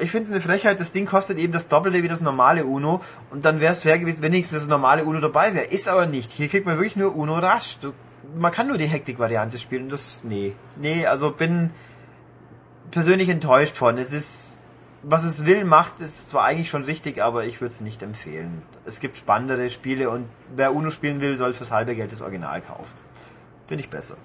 ich 0.00 0.10
finde 0.10 0.26
es 0.26 0.32
eine 0.32 0.40
Frechheit, 0.40 0.80
das 0.80 0.92
Ding 0.92 1.06
kostet 1.06 1.38
eben 1.38 1.52
das 1.52 1.68
Doppelte 1.68 2.02
wie 2.02 2.08
das 2.08 2.20
normale 2.20 2.64
Uno 2.64 3.02
und 3.30 3.44
dann 3.44 3.60
wäre 3.60 3.72
es 3.72 3.82
fair 3.82 3.98
gewesen, 3.98 4.22
wenn 4.22 4.32
wenigstens 4.32 4.60
das 4.60 4.68
normale 4.68 5.04
Uno 5.04 5.20
dabei 5.20 5.54
wäre. 5.54 5.66
Ist 5.66 5.88
aber 5.88 6.06
nicht. 6.06 6.30
Hier 6.30 6.48
kriegt 6.48 6.66
man 6.66 6.76
wirklich 6.76 6.96
nur 6.96 7.14
Uno 7.14 7.38
rasch. 7.38 7.78
Du, 7.80 7.92
man 8.38 8.52
kann 8.52 8.68
nur 8.68 8.78
die 8.78 8.86
Hektik-Variante 8.86 9.58
spielen. 9.58 9.88
Das, 9.88 10.22
nee. 10.24 10.54
Nee, 10.80 11.04
also 11.04 11.32
bin 11.32 11.70
persönlich 12.90 13.28
enttäuscht 13.28 13.76
von. 13.76 13.98
Es 13.98 14.12
ist, 14.12 14.64
was 15.02 15.24
es 15.24 15.44
will, 15.44 15.64
macht, 15.64 16.00
ist 16.00 16.28
zwar 16.28 16.44
eigentlich 16.44 16.68
schon 16.68 16.84
richtig, 16.84 17.22
aber 17.22 17.44
ich 17.44 17.60
würde 17.60 17.72
es 17.72 17.80
nicht 17.80 18.02
empfehlen. 18.02 18.62
Es 18.84 19.00
gibt 19.00 19.16
spannendere 19.16 19.70
Spiele 19.70 20.10
und 20.10 20.28
wer 20.54 20.74
Uno 20.74 20.90
spielen 20.90 21.20
will, 21.20 21.36
soll 21.36 21.54
fürs 21.54 21.70
halbe 21.70 21.94
Geld 21.94 22.12
das 22.12 22.22
Original 22.22 22.60
kaufen. 22.60 22.96
Finde 23.66 23.84
ich 23.84 23.90
besser. 23.90 24.16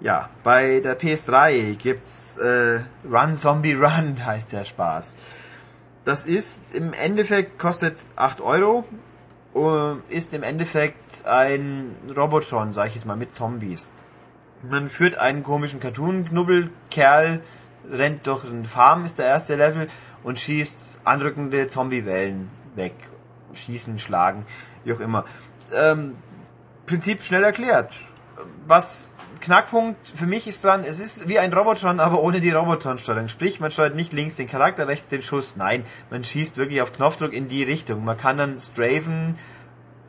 Ja, 0.00 0.28
bei 0.42 0.80
der 0.80 0.98
PS3 0.98 1.76
gibt's 1.76 2.36
äh, 2.36 2.80
Run 3.10 3.34
Zombie 3.36 3.74
Run, 3.74 4.16
heißt 4.26 4.52
der 4.52 4.64
Spaß. 4.64 5.16
Das 6.04 6.26
ist 6.26 6.74
im 6.74 6.92
Endeffekt, 6.92 7.58
kostet 7.58 7.96
8 8.16 8.42
Euro, 8.42 8.84
ist 10.10 10.34
im 10.34 10.42
Endeffekt 10.42 11.24
ein 11.24 11.94
Robotron, 12.14 12.72
sag 12.72 12.88
ich 12.88 12.96
jetzt 12.96 13.06
mal, 13.06 13.16
mit 13.16 13.34
Zombies. 13.34 13.90
Man 14.68 14.88
führt 14.88 15.16
einen 15.16 15.42
komischen 15.42 15.80
Cartoon-Knubbelkerl, 15.80 17.40
rennt 17.90 18.26
durch 18.26 18.44
eine 18.44 18.64
Farm, 18.64 19.04
ist 19.04 19.18
der 19.18 19.26
erste 19.26 19.56
Level, 19.56 19.88
und 20.22 20.38
schießt 20.38 21.02
anrückende 21.04 21.68
Zombie-Wellen 21.68 22.48
weg. 22.74 22.94
Schießen, 23.52 23.98
schlagen, 23.98 24.44
wie 24.84 24.92
auch 24.92 25.00
immer. 25.00 25.24
Ähm, 25.72 26.14
Prinzip 26.86 27.22
schnell 27.22 27.44
erklärt. 27.44 27.92
Was 28.66 29.14
Knackpunkt 29.40 29.98
für 30.08 30.26
mich 30.26 30.46
ist 30.46 30.64
dran, 30.64 30.84
es 30.84 30.98
ist 30.98 31.28
wie 31.28 31.38
ein 31.38 31.52
Robotron, 31.52 32.00
aber 32.00 32.20
ohne 32.20 32.40
die 32.40 32.50
Robotron-Steuerung. 32.50 33.28
Sprich, 33.28 33.60
man 33.60 33.70
steuert 33.70 33.94
nicht 33.94 34.12
links 34.12 34.36
den 34.36 34.48
Charakter, 34.48 34.88
rechts 34.88 35.08
den 35.08 35.22
Schuss. 35.22 35.56
Nein, 35.56 35.84
man 36.10 36.24
schießt 36.24 36.56
wirklich 36.56 36.80
auf 36.80 36.92
Knopfdruck 36.92 37.32
in 37.32 37.48
die 37.48 37.62
Richtung. 37.62 38.04
Man 38.04 38.18
kann 38.18 38.38
dann 38.38 38.58
strafen, 38.58 39.38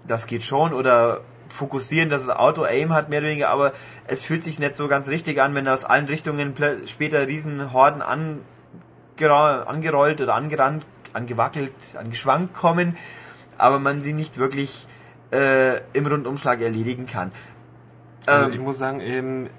das 0.07 0.27
geht 0.27 0.43
schon, 0.43 0.73
oder 0.73 1.21
fokussieren, 1.49 2.09
dass 2.09 2.23
es 2.23 2.29
Auto-Aim 2.29 2.93
hat, 2.93 3.09
mehr 3.09 3.19
oder 3.19 3.29
weniger, 3.29 3.49
aber 3.49 3.73
es 4.07 4.21
fühlt 4.21 4.43
sich 4.43 4.59
nicht 4.59 4.75
so 4.75 4.87
ganz 4.87 5.09
richtig 5.09 5.41
an, 5.41 5.55
wenn 5.55 5.67
aus 5.67 5.85
allen 5.85 6.05
Richtungen 6.05 6.55
später 6.87 7.27
riesen 7.27 7.73
Horden 7.73 8.01
angerollt 8.01 10.21
oder 10.21 10.35
angerannt, 10.35 10.85
angewackelt, 11.13 11.73
angeschwankt 11.97 12.53
kommen, 12.53 12.97
aber 13.57 13.79
man 13.79 14.01
sie 14.01 14.13
nicht 14.13 14.37
wirklich 14.37 14.87
äh, 15.31 15.77
im 15.93 16.05
Rundumschlag 16.05 16.61
erledigen 16.61 17.07
kann. 17.07 17.31
Also 18.25 18.45
ähm, 18.45 18.53
ich 18.53 18.59
muss 18.59 18.77
sagen, 18.77 19.01
ähm, 19.01 19.49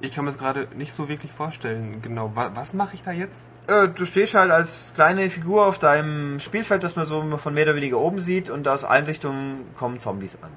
ich 0.00 0.12
kann 0.12 0.24
mir 0.24 0.30
das 0.30 0.38
gerade 0.38 0.68
nicht 0.74 0.92
so 0.92 1.08
wirklich 1.08 1.32
vorstellen. 1.32 2.00
Genau, 2.02 2.32
was, 2.34 2.50
was 2.54 2.74
mache 2.74 2.94
ich 2.94 3.02
da 3.02 3.12
jetzt? 3.12 3.46
Äh, 3.66 3.88
du 3.88 4.04
stehst 4.04 4.34
halt 4.34 4.50
als 4.50 4.92
kleine 4.94 5.28
Figur 5.30 5.66
auf 5.66 5.78
deinem 5.78 6.38
Spielfeld, 6.38 6.84
das 6.84 6.96
man 6.96 7.06
so 7.06 7.36
von 7.36 7.54
mehr 7.54 7.64
oder 7.64 7.76
weniger 7.76 7.98
oben 7.98 8.20
sieht 8.20 8.50
und 8.50 8.68
aus 8.68 8.84
allen 8.84 9.06
Richtungen 9.06 9.66
kommen 9.76 9.98
Zombies 9.98 10.38
an. 10.42 10.50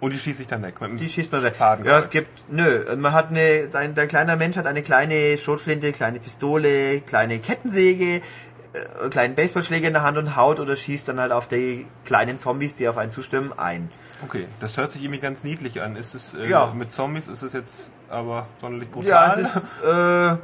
Und 0.00 0.12
die 0.12 0.18
schießt 0.18 0.38
sich 0.38 0.46
dann 0.46 0.62
weg. 0.62 0.74
die 0.98 1.08
schießt 1.08 1.32
man 1.32 1.42
weg. 1.42 1.54
Faden 1.54 1.84
ja, 1.84 1.98
es 1.98 2.10
gibt, 2.10 2.50
nö, 2.50 2.84
man 2.96 3.12
hat 3.12 3.30
eine, 3.30 3.70
sein, 3.70 3.94
der 3.94 4.06
kleine 4.06 4.36
Mensch 4.36 4.56
hat 4.56 4.66
eine 4.66 4.82
kleine 4.82 5.38
Schrotflinte, 5.38 5.92
kleine 5.92 6.18
Pistole, 6.20 7.00
kleine 7.00 7.38
Kettensäge, 7.38 8.16
äh, 8.16 9.08
kleinen 9.10 9.34
Baseballschläger 9.34 9.86
in 9.88 9.94
der 9.94 10.02
Hand 10.02 10.18
und 10.18 10.36
haut 10.36 10.60
oder 10.60 10.76
schießt 10.76 11.08
dann 11.08 11.18
halt 11.18 11.32
auf 11.32 11.48
die 11.48 11.86
kleinen 12.04 12.38
Zombies, 12.38 12.76
die 12.76 12.88
auf 12.88 12.98
einen 12.98 13.10
zustimmen, 13.10 13.52
ein. 13.56 13.90
Okay, 14.22 14.46
das 14.60 14.76
hört 14.76 14.92
sich 14.92 15.02
irgendwie 15.02 15.20
ganz 15.20 15.44
niedlich 15.44 15.80
an. 15.80 15.96
Ist 15.96 16.14
es 16.14 16.34
äh, 16.34 16.48
ja. 16.48 16.72
mit 16.74 16.92
Zombies 16.92 17.28
ist 17.28 17.42
es 17.42 17.52
jetzt 17.52 17.90
aber 18.08 18.46
sonderlich 18.60 18.90
brutal? 18.90 19.08
Ja, 19.08 19.34
es 19.34 19.56
ist 19.56 19.68
äh, 19.82 20.36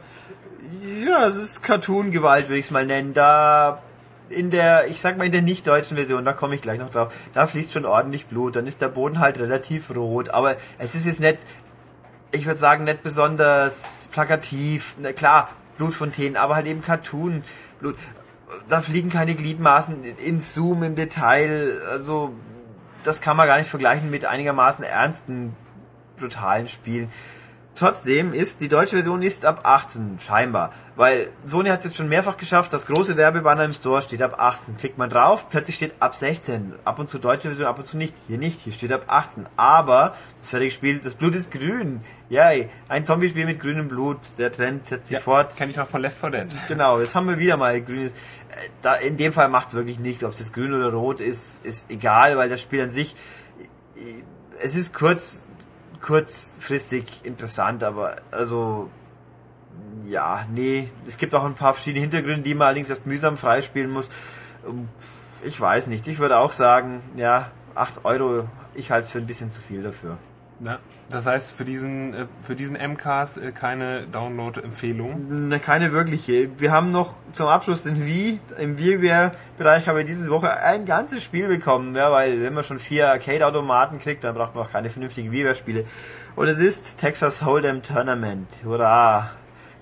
ja, 1.04 1.26
es 1.26 1.36
ist 1.36 1.62
Cartoon-Gewalt, 1.62 2.48
würde 2.48 2.58
ich 2.58 2.66
es 2.66 2.70
mal 2.70 2.86
nennen. 2.86 3.14
Da 3.14 3.82
in 4.32 4.50
der, 4.50 4.88
ich 4.88 5.00
sag 5.00 5.18
mal 5.18 5.26
in 5.26 5.32
der 5.32 5.42
nicht 5.42 5.66
deutschen 5.66 5.96
Version, 5.96 6.24
da 6.24 6.32
komme 6.32 6.54
ich 6.54 6.62
gleich 6.62 6.78
noch 6.78 6.90
drauf, 6.90 7.12
da 7.34 7.46
fließt 7.46 7.72
schon 7.72 7.86
ordentlich 7.86 8.26
Blut, 8.26 8.56
dann 8.56 8.66
ist 8.66 8.80
der 8.80 8.88
Boden 8.88 9.18
halt 9.18 9.38
relativ 9.38 9.94
rot, 9.94 10.30
aber 10.30 10.56
es 10.78 10.94
ist 10.94 11.06
jetzt 11.06 11.20
nicht, 11.20 11.38
ich 12.32 12.46
würde 12.46 12.58
sagen, 12.58 12.84
nicht 12.84 13.02
besonders 13.02 14.08
plakativ, 14.12 14.96
Na, 15.00 15.12
klar, 15.12 15.48
Blutfontänen, 15.76 16.36
aber 16.36 16.56
halt 16.56 16.66
eben 16.66 16.82
Cartoon, 16.82 17.44
Blut, 17.78 17.96
da 18.68 18.80
fliegen 18.80 19.10
keine 19.10 19.34
Gliedmaßen 19.34 20.04
in 20.18 20.40
Zoom 20.40 20.82
im 20.82 20.96
Detail, 20.96 21.80
also 21.90 22.32
das 23.04 23.20
kann 23.20 23.36
man 23.36 23.46
gar 23.46 23.58
nicht 23.58 23.70
vergleichen 23.70 24.10
mit 24.10 24.24
einigermaßen 24.24 24.84
ernsten, 24.84 25.56
brutalen 26.18 26.68
Spielen. 26.68 27.10
Trotzdem 27.74 28.34
ist, 28.34 28.60
die 28.60 28.68
deutsche 28.68 28.96
Version 28.96 29.22
ist 29.22 29.46
ab 29.46 29.60
18, 29.64 30.18
scheinbar. 30.20 30.72
Weil 30.94 31.30
Sony 31.46 31.70
hat 31.70 31.82
es 31.86 31.96
schon 31.96 32.08
mehrfach 32.10 32.36
geschafft, 32.36 32.70
das 32.74 32.86
große 32.86 33.16
Werbebanner 33.16 33.64
im 33.64 33.72
Store 33.72 34.02
steht 34.02 34.20
ab 34.20 34.34
18. 34.38 34.76
Klickt 34.76 34.98
man 34.98 35.08
drauf, 35.08 35.48
plötzlich 35.48 35.76
steht 35.76 35.94
ab 35.98 36.14
16. 36.14 36.74
Ab 36.84 36.98
und 36.98 37.08
zu 37.08 37.18
deutsche 37.18 37.48
Version, 37.48 37.66
ab 37.66 37.78
und 37.78 37.84
zu 37.84 37.96
nicht. 37.96 38.14
Hier 38.28 38.36
nicht, 38.36 38.60
hier 38.60 38.74
steht 38.74 38.92
ab 38.92 39.04
18. 39.06 39.46
Aber 39.56 40.14
das 40.40 40.50
fertige 40.50 40.70
Spiel, 40.70 40.98
das 40.98 41.14
Blut 41.14 41.34
ist 41.34 41.50
grün. 41.50 42.02
Yay, 42.28 42.68
ein 42.88 43.06
Zombie-Spiel 43.06 43.46
mit 43.46 43.58
grünem 43.58 43.88
Blut. 43.88 44.18
Der 44.36 44.52
Trend 44.52 44.86
setzt 44.86 45.06
sich 45.06 45.14
ja, 45.14 45.20
fort. 45.20 45.56
Kenn 45.56 45.70
ich 45.70 45.80
auch 45.80 45.88
von 45.88 46.02
Left 46.02 46.18
4 46.18 46.30
Dead. 46.30 46.46
Genau, 46.68 47.00
jetzt 47.00 47.14
haben 47.14 47.26
wir 47.26 47.38
wieder 47.38 47.56
mal 47.56 47.80
grünes. 47.80 48.12
Da, 48.82 48.96
in 48.96 49.16
dem 49.16 49.32
Fall 49.32 49.48
macht 49.48 49.68
es 49.68 49.74
wirklich 49.74 49.98
nichts. 49.98 50.24
Ob 50.24 50.32
es 50.32 50.52
grün 50.52 50.74
oder 50.74 50.92
rot 50.92 51.20
ist, 51.20 51.64
ist 51.64 51.90
egal, 51.90 52.36
weil 52.36 52.50
das 52.50 52.60
Spiel 52.60 52.82
an 52.82 52.90
sich, 52.90 53.16
es 54.60 54.76
ist 54.76 54.94
kurz 54.94 55.48
kurzfristig 56.02 57.04
interessant, 57.22 57.84
aber 57.84 58.16
also 58.30 58.90
ja, 60.06 60.44
nee, 60.52 60.88
es 61.06 61.16
gibt 61.16 61.34
auch 61.34 61.44
ein 61.44 61.54
paar 61.54 61.74
verschiedene 61.74 62.02
Hintergründe, 62.02 62.42
die 62.42 62.54
man 62.54 62.66
allerdings 62.66 62.90
erst 62.90 63.06
mühsam 63.06 63.36
freispielen 63.36 63.90
muss. 63.90 64.10
Ähm, 64.66 64.88
ich 65.44 65.60
weiß 65.60 65.86
nicht, 65.86 66.06
ich 66.08 66.18
würde 66.18 66.38
auch 66.38 66.52
sagen, 66.52 67.00
ja, 67.16 67.50
8 67.74 68.04
Euro, 68.04 68.48
ich 68.74 68.90
halte 68.90 69.06
es 69.06 69.10
für 69.10 69.18
ein 69.18 69.26
bisschen 69.26 69.50
zu 69.50 69.60
viel 69.60 69.82
dafür. 69.82 70.18
Ja, 70.64 70.78
das 71.10 71.26
heißt 71.26 71.52
für 71.52 71.64
diesen 71.64 72.14
äh, 72.14 72.26
für 72.42 72.54
diesen 72.54 72.76
MCAS 72.76 73.36
äh, 73.36 73.50
keine 73.50 74.02
Download-Empfehlung? 74.02 75.48
Ne, 75.48 75.58
keine 75.58 75.92
wirkliche. 75.92 76.48
Wir 76.58 76.70
haben 76.70 76.90
noch 76.90 77.14
zum 77.32 77.48
Abschluss 77.48 77.82
den 77.82 78.04
Wii. 78.06 78.38
Im 78.58 78.78
WiiWare-Bereich 78.78 79.88
haben 79.88 79.96
wir 79.96 80.04
diese 80.04 80.30
Woche 80.30 80.52
ein 80.52 80.84
ganzes 80.84 81.24
Spiel 81.24 81.48
bekommen, 81.48 81.96
ja, 81.96 82.12
weil 82.12 82.40
wenn 82.42 82.54
man 82.54 82.62
schon 82.62 82.78
vier 82.78 83.08
Arcade-Automaten 83.08 83.98
kriegt, 83.98 84.22
dann 84.22 84.34
braucht 84.34 84.54
man 84.54 84.64
auch 84.64 84.70
keine 84.70 84.88
vernünftigen 84.88 85.32
WiiWare-Spiele. 85.32 85.84
Und 86.36 86.46
es 86.46 86.60
ist 86.60 86.98
Texas 86.98 87.42
Hold'em 87.42 87.82
Tournament. 87.82 88.48
Hurra! 88.64 89.30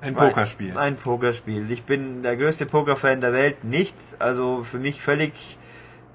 Ein 0.02 0.14
Pokerspiel. 0.14 0.78
Ein 0.78 0.96
Pokerspiel. 0.96 1.70
Ich 1.70 1.82
bin 1.82 2.22
der 2.22 2.36
größte 2.38 2.64
Pokerfan 2.64 3.20
der 3.20 3.34
Welt 3.34 3.64
nicht, 3.64 3.94
also 4.18 4.62
für 4.62 4.78
mich 4.78 5.02
völlig 5.02 5.58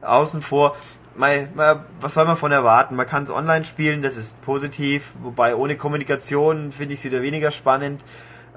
außen 0.02 0.42
vor 0.42 0.76
mal, 1.16 1.48
mal, 1.56 1.86
was 2.02 2.14
soll 2.14 2.26
man 2.26 2.38
von 2.38 2.52
erwarten? 2.52 2.96
Man 2.96 3.08
kann 3.08 3.24
es 3.24 3.32
online 3.32 3.66
spielen, 3.66 4.02
das 4.02 4.18
ist 4.18 4.42
positiv, 4.42 5.14
wobei 5.22 5.56
ohne 5.56 5.76
Kommunikation 5.76 6.72
finde 6.72 6.94
ich 6.94 7.00
es 7.00 7.06
wieder 7.06 7.22
weniger 7.22 7.52
spannend. 7.52 8.04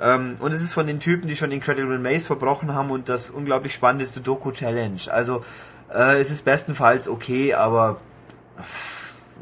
Ähm, 0.00 0.36
und 0.40 0.52
es 0.52 0.62
ist 0.62 0.72
von 0.72 0.86
den 0.86 1.00
Typen, 1.00 1.28
die 1.28 1.36
schon 1.36 1.50
Incredible 1.50 1.98
Maze 1.98 2.26
verbrochen 2.26 2.74
haben 2.74 2.90
und 2.90 3.08
das 3.08 3.30
unglaublich 3.30 3.74
spannende 3.74 4.06
Sudoku 4.06 4.52
Challenge. 4.52 5.00
Also 5.10 5.44
äh, 5.92 6.20
es 6.20 6.30
ist 6.30 6.44
bestenfalls 6.44 7.08
okay, 7.08 7.54
aber 7.54 8.00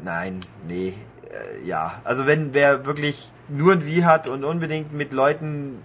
nein, 0.03 0.39
nee, 0.67 0.93
äh, 1.29 1.65
ja. 1.67 2.01
Also 2.03 2.25
wenn 2.25 2.53
wer 2.53 2.85
wirklich 2.85 3.31
nur 3.49 3.73
ein 3.73 3.85
Wie 3.85 4.03
hat 4.03 4.27
und 4.27 4.43
unbedingt 4.43 4.93
mit 4.93 5.13
Leuten 5.13 5.81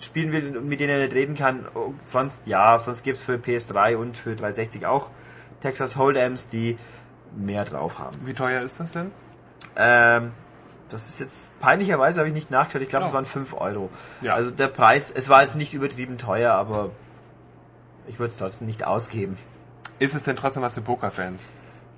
spielen 0.00 0.32
will, 0.32 0.60
mit 0.60 0.80
denen 0.80 0.90
er 0.90 1.04
nicht 1.04 1.14
reden 1.14 1.36
kann, 1.36 1.66
oh, 1.74 1.94
sonst 2.00 2.46
ja, 2.46 2.78
sonst 2.78 3.02
gibt's 3.02 3.22
für 3.22 3.34
PS3 3.34 3.96
und 3.96 4.16
für 4.16 4.34
360 4.34 4.86
auch 4.86 5.10
Texas 5.62 5.96
Hold'ems, 5.96 6.48
die 6.50 6.76
mehr 7.36 7.64
drauf 7.64 7.98
haben. 7.98 8.16
Wie 8.24 8.34
teuer 8.34 8.62
ist 8.62 8.80
das 8.80 8.92
denn? 8.92 9.10
Ähm, 9.76 10.32
das 10.90 11.08
ist 11.08 11.20
jetzt 11.20 11.58
peinlicherweise 11.60 12.20
habe 12.20 12.28
ich 12.28 12.34
nicht 12.34 12.50
nachgeschaut. 12.50 12.82
Ich 12.82 12.88
glaube, 12.88 13.06
oh. 13.06 13.08
es 13.08 13.14
waren 13.14 13.24
5 13.24 13.54
Euro. 13.54 13.90
Ja. 14.20 14.34
Also 14.34 14.50
der 14.50 14.68
Preis, 14.68 15.10
es 15.10 15.28
war 15.28 15.42
jetzt 15.42 15.56
nicht 15.56 15.72
übertrieben 15.72 16.18
teuer, 16.18 16.52
aber 16.52 16.90
ich 18.06 18.18
würde 18.18 18.28
es 18.28 18.36
trotzdem 18.36 18.66
nicht 18.66 18.84
ausgeben. 18.84 19.38
Ist 19.98 20.14
es 20.14 20.24
denn 20.24 20.36
trotzdem 20.36 20.62
was 20.62 20.74
für 20.74 20.82
Pokerfans? 20.82 21.52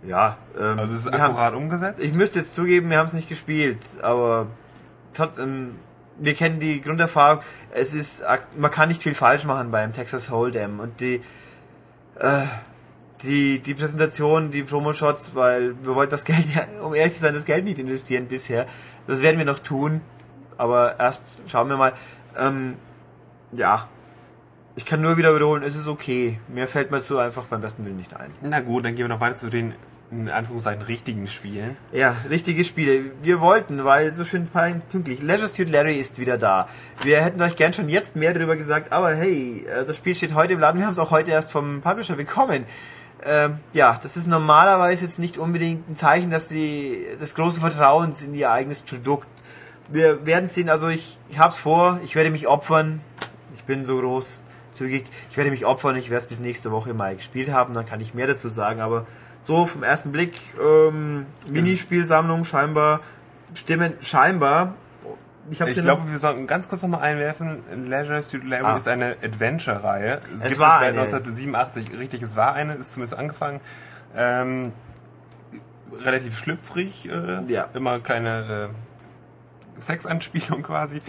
Ja. 0.07 0.37
Ähm, 0.59 0.79
also 0.79 0.93
ist 0.95 1.01
es 1.01 1.09
akkurat 1.09 1.55
umgesetzt? 1.55 2.05
Ich 2.05 2.13
müsste 2.15 2.41
jetzt 2.41 2.55
zugeben, 2.55 2.91
wir 2.91 2.99
haben 2.99 3.07
es 3.07 3.15
nicht 3.15 3.29
gespielt, 3.29 3.79
aber 4.03 4.47
trotzdem, 5.15 5.77
wir 6.19 6.35
kennen 6.35 6.61
die 6.61 6.81
Grunderfahrung. 6.81 7.43
Es 7.73 7.95
ist, 7.95 8.23
man 8.57 8.71
kann 8.71 8.89
nicht 8.89 9.03
viel 9.03 9.15
falsch 9.15 9.45
machen 9.45 9.71
beim 9.71 9.93
Texas 9.93 10.31
Hold'em 10.31 10.79
und 10.79 11.01
die, 11.01 11.23
äh, 12.21 12.43
die, 13.23 13.61
die 13.61 13.75
Präsentation, 13.75 14.51
die 14.51 14.63
Promo-Shots, 14.63 15.35
weil 15.35 15.75
wir 15.85 15.95
wollten 15.95 16.11
das 16.11 16.25
Geld, 16.25 16.55
ja, 16.55 16.67
um 16.83 16.95
ehrlich 16.95 17.15
zu 17.15 17.21
sein, 17.21 17.35
das 17.35 17.45
Geld 17.45 17.65
nicht 17.65 17.79
investieren 17.79 18.27
bisher. 18.27 18.67
Das 19.07 19.23
werden 19.23 19.39
wir 19.39 19.45
noch 19.45 19.59
tun, 19.59 20.01
aber 20.57 20.99
erst 20.99 21.43
schauen 21.47 21.69
wir 21.69 21.77
mal. 21.77 21.93
Ähm, 22.37 22.77
ja, 23.53 23.89
ich 24.77 24.85
kann 24.85 25.01
nur 25.01 25.17
wieder 25.17 25.35
wiederholen, 25.35 25.63
es 25.63 25.77
ist 25.77 25.87
okay. 25.87 26.39
Mir 26.49 26.67
fällt 26.67 26.91
mal 26.91 27.01
so 27.01 27.19
einfach 27.19 27.45
beim 27.45 27.61
besten 27.61 27.85
Willen 27.85 27.97
nicht 27.97 28.17
ein. 28.17 28.31
Na 28.43 28.61
gut, 28.61 28.85
dann 28.85 28.97
gehen 28.97 29.05
wir 29.05 29.09
noch 29.09 29.21
weiter 29.21 29.37
zu 29.37 29.51
den 29.51 29.75
in 30.11 30.29
Anführungszeichen 30.29 30.83
richtigen 30.83 31.27
Spielen. 31.29 31.77
Ja, 31.93 32.15
richtige 32.31 32.65
Spiele. 32.65 33.11
Wir 33.23 33.41
wollten, 33.41 33.85
weil 33.85 34.13
so 34.13 34.25
schön 34.25 34.47
pünktlich. 34.91 35.23
Leisure 35.23 35.49
Suit 35.49 35.71
Larry 35.71 35.95
ist 35.95 36.19
wieder 36.19 36.39
da. 36.39 36.69
Wir 37.03 37.23
hätten 37.23 37.41
euch 37.43 37.57
gern 37.57 37.73
schon 37.73 37.89
jetzt 37.89 38.15
mehr 38.15 38.33
darüber 38.33 38.57
gesagt, 38.57 38.93
aber 38.93 39.15
hey, 39.15 39.65
äh, 39.67 39.85
das 39.85 39.97
Spiel 39.97 40.15
steht 40.15 40.35
heute 40.35 40.53
im 40.53 40.61
Laden. 40.61 40.79
Wir 40.79 40.87
haben 40.87 40.93
es 40.93 40.99
auch 40.99 41.11
heute 41.11 41.31
erst 41.31 41.51
vom 41.51 41.81
Publisher 41.81 42.17
bekommen. 42.17 42.65
Ähm, 43.27 43.59
ja, 43.73 43.99
das 44.03 44.17
ist 44.17 44.27
normalerweise 44.27 45.05
jetzt 45.05 45.19
nicht 45.19 45.39
unbedingt 45.39 45.89
ein 45.89 45.97
Zeichen, 45.97 46.31
dass 46.31 46.49
sie 46.49 47.07
das 47.19 47.35
große 47.35 47.61
Vertrauens 47.61 48.23
in 48.23 48.35
ihr 48.35 48.51
eigenes 48.51 48.83
Produkt. 48.83 49.27
Wir 49.89 50.27
werden 50.27 50.47
sehen, 50.47 50.69
also 50.69 50.89
ich, 50.89 51.19
ich 51.31 51.39
hab's 51.39 51.59
vor, 51.59 52.01
ich 52.05 52.17
werde 52.17 52.31
mich 52.31 52.47
opfern. 52.47 53.01
Ich 53.57 53.65
bin 53.65 53.87
so 53.87 53.99
großzügig. 53.99 55.07
Ich 55.31 55.37
werde 55.37 55.51
mich 55.51 55.65
opfern, 55.65 55.97
ich 55.97 56.11
werde 56.11 56.23
es 56.23 56.29
bis 56.29 56.41
nächste 56.41 56.71
Woche 56.71 56.93
mal 56.93 57.17
gespielt 57.17 57.51
haben, 57.51 57.73
dann 57.73 57.87
kann 57.87 58.01
ich 58.01 58.13
mehr 58.13 58.27
dazu 58.27 58.49
sagen, 58.49 58.81
aber 58.81 59.07
so 59.43 59.67
vom 59.67 59.83
ersten 59.83 60.13
Blick, 60.13 60.33
ähm, 60.63 61.27
Minispielsammlung 61.51 62.45
scheinbar, 62.45 63.01
stimmen 63.55 63.95
scheinbar. 64.01 64.75
Ich, 65.51 65.61
ich 65.61 65.81
glaube, 65.83 66.11
wir 66.11 66.19
sollten 66.19 66.47
ganz 66.47 66.69
kurz 66.69 66.83
nochmal 66.83 67.03
einwerfen, 67.03 67.59
Leisure 67.89 68.23
Suit 68.23 68.45
Larry 68.45 68.65
ah. 68.65 68.77
ist 68.77 68.89
eine 68.89 69.17
Adventure-Reihe. 69.23 70.21
Es, 70.35 70.43
es 70.43 70.43
gibt 70.43 70.59
war 70.59 70.81
es 70.83 70.87
seit 70.87 70.99
1987, 70.99 71.99
richtig, 71.99 72.23
es 72.23 72.37
war 72.37 72.55
eine, 72.55 72.75
ist 72.75 72.93
zumindest 72.95 73.19
angefangen. 73.19 73.61
Ähm, 74.17 74.73
relativ 76.03 76.37
schlüpfrig, 76.39 77.11
äh, 77.11 77.43
ja. 77.53 77.69
immer 77.75 78.01
kleine 78.01 78.71
äh, 78.71 78.84
Sexanspielung 79.79 80.63
quasi. 80.65 80.97
Mhm. 80.97 81.03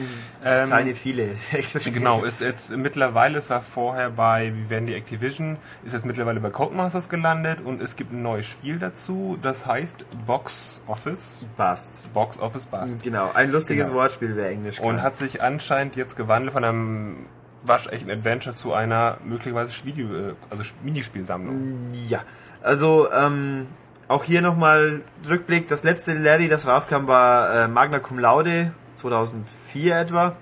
Ähm, 0.44 0.68
Kleine 0.68 0.96
viele 0.96 1.36
Sexanspielungen. 1.36 1.94
Genau, 1.94 2.24
ist 2.26 2.42
jetzt 2.42 2.76
mittlerweile, 2.76 3.38
es 3.38 3.50
war 3.50 3.62
vorher 3.62 4.10
bei 4.10 4.54
Vivendi 4.54 4.94
Activision, 4.94 5.58
ist 5.84 5.94
jetzt 5.94 6.06
mittlerweile 6.06 6.40
bei 6.40 6.50
Codemasters 6.50 7.10
gelandet 7.10 7.60
und 7.64 7.82
es 7.82 7.96
gibt 7.96 8.12
ein 8.12 8.22
neues 8.22 8.46
Spiel 8.46 8.80
dazu, 8.80 9.38
das 9.42 9.66
heißt 9.66 10.06
Box 10.26 10.82
Office. 10.88 11.46
Bust. 11.58 12.10
Box 12.14 12.40
Office 12.40 12.66
Bust. 12.66 13.04
Genau, 13.04 13.32
ein 13.34 13.52
lustiges 13.52 13.88
genau. 13.88 14.00
Wortspiel, 14.00 14.36
wer 14.36 14.50
Englisch 14.50 14.78
kann. 14.78 14.86
Und 14.86 15.02
hat 15.02 15.18
sich 15.18 15.42
anscheinend 15.42 15.96
jetzt 15.96 16.16
gewandelt 16.16 16.54
von 16.54 16.64
einem 16.64 17.26
waschechten 17.68 18.12
Adventure 18.12 18.56
zu 18.56 18.74
einer 18.74 19.18
möglicherweise 19.24 19.72
Video, 19.86 20.08
äh, 20.08 20.34
also 20.50 20.64
Minispielsammlung. 20.84 21.90
Ja, 22.08 22.24
also 22.62 23.12
ähm, 23.12 23.68
auch 24.08 24.24
hier 24.24 24.42
nochmal 24.42 25.02
Rückblick. 25.28 25.68
Das 25.68 25.84
letzte 25.84 26.14
Larry, 26.14 26.48
das 26.48 26.68
rauskam, 26.68 27.08
war 27.08 27.64
äh, 27.64 27.68
Magna 27.68 28.00
Cum 28.00 28.20
Laude 28.20 28.72
2004 28.96 30.00
etwa. 30.00 30.36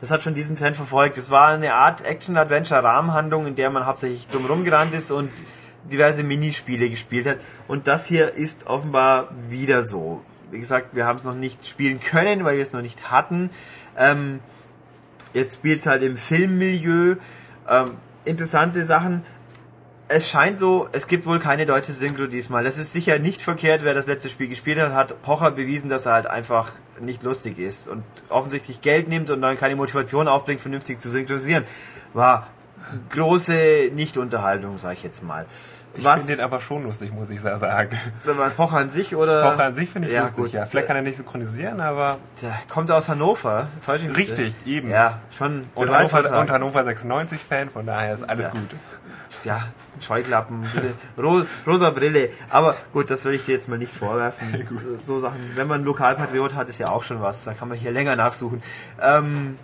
Das 0.00 0.10
hat 0.10 0.22
schon 0.22 0.34
diesen 0.34 0.56
Trend 0.56 0.76
verfolgt. 0.76 1.16
Es 1.18 1.30
war 1.30 1.48
eine 1.48 1.74
Art 1.74 2.04
Action-Adventure-Rahmenhandlung, 2.04 3.46
in 3.46 3.54
der 3.56 3.70
man 3.70 3.86
hauptsächlich 3.86 4.28
dumm 4.28 4.46
rumgerannt 4.46 4.94
ist 4.94 5.10
und 5.10 5.30
diverse 5.90 6.22
Minispiele 6.24 6.90
gespielt 6.90 7.26
hat. 7.26 7.38
Und 7.68 7.86
das 7.86 8.06
hier 8.06 8.34
ist 8.34 8.66
offenbar 8.66 9.28
wieder 9.48 9.82
so. 9.82 10.22
Wie 10.50 10.58
gesagt, 10.58 10.94
wir 10.94 11.06
haben 11.06 11.16
es 11.16 11.24
noch 11.24 11.34
nicht 11.34 11.66
spielen 11.66 12.00
können, 12.00 12.44
weil 12.44 12.56
wir 12.56 12.62
es 12.62 12.72
noch 12.72 12.82
nicht 12.82 13.10
hatten. 13.10 13.50
Ähm, 13.96 14.40
jetzt 15.32 15.56
spielt 15.56 15.80
es 15.80 15.86
halt 15.86 16.02
im 16.02 16.16
Filmmilieu. 16.16 17.16
Ähm, 17.68 17.90
interessante 18.24 18.84
Sachen 18.84 19.22
es 20.08 20.28
scheint 20.28 20.58
so, 20.58 20.88
es 20.92 21.06
gibt 21.06 21.26
wohl 21.26 21.38
keine 21.38 21.66
deutsche 21.66 21.92
Synchro 21.92 22.26
diesmal. 22.26 22.64
Das 22.64 22.78
ist 22.78 22.92
sicher 22.92 23.18
nicht 23.18 23.40
verkehrt, 23.40 23.84
wer 23.84 23.94
das 23.94 24.06
letzte 24.06 24.28
Spiel 24.28 24.48
gespielt 24.48 24.78
hat, 24.78 24.92
hat 24.92 25.22
Pocher 25.22 25.50
bewiesen, 25.50 25.88
dass 25.88 26.06
er 26.06 26.12
halt 26.12 26.26
einfach 26.26 26.72
nicht 27.00 27.22
lustig 27.22 27.58
ist 27.58 27.88
und 27.88 28.04
offensichtlich 28.28 28.80
Geld 28.80 29.08
nimmt 29.08 29.30
und 29.30 29.40
dann 29.40 29.58
keine 29.58 29.76
Motivation 29.76 30.28
aufbringt, 30.28 30.60
vernünftig 30.60 31.00
zu 31.00 31.08
synchronisieren. 31.08 31.64
War 32.12 32.46
große 33.10 33.90
Nicht-Unterhaltung, 33.92 34.78
sag 34.78 34.92
ich 34.92 35.02
jetzt 35.02 35.22
mal. 35.22 35.46
Ich 35.96 36.02
finde 36.02 36.26
den 36.26 36.40
aber 36.40 36.60
schon 36.60 36.82
lustig, 36.82 37.12
muss 37.12 37.30
ich 37.30 37.40
sagen. 37.40 37.96
Pocher 38.56 38.78
an 38.78 38.90
sich 38.90 39.14
oder? 39.14 39.48
Pocher 39.48 39.64
an 39.64 39.76
sich 39.76 39.88
finde 39.88 40.08
ich 40.08 40.14
ja, 40.14 40.22
lustig, 40.22 40.44
gut. 40.44 40.52
ja. 40.52 40.66
Vielleicht 40.66 40.88
kann 40.88 40.96
er 40.96 41.02
nicht 41.02 41.16
synchronisieren, 41.16 41.80
aber. 41.80 42.18
Der 42.42 42.52
kommt 42.68 42.90
aus 42.90 43.08
Hannover. 43.08 43.68
Richtig, 44.16 44.56
eben. 44.66 44.90
Ja, 44.90 45.20
schon. 45.30 45.64
Und 45.76 45.90
Hannover, 45.90 46.40
und 46.40 46.50
Hannover 46.50 46.84
96 46.84 47.40
Fan, 47.40 47.70
von 47.70 47.86
daher 47.86 48.12
ist 48.12 48.28
alles 48.28 48.46
ja. 48.46 48.50
gut 48.50 48.70
ja, 49.44 49.62
Scheuklappen, 50.00 50.66
Brille, 51.16 51.46
rosa 51.66 51.90
Brille. 51.90 52.30
Aber 52.50 52.74
gut, 52.92 53.10
das 53.10 53.24
will 53.24 53.34
ich 53.34 53.44
dir 53.44 53.52
jetzt 53.52 53.68
mal 53.68 53.78
nicht 53.78 53.94
vorwerfen. 53.94 54.48
so 54.98 55.18
Sachen, 55.18 55.38
wenn 55.54 55.66
man 55.66 55.76
einen 55.76 55.84
Lokalpatriot 55.84 56.54
hat, 56.54 56.68
ist 56.68 56.78
ja 56.78 56.88
auch 56.88 57.02
schon 57.02 57.20
was. 57.20 57.44
Da 57.44 57.54
kann 57.54 57.68
man 57.68 57.78
hier 57.78 57.92
länger 57.92 58.16
nachsuchen. 58.16 58.62
Ähm, 59.00 59.56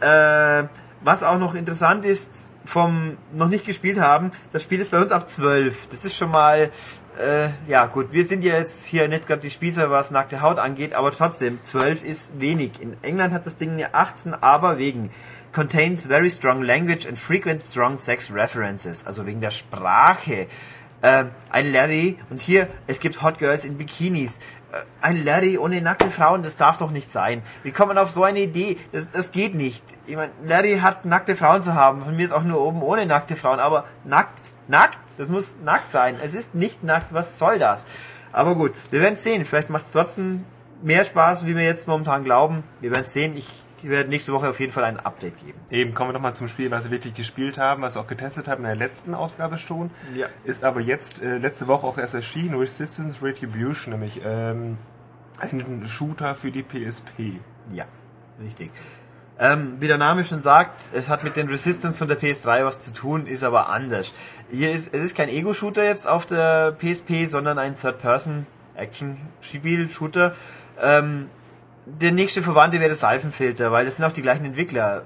äh, 0.00 0.64
was 1.00 1.22
auch 1.22 1.38
noch 1.38 1.54
interessant 1.54 2.04
ist, 2.04 2.54
vom 2.64 3.16
noch 3.32 3.48
nicht 3.48 3.64
gespielt 3.64 4.00
haben, 4.00 4.32
das 4.52 4.62
Spiel 4.62 4.80
ist 4.80 4.90
bei 4.90 5.00
uns 5.00 5.12
ab 5.12 5.28
12. 5.28 5.88
Das 5.90 6.04
ist 6.04 6.16
schon 6.16 6.30
mal, 6.30 6.70
äh, 7.18 7.48
ja 7.68 7.86
gut, 7.86 8.12
wir 8.12 8.24
sind 8.24 8.42
ja 8.44 8.56
jetzt 8.56 8.84
hier 8.84 9.08
nicht 9.08 9.26
gerade 9.26 9.42
die 9.42 9.50
Spießer, 9.50 9.90
was 9.90 10.10
nackte 10.10 10.40
Haut 10.40 10.58
angeht, 10.58 10.94
aber 10.94 11.12
trotzdem, 11.12 11.62
12 11.62 12.04
ist 12.04 12.40
wenig. 12.40 12.80
In 12.80 12.96
England 13.02 13.32
hat 13.32 13.46
das 13.46 13.56
Ding 13.56 13.72
eine 13.72 13.94
18, 13.94 14.34
aber 14.34 14.78
wegen 14.78 15.10
contains 15.52 16.06
very 16.06 16.30
strong 16.30 16.62
language 16.62 17.06
and 17.06 17.18
frequent 17.18 17.62
strong 17.62 17.96
sex 17.96 18.32
references. 18.32 19.06
Also 19.06 19.26
wegen 19.26 19.40
der 19.40 19.50
Sprache. 19.50 20.46
Äh, 21.00 21.26
ein 21.50 21.72
Larry, 21.72 22.18
und 22.28 22.40
hier, 22.40 22.66
es 22.88 22.98
gibt 22.98 23.22
Hot 23.22 23.38
Girls 23.38 23.64
in 23.64 23.78
Bikinis. 23.78 24.38
Äh, 24.72 24.78
ein 25.00 25.24
Larry 25.24 25.56
ohne 25.56 25.80
nackte 25.80 26.10
Frauen, 26.10 26.42
das 26.42 26.56
darf 26.56 26.78
doch 26.78 26.90
nicht 26.90 27.12
sein. 27.12 27.42
Wie 27.62 27.70
kommt 27.70 27.88
man 27.88 27.98
auf 27.98 28.10
so 28.10 28.24
eine 28.24 28.40
Idee? 28.40 28.78
Das, 28.90 29.12
das 29.12 29.30
geht 29.30 29.54
nicht. 29.54 29.84
Ich 30.08 30.16
meine, 30.16 30.32
Larry 30.44 30.78
hat 30.80 31.04
nackte 31.04 31.36
Frauen 31.36 31.62
zu 31.62 31.74
haben. 31.74 32.02
Von 32.02 32.16
mir 32.16 32.24
ist 32.24 32.32
auch 32.32 32.42
nur 32.42 32.60
oben 32.60 32.82
ohne 32.82 33.06
nackte 33.06 33.36
Frauen. 33.36 33.60
Aber 33.60 33.84
nackt, 34.04 34.40
nackt, 34.66 34.98
das 35.18 35.28
muss 35.28 35.56
nackt 35.64 35.90
sein. 35.90 36.16
Es 36.22 36.34
ist 36.34 36.56
nicht 36.56 36.82
nackt, 36.82 37.14
was 37.14 37.38
soll 37.38 37.60
das? 37.60 37.86
Aber 38.32 38.56
gut, 38.56 38.72
wir 38.90 39.00
werden 39.00 39.16
sehen. 39.16 39.44
Vielleicht 39.44 39.70
macht 39.70 39.84
es 39.84 39.92
trotzdem 39.92 40.44
mehr 40.82 41.04
Spaß, 41.04 41.46
wie 41.46 41.54
wir 41.54 41.64
jetzt 41.64 41.86
momentan 41.86 42.24
glauben. 42.24 42.64
Wir 42.80 42.90
werden 42.90 43.04
sehen. 43.04 43.36
Ich 43.36 43.48
ich 43.82 43.88
werde 43.88 44.08
nächste 44.08 44.32
Woche 44.32 44.48
auf 44.48 44.60
jeden 44.60 44.72
Fall 44.72 44.84
ein 44.84 44.98
Update 44.98 45.38
geben. 45.44 45.58
Eben, 45.70 45.94
kommen 45.94 46.10
wir 46.10 46.14
nochmal 46.14 46.34
zum 46.34 46.48
Spiel, 46.48 46.70
was 46.70 46.84
wir 46.84 46.90
wirklich 46.90 47.14
gespielt 47.14 47.58
haben, 47.58 47.82
was 47.82 47.96
wir 47.96 48.02
auch 48.02 48.06
getestet 48.06 48.48
haben 48.48 48.64
in 48.64 48.68
der 48.68 48.76
letzten 48.76 49.14
Ausgabe 49.14 49.58
schon. 49.58 49.90
Ja. 50.14 50.26
Ist 50.44 50.64
aber 50.64 50.80
jetzt 50.80 51.22
äh, 51.22 51.38
letzte 51.38 51.68
Woche 51.68 51.86
auch 51.86 51.98
erst 51.98 52.14
erschienen, 52.14 52.54
Resistance 52.54 53.22
Retribution, 53.22 53.92
nämlich 53.92 54.20
ähm, 54.24 54.78
ein 55.38 55.86
Shooter 55.86 56.34
für 56.34 56.50
die 56.50 56.62
PSP. 56.62 57.34
Ja, 57.72 57.84
richtig. 58.42 58.70
Ähm, 59.40 59.76
wie 59.78 59.86
der 59.86 59.98
Name 59.98 60.24
schon 60.24 60.40
sagt, 60.40 60.80
es 60.94 61.08
hat 61.08 61.22
mit 61.22 61.36
den 61.36 61.48
Resistance 61.48 61.96
von 61.96 62.08
der 62.08 62.18
PS3 62.18 62.64
was 62.64 62.80
zu 62.80 62.92
tun, 62.92 63.28
ist 63.28 63.44
aber 63.44 63.68
anders. 63.68 64.12
Hier 64.50 64.72
ist, 64.72 64.92
es 64.92 65.04
ist 65.04 65.16
kein 65.16 65.28
Ego-Shooter 65.28 65.84
jetzt 65.84 66.08
auf 66.08 66.26
der 66.26 66.72
PSP, 66.72 67.26
sondern 67.26 67.56
ein 67.56 67.76
Third-Person-Action-Spiel-Shooter. 67.76 70.34
Ähm, 70.82 71.30
der 72.00 72.12
nächste 72.12 72.42
Verwandte 72.42 72.80
wäre 72.80 72.94
Seifenfilter, 72.94 73.72
weil 73.72 73.84
das 73.84 73.96
sind 73.96 74.04
auch 74.04 74.12
die 74.12 74.22
gleichen 74.22 74.44
Entwickler. 74.44 75.02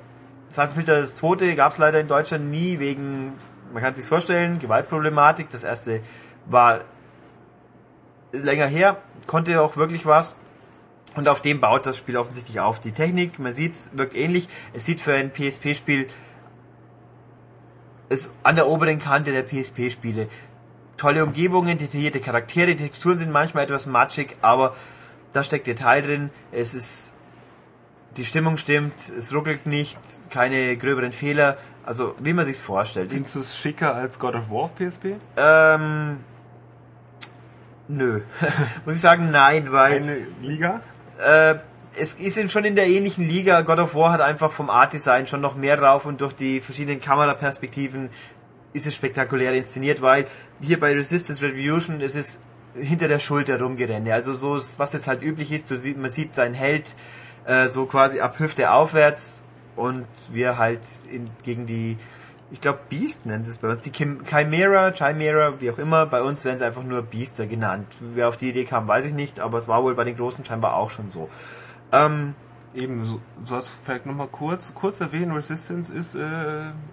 Seifenfilter, 0.51 1.01
das 1.01 1.15
zweite, 1.15 1.55
gab 1.55 1.73
es 1.73 1.79
leider 1.79 2.01
in 2.01 2.09
Deutschland 2.09 2.51
nie 2.51 2.79
wegen, 2.79 3.33
man 3.73 3.83
kann 3.83 3.95
sich 3.95 4.05
vorstellen, 4.05 4.59
Gewaltproblematik. 4.59 5.49
Das 5.51 5.65
erste 5.65 6.01
war 6.47 6.81
länger 8.33 8.67
her, 8.67 8.97
konnte 9.27 9.61
auch 9.61 9.77
wirklich 9.77 10.05
was. 10.07 10.37
Und 11.15 11.29
auf 11.29 11.43
dem 11.43 11.61
baut 11.61 11.87
das 11.87 11.99
Spiel 11.99 12.17
offensichtlich 12.17 12.61
auf. 12.61 12.81
Die 12.81 12.93
Technik, 12.93 13.39
man 13.39 13.53
sieht 13.53 13.73
es, 13.73 13.91
wirkt 13.93 14.15
ähnlich. 14.15 14.49
Es 14.73 14.87
sieht 14.87 15.01
für 15.01 15.13
ein 15.13 15.31
PSP-Spiel 15.31 16.09
ist 18.13 18.35
an 18.43 18.57
der 18.57 18.69
oberen 18.69 18.99
Kante 18.99 19.33
der 19.33 19.43
PSP-Spiele. 19.43 20.29
Tolle 20.99 21.25
Umgebungen, 21.25 21.79
detaillierte 21.79 22.21
Charaktere, 22.21 22.75
die 22.75 22.85
Texturen 22.85 23.19
sind 23.19 23.33
manchmal 23.33 23.65
etwas 23.65 23.87
matschig, 23.87 24.37
aber 24.43 24.77
da 25.33 25.43
steckt 25.43 25.67
Detail 25.67 26.03
drin, 26.03 26.31
es 26.51 26.75
ist, 26.75 27.15
die 28.17 28.25
Stimmung 28.25 28.57
stimmt, 28.57 28.95
es 29.17 29.35
ruckelt 29.35 29.67
nicht, 29.67 29.99
keine 30.31 30.77
gröberen 30.77 31.13
Fehler, 31.13 31.57
also 31.85 32.15
wie 32.19 32.33
man 32.33 32.45
sich's 32.45 32.61
vorstellt. 32.61 33.11
Findest 33.11 33.35
du 33.35 33.41
es 33.41 33.57
schicker 33.57 33.95
als 33.95 34.19
God 34.19 34.35
of 34.35 34.51
War 34.51 34.65
auf 34.65 34.75
PSP? 34.75 35.17
Ähm, 35.37 36.19
nö. 37.89 38.21
Muss 38.85 38.97
ich 38.97 39.01
sagen, 39.01 39.31
nein, 39.31 39.73
weil... 39.73 39.97
Eine 39.97 40.19
Liga? 40.43 40.81
Äh, 41.19 41.57
es 41.99 42.15
ist 42.15 42.51
schon 42.51 42.65
in 42.65 42.75
der 42.75 42.87
ähnlichen 42.87 43.27
Liga. 43.27 43.61
God 43.63 43.79
of 43.79 43.95
War 43.95 44.13
hat 44.13 44.21
einfach 44.21 44.51
vom 44.51 44.71
Art 44.71 44.93
Design 44.93 45.27
schon 45.27 45.41
noch 45.41 45.57
mehr 45.57 45.77
drauf 45.77 46.07
und 46.07 46.21
durch 46.21 46.33
die 46.35 46.61
verschiedenen 46.61 47.01
Kameraperspektiven 47.01 48.09
ist 48.73 48.87
es 48.87 48.95
spektakulär 48.95 49.53
inszeniert, 49.53 50.01
weil 50.01 50.27
hier 50.61 50.81
bei 50.81 50.93
Resistance 50.93 51.43
Revolution 51.43 52.01
ist 52.01 52.17
es 52.17 52.41
hinter 52.75 53.09
der 53.09 53.19
Schulter 53.19 53.61
rumgerenne. 53.61 54.15
Also 54.15 54.33
so, 54.33 54.55
was 54.79 54.93
jetzt 54.93 55.07
halt 55.07 55.23
üblich 55.23 55.53
ist, 55.53 55.69
sieht, 55.69 55.99
man 55.99 56.11
sieht 56.11 56.35
seinen 56.35 56.55
Held 56.55 56.95
äh, 57.47 57.69
so 57.69 57.87
quasi 57.87 58.21
ab 58.21 58.39
Hüfte 58.39 58.71
aufwärts 58.71 59.43
und 59.77 60.07
wir 60.33 60.59
halt 60.59 60.81
in, 61.11 61.29
gegen 61.43 61.67
die 61.67 61.97
ich 62.53 62.61
glaube 62.61 62.81
Beast 62.91 63.25
nennt 63.25 63.49
es 63.49 63.59
bei 63.59 63.71
uns. 63.71 63.81
Die 63.81 63.91
Chim 63.91 64.25
Chimera, 64.27 64.93
Chimera, 64.93 65.55
wie 65.61 65.71
auch 65.71 65.79
immer, 65.79 66.05
bei 66.05 66.23
uns 66.23 66.45
werden 66.45 66.59
sie 66.59 66.67
einfach 66.67 66.83
nur 66.83 67.01
Beaster 67.01 67.47
genannt. 67.47 67.87
Wer 68.01 68.29
auf 68.29 68.37
die 68.37 68.51
Idee 68.51 68.65
kam, 68.65 68.87
weiß 68.87 69.07
ich 69.07 69.15
nicht, 69.15 69.41
aber 69.41 69.57
es 69.57 69.69
war 69.69 69.83
wohl 69.83 69.95
bei 69.95 70.05
den 70.05 70.17
Großen 70.17 70.45
scheinbar 70.45 70.77
auch 70.77 70.91
schon 70.91 71.09
so. 71.09 71.31
Ähm, 71.93 72.35
Eben, 72.75 73.05
so, 73.05 73.21
sollst 73.45 73.69
du 73.69 73.73
vielleicht 73.85 74.07
nochmal 74.07 74.29
kurz, 74.29 74.73
kurz 74.75 75.01
erwähnen, 75.01 75.33
Resistance 75.33 75.93
ist 75.93 76.15
äh, 76.15 76.21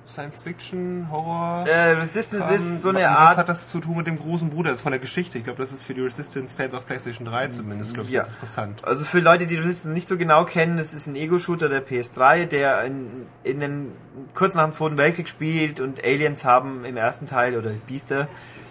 Science 0.06 0.44
Fiction, 0.44 1.08
Horror. 1.10 1.66
äh, 1.68 1.92
Resistance 1.92 2.54
ist 2.54 2.82
so 2.82 2.90
eine 2.90 3.00
Was 3.00 3.08
Art 3.08 3.38
hat 3.38 3.48
das 3.48 3.70
zu 3.70 3.80
tun 3.80 3.96
mit 3.96 4.06
dem 4.08 4.18
großen 4.18 4.50
Bruder? 4.50 4.72
Das 4.72 4.80
ist 4.80 4.84
von 4.84 4.92
der 4.92 5.00
Geschichte. 5.00 5.38
Ich 5.38 5.46
glaube, 5.46 5.62
das 5.62 5.72
ist 5.72 5.84
für 5.84 5.94
die 5.94 6.02
Resistance-Fans 6.02 6.74
auf 6.74 6.86
PlayStation 6.86 7.26
3 7.26 7.48
zumindest, 7.48 7.94
glaube 7.94 8.10
ich, 8.10 8.16
Ja. 8.16 8.24
interessant. 8.26 8.84
Also 8.84 9.06
für 9.06 9.20
Leute, 9.22 9.48
die 9.48 9.56
Resistance 9.56 9.94
nicht 9.94 10.10
so 10.10 10.18
genau 10.18 10.44
kennen, 10.44 10.80
es 10.80 10.94
ist 10.94 11.08
ein 11.08 11.16
Ego-Shooter 11.16 11.70
der 11.70 11.86
PS3, 11.88 12.46
der 12.46 12.84
in, 12.84 13.08
in 13.46 13.60
den, 13.62 13.92
kurz 14.36 14.56
nach 14.56 14.66
dem 14.66 14.74
Zweiten 14.74 14.98
Weltkrieg 14.98 15.30
spielt 15.30 15.80
und 15.80 16.04
Aliens 16.04 16.44
haben 16.44 16.84
im 16.84 16.98
ersten 16.98 17.26
Teil 17.26 17.56
oder 17.56 17.70
Biester 17.88 18.28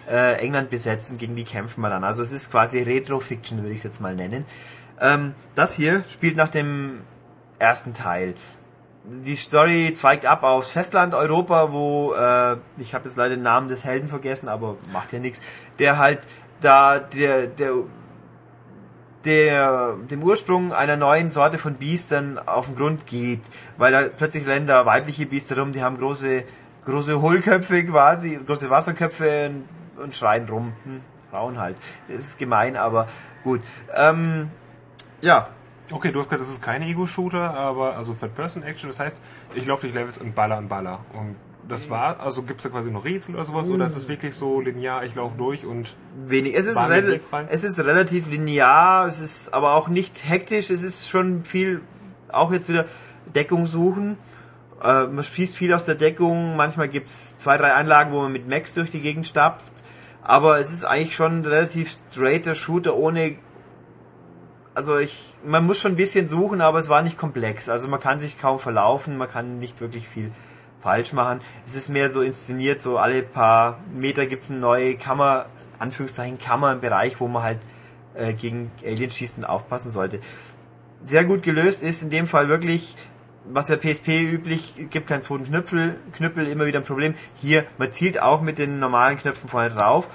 äh, 0.07 0.35
England 0.39 0.69
besetzt 0.69 1.11
und 1.11 1.17
gegen 1.17 1.35
die 1.35 1.43
kämpfen 1.43 1.81
wir 1.81 1.89
dann. 1.89 2.03
Also 2.03 2.21
es 2.21 2.31
ist 2.31 2.51
quasi 2.51 2.81
Retro-Fiction, 2.83 3.57
würde 3.59 3.71
ich 3.71 3.77
es 3.79 3.83
jetzt 3.83 3.99
mal 3.99 4.15
nennen. 4.15 4.45
Ähm, 5.01 5.33
das 5.55 5.73
hier 5.73 6.03
spielt 6.09 6.35
nach 6.35 6.49
dem 6.49 7.01
ersten 7.57 7.93
Teil. 7.93 8.33
Die 9.03 9.35
Story 9.35 9.93
zweigt 9.93 10.25
ab 10.25 10.43
aufs 10.43 10.71
Festland 10.71 11.13
Europa, 11.13 11.71
wo 11.71 12.13
äh, 12.13 12.57
ich 12.77 12.93
habe 12.93 13.05
jetzt 13.05 13.17
leider 13.17 13.35
den 13.35 13.43
Namen 13.43 13.67
des 13.67 13.83
Helden 13.85 14.07
vergessen, 14.07 14.49
aber 14.49 14.75
macht 14.93 15.13
ja 15.13 15.19
nichts. 15.19 15.41
Der 15.79 15.97
halt 15.97 16.19
da 16.61 16.99
der 16.99 17.47
der 17.47 17.73
der 19.25 19.95
dem 20.09 20.23
Ursprung 20.23 20.73
einer 20.73 20.95
neuen 20.95 21.29
Sorte 21.29 21.57
von 21.57 21.75
Biestern 21.75 22.39
auf 22.45 22.67
den 22.67 22.75
Grund 22.75 23.07
geht, 23.07 23.41
weil 23.77 23.91
da 23.91 24.03
plötzlich 24.03 24.45
rennen 24.47 24.67
da 24.67 24.85
weibliche 24.85 25.25
Biester 25.25 25.57
rum, 25.57 25.73
die 25.73 25.81
haben 25.81 25.97
große 25.97 26.43
große 26.85 27.21
Hohlköpfe 27.21 27.85
quasi, 27.85 28.39
große 28.45 28.69
Wasserköpfe 28.69 29.51
und, 29.97 30.03
und 30.03 30.15
schreien 30.15 30.47
rum. 30.47 30.73
Hm, 30.83 31.01
Frauen 31.29 31.59
halt. 31.59 31.77
Das 32.07 32.19
ist 32.19 32.39
gemein, 32.39 32.75
aber 32.75 33.07
gut. 33.43 33.61
Ähm, 33.95 34.49
ja, 35.21 35.47
Okay, 35.91 36.11
du 36.11 36.19
hast 36.19 36.27
gesagt, 36.29 36.41
das 36.41 36.49
ist 36.49 36.61
kein 36.61 36.83
Ego-Shooter, 36.83 37.53
aber 37.55 37.97
also 37.97 38.13
Third-Person-Action, 38.13 38.89
das 38.89 38.99
heißt, 38.99 39.21
ich 39.55 39.65
laufe 39.65 39.87
durch 39.87 39.95
Levels 39.95 40.19
und 40.19 40.35
baller 40.35 40.59
und 40.59 40.69
baller. 40.69 40.99
Und 41.13 41.35
das 41.67 41.89
war, 41.89 42.19
also 42.19 42.43
gibt's 42.43 42.63
da 42.63 42.69
quasi 42.69 42.91
noch 42.91 43.05
Rätsel 43.05 43.35
oder 43.35 43.45
sowas, 43.45 43.67
oder 43.69 43.87
ist 43.87 43.95
es 43.95 44.07
wirklich 44.07 44.35
so 44.35 44.61
linear, 44.61 45.03
ich 45.03 45.15
laufe 45.15 45.37
durch 45.37 45.65
und 45.65 45.95
wenig. 46.27 46.55
Es 46.55 46.67
ist, 46.67 46.77
rel 46.87 47.19
es 47.49 47.63
ist 47.63 47.79
relativ 47.79 48.27
linear, 48.27 49.07
es 49.07 49.19
ist 49.19 49.53
aber 49.53 49.73
auch 49.73 49.87
nicht 49.87 50.29
hektisch, 50.29 50.69
es 50.69 50.83
ist 50.83 51.09
schon 51.09 51.43
viel, 51.43 51.81
auch 52.31 52.51
jetzt 52.51 52.69
wieder 52.69 52.85
Deckung 53.33 53.65
suchen. 53.65 54.17
Äh, 54.83 55.05
man 55.05 55.23
schießt 55.23 55.57
viel 55.57 55.73
aus 55.73 55.85
der 55.85 55.95
Deckung, 55.95 56.55
manchmal 56.55 56.87
gibt's 56.87 57.37
zwei, 57.37 57.57
drei 57.57 57.73
Anlagen, 57.73 58.11
wo 58.11 58.21
man 58.21 58.31
mit 58.31 58.47
Max 58.47 58.75
durch 58.75 58.91
die 58.91 59.01
Gegend 59.01 59.25
stapft, 59.25 59.71
aber 60.23 60.59
es 60.59 60.71
ist 60.71 60.85
eigentlich 60.85 61.15
schon 61.15 61.39
ein 61.39 61.45
relativ 61.45 61.91
straighter 62.11 62.53
Shooter 62.53 62.95
ohne 62.95 63.35
also 64.73 64.97
ich, 64.97 65.33
man 65.43 65.65
muss 65.65 65.79
schon 65.79 65.93
ein 65.93 65.97
bisschen 65.97 66.27
suchen, 66.27 66.61
aber 66.61 66.79
es 66.79 66.89
war 66.89 67.01
nicht 67.01 67.17
komplex. 67.17 67.69
Also 67.69 67.87
man 67.87 67.99
kann 67.99 68.19
sich 68.19 68.39
kaum 68.39 68.59
verlaufen, 68.59 69.17
man 69.17 69.29
kann 69.29 69.59
nicht 69.59 69.81
wirklich 69.81 70.07
viel 70.07 70.31
falsch 70.81 71.13
machen. 71.13 71.41
Es 71.65 71.75
ist 71.75 71.89
mehr 71.89 72.09
so 72.09 72.21
inszeniert, 72.21 72.81
so 72.81 72.97
alle 72.97 73.23
paar 73.23 73.79
Meter 73.93 74.25
gibt's 74.25 74.49
eine 74.49 74.59
neue 74.59 74.95
Kammer, 74.95 75.45
Anführungszeichen 75.79 76.39
Kammer 76.39 76.71
im 76.71 76.81
Bereich, 76.81 77.19
wo 77.19 77.27
man 77.27 77.43
halt 77.43 77.59
äh, 78.15 78.33
gegen 78.33 78.71
Aliens 78.85 79.15
schießt 79.15 79.39
und 79.39 79.45
aufpassen 79.45 79.91
sollte. 79.91 80.19
Sehr 81.05 81.25
gut 81.25 81.43
gelöst 81.43 81.83
ist 81.83 82.03
in 82.03 82.09
dem 82.09 82.27
Fall 82.27 82.49
wirklich, 82.49 82.95
was 83.45 83.69
ja 83.69 83.77
PSP 83.77 84.21
üblich, 84.21 84.73
gibt 84.89 85.07
keinen 85.07 85.21
zweiten 85.21 85.45
Knüppel, 85.45 85.95
Knüppel 86.13 86.47
immer 86.47 86.65
wieder 86.65 86.79
ein 86.79 86.85
Problem. 86.85 87.15
Hier, 87.35 87.65
man 87.77 87.91
zielt 87.91 88.21
auch 88.21 88.41
mit 88.41 88.57
den 88.57 88.79
normalen 88.79 89.17
Knöpfen 89.17 89.49
vorne 89.49 89.69
drauf, 89.69 90.07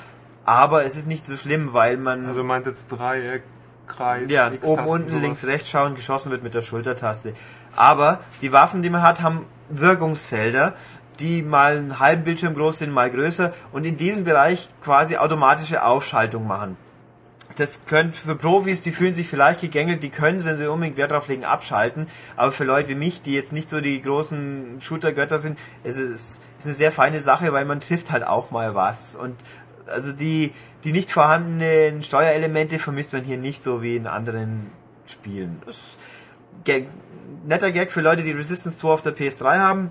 aber 0.45 0.85
es 0.85 0.97
ist 0.97 1.07
nicht 1.07 1.27
so 1.27 1.37
schlimm, 1.37 1.73
weil 1.73 1.97
man 1.97 2.27
also 2.27 2.45
meint 2.45 2.67
jetzt 2.67 2.89
Dreieck, 2.89 3.43
Kreis, 3.87 4.31
ja, 4.31 4.51
oben, 4.63 4.87
unten, 4.87 5.11
sowas. 5.11 5.23
links, 5.23 5.47
rechts 5.47 5.71
schauen, 5.71 5.95
geschossen 5.95 6.31
wird 6.31 6.43
mit 6.43 6.55
der 6.55 6.63
Schultertaste. 6.63 7.35
Aber 7.77 8.21
die 8.43 8.53
Waffen, 8.53 8.83
die 8.83 8.91
man 8.91 9.03
hat, 9.03 9.23
haben 9.23 9.47
Wirkungsfelder, 9.69 10.75
die 11.21 11.43
mal 11.43 11.77
einen 11.77 11.99
halben 11.99 12.25
Bildschirm 12.25 12.55
groß 12.55 12.79
sind, 12.79 12.93
mal 12.93 13.11
größer 13.11 13.53
und 13.73 13.85
in 13.85 13.97
diesem 13.97 14.25
Bereich 14.25 14.69
quasi 14.83 15.17
automatische 15.17 15.85
Aufschaltung 15.85 16.47
machen. 16.47 16.77
Das 17.57 17.87
könnte 17.87 18.19
für 18.19 18.35
Profis, 18.35 18.83
die 18.83 18.91
fühlen 18.91 19.13
sich 19.13 19.29
vielleicht 19.29 19.61
gegängelt, 19.61 20.03
die 20.03 20.11
können, 20.11 20.43
wenn 20.45 20.59
sie 20.59 20.69
unbedingt 20.69 20.97
Wert 20.97 21.13
drauf 21.13 21.29
legen, 21.29 21.45
abschalten. 21.45 22.09
Aber 22.35 22.51
für 22.51 22.65
Leute 22.65 22.89
wie 22.89 22.95
mich, 22.97 23.23
die 23.23 23.33
jetzt 23.33 23.53
nicht 23.53 23.71
so 23.71 23.81
die 23.81 24.03
großen 24.03 24.81
Shooter-Götter 24.81 25.39
sind, 25.39 25.57
es 25.85 25.99
ist, 25.99 26.43
ist 26.59 26.65
eine 26.65 26.75
sehr 26.75 26.91
feine 26.91 27.21
Sache, 27.21 27.53
weil 27.53 27.65
man 27.65 27.81
trifft 27.81 28.11
halt 28.11 28.27
auch 28.27 28.51
mal 28.51 28.75
was. 28.75 29.15
Und 29.15 29.37
also 29.87 30.13
die, 30.13 30.53
die 30.85 30.93
nicht 30.93 31.11
vorhandenen 31.11 32.03
Steuerelemente 32.03 32.79
vermisst 32.79 33.13
man 33.13 33.23
hier 33.23 33.39
nicht 33.39 33.63
so 33.63 33.83
wie 33.83 33.97
in 33.97 34.07
anderen 34.07 34.71
Spielen. 35.07 35.61
Das 35.67 35.77
ist 35.77 35.99
Gag, 36.65 36.89
netter 37.47 37.73
Gag 37.73 37.91
für 37.91 38.01
Leute, 38.01 38.23
die 38.23 38.33
Resistance 38.33 38.79
2 38.79 38.89
auf 38.89 39.03
der 39.03 39.15
PS3 39.15 39.59
haben. 39.59 39.91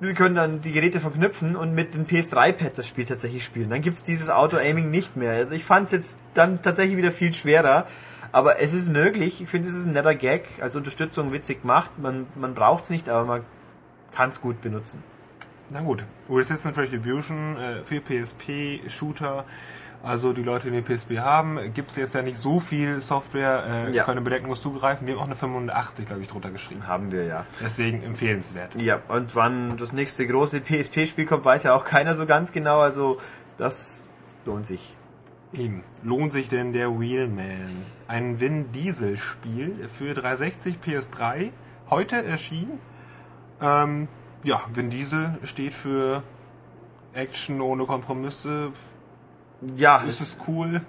Sie 0.00 0.12
können 0.12 0.34
dann 0.34 0.60
die 0.60 0.72
Geräte 0.72 1.00
verknüpfen 1.00 1.56
und 1.56 1.74
mit 1.74 1.94
dem 1.94 2.06
PS3-Pad 2.06 2.76
das 2.76 2.86
Spiel 2.86 3.06
tatsächlich 3.06 3.44
spielen. 3.44 3.70
Dann 3.70 3.80
gibt's 3.80 4.04
dieses 4.04 4.28
Auto-Aiming 4.28 4.90
nicht 4.90 5.16
mehr. 5.16 5.32
Also 5.32 5.54
ich 5.54 5.64
fand 5.64 5.86
es 5.86 5.92
jetzt 5.92 6.18
dann 6.34 6.60
tatsächlich 6.60 6.98
wieder 6.98 7.12
viel 7.12 7.32
schwerer. 7.32 7.86
Aber 8.30 8.60
es 8.60 8.74
ist 8.74 8.90
möglich. 8.90 9.40
Ich 9.40 9.48
finde, 9.48 9.70
es 9.70 9.74
ist 9.74 9.86
ein 9.86 9.94
netter 9.94 10.14
Gag. 10.14 10.46
Als 10.60 10.76
Unterstützung 10.76 11.32
witzig 11.32 11.62
gemacht. 11.62 11.92
Man, 11.96 12.26
man 12.34 12.54
braucht's 12.54 12.90
nicht, 12.90 13.08
aber 13.08 13.24
man 13.24 13.44
kann 14.12 14.28
es 14.28 14.42
gut 14.42 14.60
benutzen. 14.60 15.02
Na 15.70 15.80
gut, 15.80 16.04
Resistance 16.30 16.80
Retribution 16.80 17.56
äh, 17.56 17.84
für 17.84 18.00
PSP, 18.00 18.88
Shooter, 18.88 19.44
also 20.04 20.32
die 20.32 20.42
Leute, 20.44 20.70
die 20.70 20.76
eine 20.76 20.82
PSP 20.86 21.18
haben, 21.18 21.58
gibt 21.74 21.90
es 21.90 21.96
jetzt 21.96 22.14
ja 22.14 22.22
nicht 22.22 22.38
so 22.38 22.60
viel 22.60 23.00
Software, 23.00 23.88
äh, 23.88 23.92
Ja. 23.92 24.04
können 24.04 24.22
bedenkenlos 24.22 24.62
zugreifen. 24.62 25.06
Wir 25.08 25.14
haben 25.14 25.20
auch 25.22 25.26
eine 25.26 25.34
85, 25.34 26.06
glaube 26.06 26.22
ich, 26.22 26.28
drunter 26.28 26.50
geschrieben. 26.50 26.86
Haben 26.86 27.10
wir 27.10 27.24
ja. 27.24 27.46
Deswegen 27.60 28.02
empfehlenswert. 28.04 28.80
Ja, 28.80 29.00
und 29.08 29.34
wann 29.34 29.76
das 29.76 29.92
nächste 29.92 30.24
große 30.26 30.60
PSP-Spiel 30.60 31.26
kommt, 31.26 31.44
weiß 31.44 31.64
ja 31.64 31.74
auch 31.74 31.84
keiner 31.84 32.14
so 32.14 32.26
ganz 32.26 32.52
genau. 32.52 32.78
Also 32.78 33.18
das 33.58 34.08
lohnt 34.44 34.66
sich. 34.66 34.94
Eben. 35.52 35.82
Lohnt 36.04 36.32
sich 36.32 36.48
denn 36.48 36.72
der 36.72 37.00
Wheelman? 37.00 37.66
Ein 38.06 38.38
Vin 38.38 38.70
Diesel 38.70 39.16
Spiel 39.16 39.88
für 39.92 40.14
360 40.14 40.76
PS3, 40.84 41.50
heute 41.90 42.24
erschienen. 42.24 42.78
Ähm, 43.60 44.06
ja, 44.44 44.62
Vin 44.72 44.90
Diesel 44.90 45.38
steht 45.44 45.74
für 45.74 46.22
Action 47.14 47.60
ohne 47.60 47.84
Kompromisse. 47.84 48.72
Ja, 49.76 49.98
Ist 49.98 50.20
es 50.20 50.38
cool? 50.46 50.82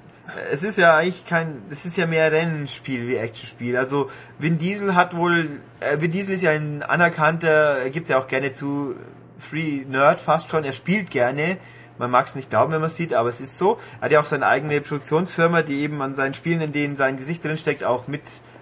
es 0.51 0.63
ist 0.63 0.77
ja 0.77 0.97
eigentlich 0.97 1.25
kein, 1.25 1.61
es 1.69 1.85
ist 1.85 1.97
ja 1.97 2.05
mehr 2.05 2.31
Rennspiel 2.31 3.07
wie 3.07 3.15
Actionspiel. 3.15 3.77
Also 3.77 4.09
Vin 4.39 4.57
Diesel 4.57 4.95
hat 4.95 5.15
wohl, 5.15 5.61
äh, 5.79 6.01
Vin 6.01 6.11
Diesel 6.11 6.35
ist 6.35 6.41
ja 6.41 6.51
ein 6.51 6.83
anerkannter, 6.83 7.77
er 7.79 7.89
gibt 7.89 8.09
ja 8.09 8.19
auch 8.19 8.27
gerne 8.27 8.51
zu 8.51 8.95
Free 9.39 9.85
Nerd 9.87 10.19
fast 10.19 10.49
schon. 10.49 10.63
Er 10.63 10.73
spielt 10.73 11.11
gerne. 11.11 11.57
Man 11.97 12.11
mag 12.11 12.27
es 12.27 12.35
nicht 12.35 12.49
glauben, 12.49 12.71
wenn 12.73 12.79
man 12.79 12.87
es 12.87 12.95
sieht, 12.95 13.13
aber 13.13 13.29
es 13.29 13.41
ist 13.41 13.57
so. 13.57 13.79
Er 13.99 14.05
hat 14.05 14.11
ja 14.11 14.19
auch 14.19 14.25
seine 14.25 14.45
eigene 14.45 14.81
Produktionsfirma, 14.81 15.63
die 15.63 15.81
eben 15.81 16.01
an 16.01 16.13
seinen 16.13 16.33
Spielen, 16.33 16.61
in 16.61 16.71
denen 16.71 16.95
sein 16.95 17.17
Gesicht 17.17 17.43
drinsteckt, 17.43 17.83
auch 17.83 18.07
mit 18.07 18.21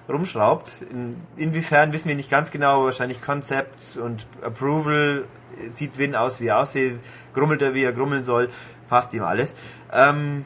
rumschraubt. 0.09 0.83
In, 0.91 1.15
inwiefern 1.37 1.93
wissen 1.93 2.09
wir 2.09 2.15
nicht 2.15 2.29
ganz 2.29 2.51
genau, 2.51 2.75
aber 2.77 2.85
wahrscheinlich 2.85 3.21
Concept 3.21 3.97
und 3.97 4.27
Approval 4.41 5.25
sieht 5.69 5.97
Win 5.97 6.15
aus, 6.15 6.39
wie 6.41 6.47
er 6.47 6.59
aussieht, 6.59 6.99
grummelt 7.33 7.61
er, 7.61 7.73
wie 7.73 7.83
er 7.83 7.93
grummeln 7.93 8.23
soll, 8.23 8.49
fast 8.87 9.13
ihm 9.13 9.23
alles. 9.23 9.55
Ähm, 9.93 10.45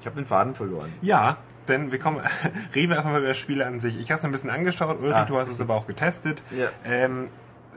ich 0.00 0.06
habe 0.06 0.16
den 0.16 0.26
Faden 0.26 0.54
verloren. 0.54 0.92
Ja, 1.02 1.36
denn 1.68 1.92
wir 1.92 1.98
kommen, 1.98 2.20
reden 2.74 2.90
wir 2.90 2.98
einfach 2.98 3.10
mal 3.10 3.18
über 3.18 3.28
das 3.28 3.38
Spiel 3.38 3.62
an 3.62 3.80
sich. 3.80 3.98
Ich 3.98 4.10
habe 4.10 4.18
es 4.18 4.24
ein 4.24 4.32
bisschen 4.32 4.50
angeschaut, 4.50 4.98
Ulrich, 5.00 5.14
Ah, 5.14 5.24
du 5.24 5.36
hast 5.38 5.48
es 5.48 5.60
aber 5.60 5.74
auch 5.74 5.86
getestet. 5.86 6.42
Ja. 6.50 6.68
Ähm, 6.84 7.26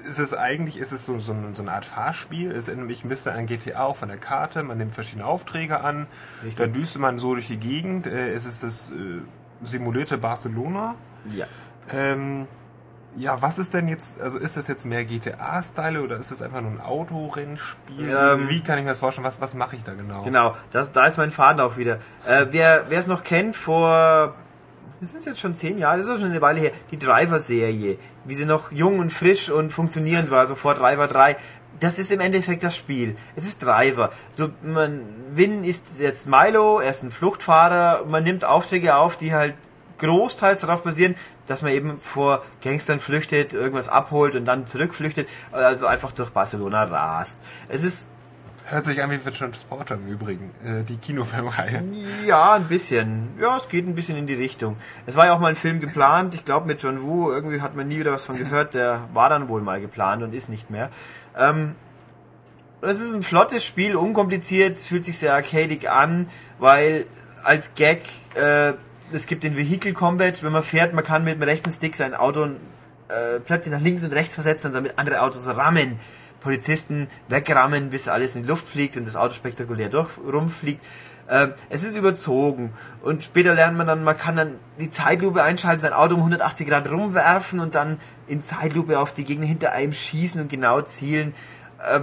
ist 0.08 0.20
es 0.20 0.34
eigentlich, 0.34 0.78
ist 0.78 0.92
es 0.92 1.06
so, 1.06 1.18
so, 1.20 1.32
eine- 1.32 1.54
so 1.56 1.62
eine 1.62 1.72
Art 1.72 1.86
Fahrspiel? 1.86 2.52
Es 2.52 2.68
erinnert 2.68 2.88
mich 2.88 3.06
ein 3.06 3.10
bisschen 3.10 3.32
an 3.34 3.46
GTA 3.46 3.84
auch 3.86 3.96
von 3.96 4.10
der 4.10 4.18
Karte. 4.18 4.62
Man 4.64 4.78
nimmt 4.78 4.94
verschiedene 4.94 5.26
Aufträge 5.26 5.80
an, 5.82 6.08
Richtig. 6.44 6.56
dann 6.58 6.74
düst 6.74 6.98
man 7.00 7.20
so 7.20 7.34
durch 7.36 7.48
die 7.48 7.58
Gegend. 7.58 8.06
Äh, 8.08 8.34
es 8.34 8.46
ist 8.46 8.64
das 8.64 8.90
äh, 8.92 8.94
simulierte 9.64 10.18
Barcelona. 10.18 10.96
Ja. 11.36 11.46
Ähm, 11.92 12.48
ja, 13.16 13.42
was 13.42 13.60
ist 13.60 13.74
denn 13.74 13.88
jetzt, 13.88 14.22
also 14.22 14.40
ist 14.40 14.58
das 14.58 14.68
jetzt 14.68 14.86
mehr 14.86 15.06
GTA-Style 15.06 16.02
oder 16.02 16.18
ist 16.18 16.32
es 16.32 16.42
einfach 16.42 16.62
nur 16.62 16.72
ein 16.72 16.82
Autorennspiel? 16.82 18.10
Ähm, 18.10 18.50
Wie 18.50 18.62
kann 18.62 18.78
ich 18.80 18.84
mir 18.84 18.92
das 18.92 19.00
vorstellen? 19.00 19.26
Was, 19.26 19.40
was 19.40 19.54
mache 19.54 19.76
ich 19.76 19.84
da 19.84 19.94
genau? 19.94 20.24
Genau, 20.24 20.56
das, 20.72 20.92
da 20.92 21.06
ist 21.06 21.18
mein 21.18 21.32
Faden 21.32 21.60
auch 21.62 21.78
wieder. 21.78 22.00
Äh, 22.26 22.48
wer 22.50 22.90
es 22.90 23.08
noch 23.08 23.24
kennt, 23.24 23.56
vor, 23.56 24.34
das 25.00 25.12
sind 25.12 25.26
jetzt 25.26 25.40
schon 25.40 25.54
zehn 25.54 25.78
Jahre, 25.78 25.98
das 25.98 26.08
ist 26.08 26.14
auch 26.14 26.20
schon 26.20 26.32
eine 26.32 26.42
Weile 26.42 26.60
her, 26.60 26.72
die 26.92 26.98
Driver-Serie, 26.98 27.98
wie 28.26 28.36
sie 28.36 28.46
noch 28.46 28.72
jung 28.72 29.00
und 29.00 29.14
frisch 29.14 29.50
und 29.50 29.72
funktionierend 29.72 30.32
war, 30.32 30.48
so 30.48 30.56
vor 30.56 30.74
Driver 30.74 31.08
3. 31.08 31.36
Das 31.80 32.00
ist 32.00 32.12
im 32.12 32.20
Endeffekt 32.20 32.64
das 32.64 32.78
Spiel. 32.78 33.16
Es 33.36 33.46
ist 33.46 33.64
Driver. 33.64 34.12
Du, 34.38 34.50
man, 34.62 35.02
Win 35.34 35.64
ist 35.64 36.00
jetzt 36.00 36.28
Milo, 36.28 36.80
er 36.80 36.92
ist 36.92 37.04
ein 37.04 37.12
Fluchtfahrer, 37.12 38.06
man 38.06 38.24
nimmt 38.24 38.46
Aufträge 38.46 38.96
auf, 38.96 39.18
die 39.18 39.34
halt 39.34 39.56
großteils 40.00 40.62
darauf 40.62 40.84
basieren, 40.84 41.16
dass 41.48 41.62
man 41.62 41.72
eben 41.72 41.98
vor 41.98 42.44
Gangstern 42.62 43.00
flüchtet, 43.00 43.54
irgendwas 43.54 43.90
abholt 43.90 44.36
und 44.36 44.46
dann 44.46 44.66
zurückflüchtet, 44.66 45.30
also 45.52 45.88
einfach 45.88 46.12
durch 46.12 46.30
Barcelona 46.30 46.84
rast. 46.84 47.40
Es 47.70 47.84
ist 47.84 48.10
Hört 48.66 48.86
sich 48.86 49.04
an 49.04 49.12
wie 49.12 49.18
The 49.18 49.30
Transporter 49.30 49.96
im 49.96 50.08
Übrigen, 50.08 50.52
äh, 50.64 50.84
die 50.84 50.96
Kinofilmreihe. 50.96 51.84
Ja, 52.26 52.54
ein 52.54 52.64
bisschen. 52.64 53.30
Ja, 53.40 53.58
es 53.58 53.68
geht 53.68 53.86
ein 53.86 53.94
bisschen 53.94 54.18
in 54.18 54.26
die 54.26 54.34
Richtung. 54.36 54.78
Es 55.06 55.18
war 55.18 55.26
ja 55.26 55.34
auch 55.34 55.40
mal 55.40 55.50
ein 55.50 55.56
Film 55.56 55.82
geplant, 55.82 56.34
ich 56.34 56.46
glaube 56.46 56.66
mit 56.66 56.82
John 56.82 57.04
Woo, 57.04 57.32
irgendwie 57.32 57.60
hat 57.60 57.76
man 57.76 57.90
nie 57.90 58.00
wieder 58.00 58.14
was 58.14 58.24
von 58.24 58.38
gehört, 58.38 58.74
der 58.74 59.10
war 59.14 59.28
dann 59.28 59.50
wohl 59.50 59.62
mal 59.62 59.82
geplant 59.82 60.24
und 60.24 60.34
ist 60.34 60.48
nicht 60.48 60.70
mehr. 60.70 60.90
Ähm, 61.38 61.76
es 62.82 63.00
ist 63.00 63.14
ein 63.14 63.24
flottes 63.24 63.66
Spiel, 63.66 63.96
unkompliziert, 63.96 64.78
fühlt 64.78 65.06
sich 65.06 65.18
sehr 65.18 65.34
arcadig 65.34 65.90
an, 65.90 66.28
weil 66.60 67.06
als 67.44 67.76
Gag, 67.76 68.02
äh, 68.36 68.74
es 69.14 69.28
gibt 69.28 69.44
den 69.44 69.56
Vehicle 69.56 69.94
Combat, 69.94 70.44
wenn 70.44 70.52
man 70.52 70.64
fährt, 70.64 70.94
man 70.94 71.04
kann 71.04 71.24
mit 71.24 71.36
dem 71.36 71.44
rechten 71.44 71.72
Stick 71.72 71.96
sein 71.96 72.14
Auto 72.14 72.46
äh, 72.46 73.40
plötzlich 73.46 73.74
nach 73.74 73.82
links 73.82 74.04
und 74.04 74.12
rechts 74.14 74.34
versetzen 74.36 74.68
und 74.68 74.74
damit 74.74 74.98
andere 74.98 75.22
Autos 75.22 75.48
rammen. 75.48 76.00
Polizisten 76.42 77.08
wegrammen, 77.30 77.90
bis 77.90 78.10
alles 78.10 78.36
in 78.36 78.44
die 78.44 78.50
Luft 78.50 78.68
fliegt 78.68 78.98
und 78.98 79.08
das 79.08 79.16
Auto 79.16 79.34
spektakulär 79.34 79.88
durch 79.90 80.10
rumfliegt. 80.18 80.84
Äh, 81.34 81.48
es 81.70 81.84
ist 81.84 81.96
überzogen 81.96 82.72
und 83.02 83.24
später 83.24 83.56
lernt 83.56 83.76
man 83.76 83.88
dann, 83.88 84.04
man 84.04 84.16
kann 84.16 84.36
dann 84.36 84.56
die 84.80 84.92
Zeitlupe 84.92 85.42
einschalten, 85.42 85.82
sein 85.82 85.94
Auto 85.94 86.14
um 86.14 86.20
180 86.20 86.68
Grad 86.68 86.88
rumwerfen 86.88 87.60
und 87.60 87.74
dann 87.74 88.00
in 88.28 88.44
Zeitlupe 88.44 89.00
auf 89.00 89.14
die 89.14 89.24
Gegner 89.26 89.48
hinter 89.48 89.72
einem 89.72 89.94
schießen 89.94 90.40
und 90.40 90.50
genau 90.50 90.82
zielen. 90.82 91.34
Äh, 91.80 92.02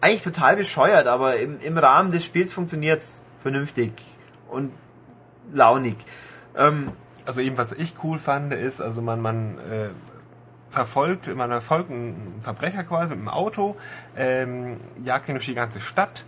eigentlich 0.00 0.22
total 0.22 0.56
bescheuert, 0.56 1.06
aber 1.06 1.36
im, 1.36 1.60
im 1.60 1.76
Rahmen 1.76 2.10
des 2.10 2.24
Spiels 2.24 2.54
funktioniert's 2.54 3.26
vernünftig 3.40 3.92
und 4.48 4.72
launig. 5.52 5.96
Ähm, 6.56 6.92
also 7.26 7.42
eben, 7.42 7.58
was 7.58 7.72
ich 7.72 7.94
cool 8.02 8.18
fand, 8.18 8.54
ist, 8.54 8.80
also 8.80 9.02
man, 9.02 9.20
man 9.20 9.58
äh, 9.70 9.90
verfolgt, 10.70 11.32
man 11.36 11.50
verfolgt 11.50 11.90
einen 11.90 12.40
Verbrecher 12.40 12.84
quasi 12.84 13.14
mit 13.14 13.24
dem 13.24 13.28
Auto, 13.28 13.76
ähm, 14.16 14.78
jagt 15.04 15.28
ihn 15.28 15.34
durch 15.34 15.44
die 15.44 15.54
ganze 15.54 15.78
Stadt 15.78 16.24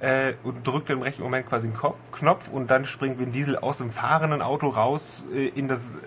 äh, 0.00 0.34
und 0.44 0.66
drückt 0.66 0.90
im 0.90 1.02
rechten 1.02 1.22
Moment 1.22 1.48
quasi 1.48 1.66
einen 1.66 1.76
Kopf, 1.76 1.96
Knopf 2.12 2.48
und 2.48 2.70
dann 2.70 2.84
springt 2.84 3.18
Vin 3.18 3.32
Diesel 3.32 3.58
aus 3.58 3.78
dem 3.78 3.90
fahrenden 3.90 4.42
Auto 4.42 4.68
raus 4.68 5.26
äh, 5.34 5.48
in 5.48 5.68
das 5.68 5.98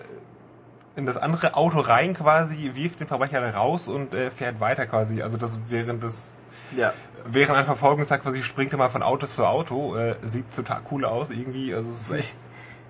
in 0.94 1.06
das 1.06 1.16
andere 1.16 1.54
Auto 1.54 1.80
rein 1.80 2.14
quasi, 2.14 2.72
wirft 2.74 3.00
den 3.00 3.06
Verbrecher 3.06 3.40
da 3.40 3.50
raus 3.50 3.88
und 3.88 4.12
äh, 4.12 4.30
fährt 4.30 4.60
weiter 4.60 4.86
quasi. 4.86 5.22
Also 5.22 5.38
das 5.38 5.60
während 5.68 6.02
des 6.02 6.36
ja. 6.76 6.92
während 7.24 7.56
ein 7.56 7.64
Verfolgungstag 7.64 8.22
quasi 8.22 8.42
springt 8.42 8.72
er 8.72 8.78
mal 8.78 8.90
von 8.90 9.02
Auto 9.02 9.26
zu 9.26 9.46
Auto, 9.46 9.96
äh, 9.96 10.16
sieht 10.22 10.54
total 10.54 10.82
cool 10.90 11.04
aus 11.04 11.30
irgendwie. 11.30 11.74
Also 11.74 11.90
es 11.90 12.02
ist 12.02 12.10
echt 12.18 12.36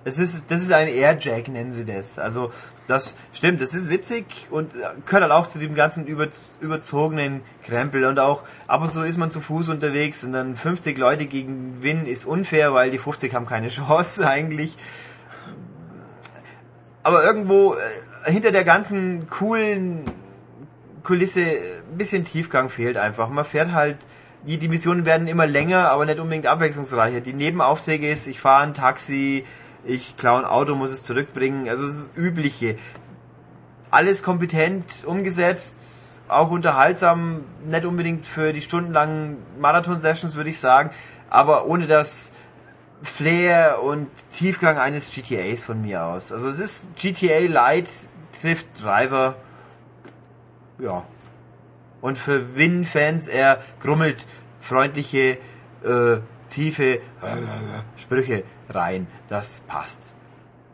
es 0.05 0.19
ist, 0.19 0.51
das 0.51 0.61
ist 0.61 0.71
ein 0.71 0.87
Airjack, 0.87 1.47
nennen 1.47 1.71
sie 1.71 1.85
das. 1.85 2.19
Also, 2.19 2.51
das 2.87 3.15
stimmt, 3.31 3.61
das 3.61 3.73
ist 3.73 3.89
witzig 3.89 4.25
und 4.51 4.73
gehört 5.05 5.23
halt 5.23 5.31
auch 5.31 5.47
zu 5.47 5.57
dem 5.59 5.73
ganzen 5.73 6.05
über, 6.05 6.27
überzogenen 6.59 7.41
Krempel. 7.63 8.03
Und 8.05 8.19
auch 8.19 8.43
ab 8.67 8.81
und 8.81 8.91
zu 8.91 9.01
ist 9.01 9.17
man 9.17 9.31
zu 9.31 9.39
Fuß 9.39 9.69
unterwegs 9.69 10.23
und 10.23 10.33
dann 10.33 10.55
50 10.55 10.97
Leute 10.97 11.25
gegen 11.25 11.81
Win 11.81 12.05
ist 12.05 12.25
unfair, 12.25 12.73
weil 12.73 12.91
die 12.91 12.97
50 12.97 13.33
haben 13.33 13.45
keine 13.45 13.69
Chance 13.69 14.27
eigentlich. 14.27 14.77
Aber 17.03 17.23
irgendwo 17.23 17.75
äh, 17.75 18.31
hinter 18.31 18.51
der 18.51 18.63
ganzen 18.63 19.29
coolen 19.29 20.03
Kulisse 21.03 21.41
ein 21.41 21.97
bisschen 21.97 22.25
Tiefgang 22.25 22.69
fehlt 22.69 22.97
einfach. 22.97 23.29
Man 23.29 23.45
fährt 23.45 23.71
halt 23.71 23.97
die, 24.45 24.57
die 24.57 24.67
Missionen 24.67 25.05
werden 25.05 25.27
immer 25.27 25.47
länger, 25.47 25.89
aber 25.89 26.05
nicht 26.05 26.19
unbedingt 26.19 26.47
abwechslungsreicher. 26.47 27.21
Die 27.21 27.33
Nebenaufträge 27.33 28.09
ist, 28.09 28.27
ich 28.27 28.39
fahre 28.41 28.63
ein 28.63 28.73
Taxi, 28.73 29.45
ich 29.85 30.15
klaue 30.17 30.39
ein 30.39 30.45
Auto, 30.45 30.75
muss 30.75 30.91
es 30.91 31.03
zurückbringen. 31.03 31.69
Also 31.69 31.85
das 31.85 32.09
Übliche. 32.15 32.77
Alles 33.91 34.23
kompetent 34.23 35.03
umgesetzt, 35.05 36.23
auch 36.27 36.49
unterhaltsam, 36.49 37.43
nicht 37.65 37.85
unbedingt 37.85 38.25
für 38.25 38.51
die 38.51 38.61
stundenlangen 38.61 39.37
Marathon-Sessions, 39.59 40.35
würde 40.35 40.49
ich 40.49 40.59
sagen, 40.59 40.89
aber 41.29 41.67
ohne 41.67 41.85
das 41.85 42.33
Flair 43.03 43.83
und 43.83 44.07
Tiefgang 44.31 44.79
eines 44.79 45.11
GTAs 45.11 45.63
von 45.63 45.79
mir 45.81 46.05
aus. 46.05 46.31
Also 46.31 46.49
es 46.49 46.59
ist 46.59 46.95
GTA 46.95 47.47
Light, 47.47 47.87
trifft 48.41 48.65
Driver, 48.81 49.35
ja. 50.79 51.03
Und 52.01 52.17
für 52.17 52.55
Win-Fans 52.55 53.27
eher 53.27 53.61
grummelt 53.79 54.25
freundliche, 54.59 55.37
äh, 55.83 56.17
tiefe 56.49 56.95
äh, 56.95 56.99
Sprüche 57.97 58.43
rein. 58.69 59.07
Das 59.29 59.61
passt. 59.61 60.15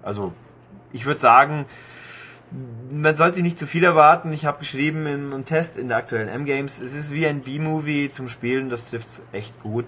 Also, 0.02 0.34
ich 0.92 1.06
würde 1.06 1.20
sagen, 1.20 1.66
man 2.92 3.16
sollte 3.16 3.36
sich 3.36 3.44
nicht 3.44 3.60
zu 3.60 3.68
viel 3.68 3.84
erwarten. 3.84 4.34
Ich 4.34 4.46
habe 4.46 4.60
geschrieben 4.60 5.06
im, 5.06 5.46
Test 5.46 5.78
in 5.78 5.88
der 5.88 5.98
aktuellen 5.98 6.30
M-Games, 6.30 6.80
es 6.80 6.94
ist 6.94 7.14
wie 7.14 7.28
ein 7.28 7.42
B-Movie 7.42 8.10
zum 8.10 8.28
Spielen, 8.28 8.70
das 8.70 8.90
trifft 8.90 9.22
echt 9.32 9.62
gut. 9.62 9.86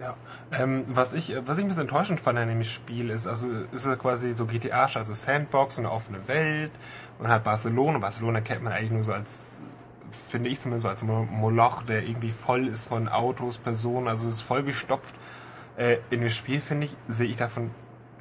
Ja. 0.00 0.16
Ähm, 0.52 0.84
was 0.88 1.12
ich 1.12 1.36
was 1.44 1.58
ich 1.58 1.64
ein 1.64 1.68
bisschen 1.68 1.82
enttäuschend 1.82 2.20
fand 2.20 2.38
an 2.38 2.48
dem 2.48 2.64
Spiel 2.64 3.10
ist, 3.10 3.26
also 3.26 3.48
ist 3.70 3.84
es 3.84 3.98
quasi 3.98 4.32
so 4.32 4.46
GTA, 4.46 4.88
also 4.94 5.12
Sandbox, 5.12 5.78
eine 5.78 5.90
offene 5.90 6.26
Welt 6.26 6.72
und 7.18 7.28
halt 7.28 7.44
Barcelona. 7.44 7.98
Barcelona 7.98 8.40
kennt 8.40 8.62
man 8.62 8.72
eigentlich 8.72 8.90
nur 8.90 9.04
so 9.04 9.12
als, 9.12 9.58
finde 10.10 10.48
ich 10.48 10.58
zumindest 10.58 10.84
so 10.84 10.88
als 10.88 11.02
Moloch, 11.04 11.82
der 11.82 12.02
irgendwie 12.02 12.32
voll 12.32 12.66
ist 12.66 12.88
von 12.88 13.08
Autos, 13.08 13.58
Personen, 13.58 14.08
also 14.08 14.28
es 14.28 14.36
ist 14.36 14.42
voll 14.42 14.62
gestopft 14.62 15.14
äh, 15.80 15.98
in 16.10 16.20
dem 16.20 16.30
Spiel, 16.30 16.60
finde 16.60 16.86
ich, 16.86 16.96
sehe 17.08 17.28
ich 17.28 17.36
davon 17.36 17.70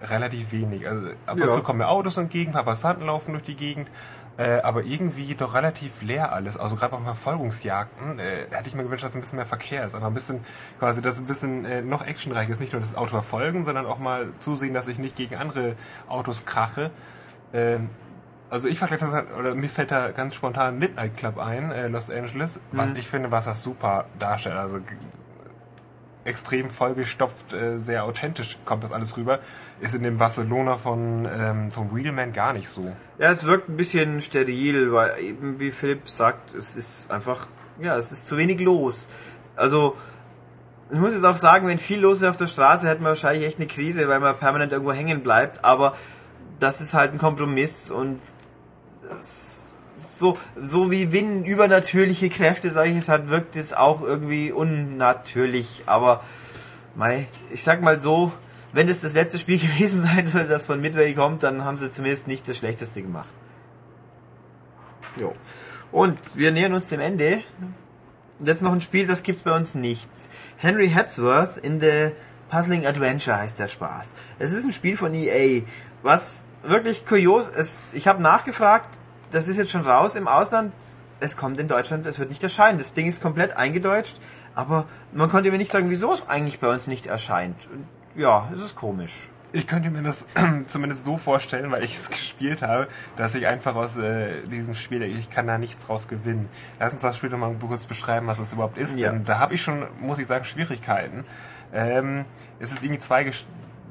relativ 0.01 0.53
wenig. 0.53 0.87
Also 0.87 1.09
ab 1.25 1.39
und 1.39 1.53
zu 1.53 1.61
kommen 1.61 1.79
mir 1.79 1.89
Autos 1.89 2.17
entgegen, 2.17 2.51
ein 2.51 2.53
paar 2.53 2.63
Passanten 2.63 3.05
laufen 3.05 3.33
durch 3.33 3.43
die 3.43 3.55
Gegend, 3.55 3.89
äh, 4.37 4.61
aber 4.61 4.83
irgendwie 4.83 5.35
doch 5.35 5.53
relativ 5.53 6.01
leer 6.01 6.31
alles. 6.31 6.57
Also 6.57 6.77
gerade 6.77 6.95
bei 6.95 7.03
Verfolgungsjagden 7.03 8.19
äh, 8.19 8.47
hätte 8.49 8.67
ich 8.67 8.75
mir 8.75 8.83
gewünscht, 8.83 9.03
dass 9.03 9.13
ein 9.13 9.19
bisschen 9.19 9.35
mehr 9.35 9.45
Verkehr 9.45 9.83
ist. 9.83 9.95
Aber 9.95 10.07
ein 10.07 10.13
bisschen, 10.13 10.39
quasi, 10.79 11.01
dass 11.01 11.19
ein 11.19 11.25
bisschen 11.25 11.65
äh, 11.65 11.81
noch 11.81 12.07
actionreich 12.07 12.47
ist. 12.47 12.61
Nicht 12.61 12.71
nur 12.71 12.81
das 12.81 12.95
Auto 12.95 13.09
verfolgen, 13.09 13.65
sondern 13.65 13.85
auch 13.85 13.99
mal 13.99 14.29
zusehen, 14.39 14.73
dass 14.73 14.87
ich 14.87 14.97
nicht 14.97 15.17
gegen 15.17 15.35
andere 15.35 15.75
Autos 16.07 16.45
krache. 16.45 16.91
Ähm, 17.53 17.89
also 18.49 18.69
ich 18.69 18.79
vergleiche 18.79 19.01
das, 19.01 19.13
halt, 19.13 19.27
oder 19.37 19.53
mir 19.53 19.69
fällt 19.69 19.91
da 19.91 20.11
ganz 20.11 20.33
spontan 20.33 20.79
Midnight 20.79 21.17
Club 21.17 21.37
ein, 21.37 21.71
äh, 21.71 21.87
Los 21.89 22.09
Angeles, 22.09 22.61
was 22.71 22.91
mhm. 22.91 22.95
ich 22.95 23.07
finde, 23.07 23.31
was 23.31 23.45
das 23.45 23.61
super 23.61 24.05
darstellt. 24.17 24.55
Also 24.55 24.79
extrem 26.29 26.69
vollgestopft, 26.69 27.53
äh, 27.53 27.77
sehr 27.79 28.05
authentisch 28.05 28.57
kommt 28.63 28.83
das 28.83 28.93
alles 28.93 29.17
rüber. 29.17 29.39
Ist 29.81 29.95
in 29.95 30.03
dem 30.03 30.17
Barcelona 30.17 30.77
von 30.77 31.27
ähm, 31.31 31.71
vom 31.71 31.93
Wheelman 31.93 32.31
gar 32.31 32.53
nicht 32.53 32.69
so. 32.69 32.95
Ja, 33.17 33.31
es 33.31 33.45
wirkt 33.45 33.69
ein 33.69 33.77
bisschen 33.77 34.21
steril, 34.21 34.93
weil 34.93 35.19
eben 35.21 35.59
wie 35.59 35.71
Philipp 35.71 36.07
sagt, 36.07 36.53
es 36.53 36.75
ist 36.75 37.11
einfach, 37.11 37.47
ja, 37.81 37.97
es 37.97 38.11
ist 38.11 38.27
zu 38.27 38.37
wenig 38.37 38.59
los. 38.61 39.09
Also 39.55 39.95
ich 40.91 40.97
muss 40.97 41.13
jetzt 41.13 41.25
auch 41.25 41.37
sagen, 41.37 41.67
wenn 41.67 41.77
viel 41.77 41.99
los 41.99 42.21
wäre 42.21 42.31
auf 42.31 42.37
der 42.37 42.47
Straße, 42.47 42.87
hätten 42.87 43.03
wir 43.03 43.09
wahrscheinlich 43.09 43.45
echt 43.45 43.57
eine 43.57 43.67
Krise, 43.67 44.07
weil 44.07 44.19
man 44.19 44.35
permanent 44.35 44.71
irgendwo 44.71 44.91
hängen 44.91 45.21
bleibt. 45.21 45.63
Aber 45.63 45.95
das 46.59 46.81
ist 46.81 46.93
halt 46.93 47.13
ein 47.13 47.17
Kompromiss 47.17 47.91
und 47.91 48.19
das 49.07 49.68
so, 50.19 50.37
so 50.55 50.91
wie 50.91 51.11
Win 51.11 51.45
übernatürliche 51.45 52.29
Kräfte, 52.29 52.71
sage 52.71 52.91
ich 52.91 52.97
es 52.97 53.09
hat, 53.09 53.29
wirkt 53.29 53.55
es 53.55 53.73
auch 53.73 54.01
irgendwie 54.01 54.51
unnatürlich. 54.51 55.83
Aber 55.85 56.23
mei, 56.95 57.27
ich 57.51 57.63
sag 57.63 57.81
mal 57.81 57.99
so, 57.99 58.31
wenn 58.73 58.87
es 58.89 59.01
das 59.01 59.13
letzte 59.13 59.39
Spiel 59.39 59.57
gewesen 59.59 60.01
sein 60.01 60.27
soll, 60.27 60.47
das 60.47 60.65
von 60.65 60.81
Midway 60.81 61.13
kommt, 61.13 61.43
dann 61.43 61.63
haben 61.63 61.77
sie 61.77 61.89
zumindest 61.89 62.27
nicht 62.27 62.47
das 62.47 62.57
Schlechteste 62.57 63.01
gemacht. 63.01 63.29
Jo. 65.15 65.33
Und 65.91 66.19
wir 66.35 66.51
nähern 66.51 66.73
uns 66.73 66.89
dem 66.89 66.99
Ende. 66.99 67.41
Und 68.37 68.47
jetzt 68.47 68.61
noch 68.61 68.71
ein 68.71 68.81
Spiel, 68.81 69.07
das 69.07 69.23
gibt's 69.23 69.41
bei 69.41 69.55
uns 69.55 69.75
nicht. 69.75 70.09
Henry 70.57 70.89
Hatsworth 70.89 71.57
in 71.57 71.81
the 71.81 72.11
Puzzling 72.49 72.85
Adventure 72.85 73.37
heißt 73.37 73.59
der 73.59 73.67
Spaß. 73.67 74.15
Es 74.39 74.53
ist 74.53 74.65
ein 74.65 74.73
Spiel 74.73 74.97
von 74.97 75.13
EA, 75.13 75.63
was 76.03 76.47
wirklich 76.63 77.05
kurios 77.05 77.47
ist. 77.47 77.85
Ich 77.93 78.07
habe 78.07 78.21
nachgefragt, 78.21 78.87
das 79.31 79.47
ist 79.47 79.57
jetzt 79.57 79.71
schon 79.71 79.81
raus 79.81 80.15
im 80.15 80.27
Ausland. 80.27 80.73
Es 81.19 81.35
kommt 81.35 81.59
in 81.59 81.67
Deutschland, 81.67 82.05
es 82.05 82.19
wird 82.19 82.29
nicht 82.29 82.43
erscheinen. 82.43 82.77
Das 82.77 82.93
Ding 82.93 83.07
ist 83.07 83.21
komplett 83.21 83.57
eingedeutscht, 83.57 84.17
aber 84.55 84.85
man 85.13 85.29
konnte 85.29 85.51
mir 85.51 85.57
nicht 85.57 85.71
sagen, 85.71 85.89
wieso 85.89 86.13
es 86.13 86.29
eigentlich 86.29 86.59
bei 86.59 86.71
uns 86.71 86.87
nicht 86.87 87.07
erscheint. 87.07 87.55
Ja, 88.15 88.49
es 88.53 88.61
ist 88.61 88.75
komisch. 88.75 89.27
Ich 89.51 89.65
könnte 89.65 89.89
mir 89.89 90.03
das 90.03 90.27
zumindest 90.67 91.03
so 91.03 91.17
vorstellen, 91.17 91.71
weil 91.71 91.83
ich 91.83 91.95
es 91.95 92.09
gespielt 92.11 92.61
habe, 92.61 92.87
dass 93.17 93.35
ich 93.35 93.47
einfach 93.47 93.75
aus 93.75 93.97
äh, 93.97 94.41
diesem 94.47 94.75
Spiel, 94.75 95.01
ich 95.01 95.29
kann 95.29 95.47
da 95.47 95.57
nichts 95.57 95.85
draus 95.85 96.07
gewinnen. 96.07 96.47
Lass 96.79 96.93
uns 96.93 97.01
das 97.01 97.17
Spiel 97.17 97.29
nochmal 97.29 97.55
kurz 97.59 97.85
beschreiben, 97.85 98.27
was 98.27 98.39
es 98.39 98.53
überhaupt 98.53 98.77
ist. 98.77 98.97
Ja. 98.97 99.11
Denn 99.11 99.25
da 99.25 99.39
habe 99.39 99.55
ich 99.55 99.61
schon, 99.61 99.85
muss 99.99 100.19
ich 100.19 100.27
sagen, 100.27 100.45
Schwierigkeiten. 100.45 101.25
Ähm, 101.73 102.25
es 102.59 102.71
ist 102.71 102.83
irgendwie 102.83 102.99
zwei, 103.01 103.31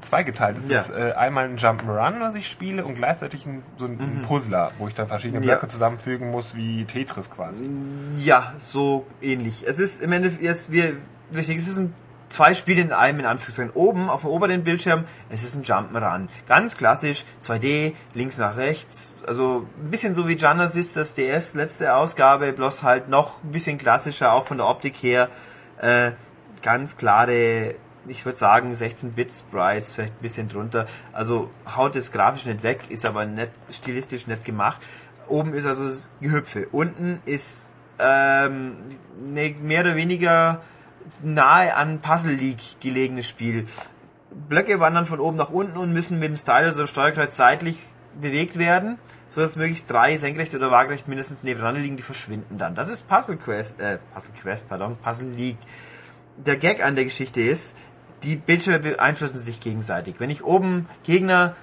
zweigeteilt. 0.01 0.57
Es 0.57 0.69
ja. 0.69 0.79
ist 0.79 0.89
äh, 0.91 1.13
einmal 1.13 1.45
ein 1.45 1.57
Jump'n'Run, 1.57 2.19
was 2.19 2.35
ich 2.35 2.49
spiele, 2.49 2.85
und 2.85 2.95
gleichzeitig 2.95 3.45
ein, 3.45 3.63
so 3.77 3.85
ein, 3.85 3.97
mhm. 3.97 4.21
Puzzler, 4.23 4.71
wo 4.77 4.87
ich 4.87 4.95
dann 4.95 5.07
verschiedene 5.07 5.41
Blöcke 5.41 5.63
ja. 5.63 5.67
zusammenfügen 5.67 6.31
muss, 6.31 6.55
wie 6.55 6.85
Tetris 6.85 7.29
quasi. 7.29 7.69
Ja, 8.17 8.53
so 8.57 9.05
ähnlich. 9.21 9.65
Es 9.67 9.79
ist 9.79 10.01
im 10.01 10.11
Endeffekt, 10.11 10.43
jetzt, 10.43 10.71
wir, 10.71 10.95
richtig, 11.33 11.57
es 11.57 11.67
ist 11.67 11.77
ein 11.77 11.93
zwei 12.29 12.55
Spiele 12.55 12.81
in 12.81 12.93
einem, 12.93 13.19
in 13.19 13.25
Anführungszeichen. 13.25 13.71
Oben 13.73 14.09
auf 14.09 14.21
dem 14.21 14.29
oberen 14.29 14.63
Bildschirm, 14.63 15.03
es 15.29 15.43
ist 15.43 15.55
ein 15.55 15.63
Jump'n'Run. 15.63 16.27
Ganz 16.47 16.77
klassisch, 16.77 17.25
2D, 17.43 17.93
links 18.13 18.37
nach 18.37 18.55
rechts. 18.55 19.15
Also 19.27 19.65
ein 19.83 19.91
bisschen 19.91 20.15
so 20.15 20.27
wie 20.27 20.35
Genesis, 20.35 20.93
das 20.93 21.15
DS, 21.15 21.55
letzte 21.55 21.95
Ausgabe, 21.95 22.53
bloß 22.53 22.83
halt 22.83 23.09
noch 23.09 23.43
ein 23.43 23.51
bisschen 23.51 23.77
klassischer, 23.77 24.33
auch 24.33 24.45
von 24.45 24.57
der 24.57 24.67
Optik 24.67 24.95
her. 24.97 25.29
Äh, 25.81 26.11
ganz 26.61 26.97
klare, 26.97 27.75
ich 28.09 28.25
würde 28.25 28.37
sagen 28.37 28.73
16-Bit-Sprites, 28.73 29.93
vielleicht 29.93 30.13
ein 30.13 30.21
bisschen 30.21 30.49
drunter. 30.49 30.87
Also 31.13 31.49
haut 31.75 31.95
es 31.95 32.11
grafisch 32.11 32.45
nicht 32.45 32.63
weg, 32.63 32.81
ist 32.89 33.07
aber 33.07 33.25
nett, 33.25 33.51
stilistisch 33.71 34.27
nett 34.27 34.43
gemacht. 34.43 34.81
Oben 35.27 35.53
ist 35.53 35.65
also 35.65 35.85
das 35.85 36.09
Gehüpfe. 36.19 36.67
Unten 36.71 37.21
ist 37.25 37.73
ähm, 37.99 38.77
ne, 39.27 39.55
mehr 39.61 39.81
oder 39.81 39.95
weniger 39.95 40.61
nahe 41.23 41.75
an 41.75 41.99
Puzzle 41.99 42.33
League 42.33 42.81
gelegenes 42.81 43.27
Spiel. 43.27 43.67
Blöcke 44.31 44.79
wandern 44.79 45.05
von 45.05 45.19
oben 45.19 45.37
nach 45.37 45.49
unten 45.49 45.77
und 45.77 45.93
müssen 45.93 46.19
mit 46.19 46.29
dem 46.29 46.37
Stylus 46.37 46.77
oder 46.77 46.87
Steuerkreuz 46.87 47.35
seitlich 47.35 47.77
bewegt 48.19 48.57
werden, 48.57 48.97
so 49.27 49.41
dass 49.41 49.55
möglichst 49.55 49.89
drei 49.89 50.17
senkrecht 50.17 50.53
oder 50.55 50.71
waagerecht 50.71 51.07
mindestens 51.07 51.43
nebeneinander 51.43 51.81
liegen, 51.81 51.97
die 51.97 52.03
verschwinden 52.03 52.57
dann. 52.57 52.75
Das 52.75 52.89
ist 52.89 53.07
Puzzle 53.07 53.37
Quest, 53.37 53.79
äh, 53.79 53.97
Puzzle 54.13 54.31
Quest, 54.39 54.69
pardon, 54.69 54.97
Puzzle 54.97 55.29
League. 55.29 55.57
Der 56.37 56.55
Gag 56.55 56.83
an 56.83 56.95
der 56.95 57.05
Geschichte 57.05 57.41
ist, 57.41 57.75
die 58.23 58.35
Bildschirme 58.35 58.79
beeinflussen 58.79 59.39
sich 59.39 59.59
gegenseitig. 59.59 60.15
Wenn 60.19 60.29
ich 60.29 60.43
oben 60.43 60.87
Gegner 61.03 61.55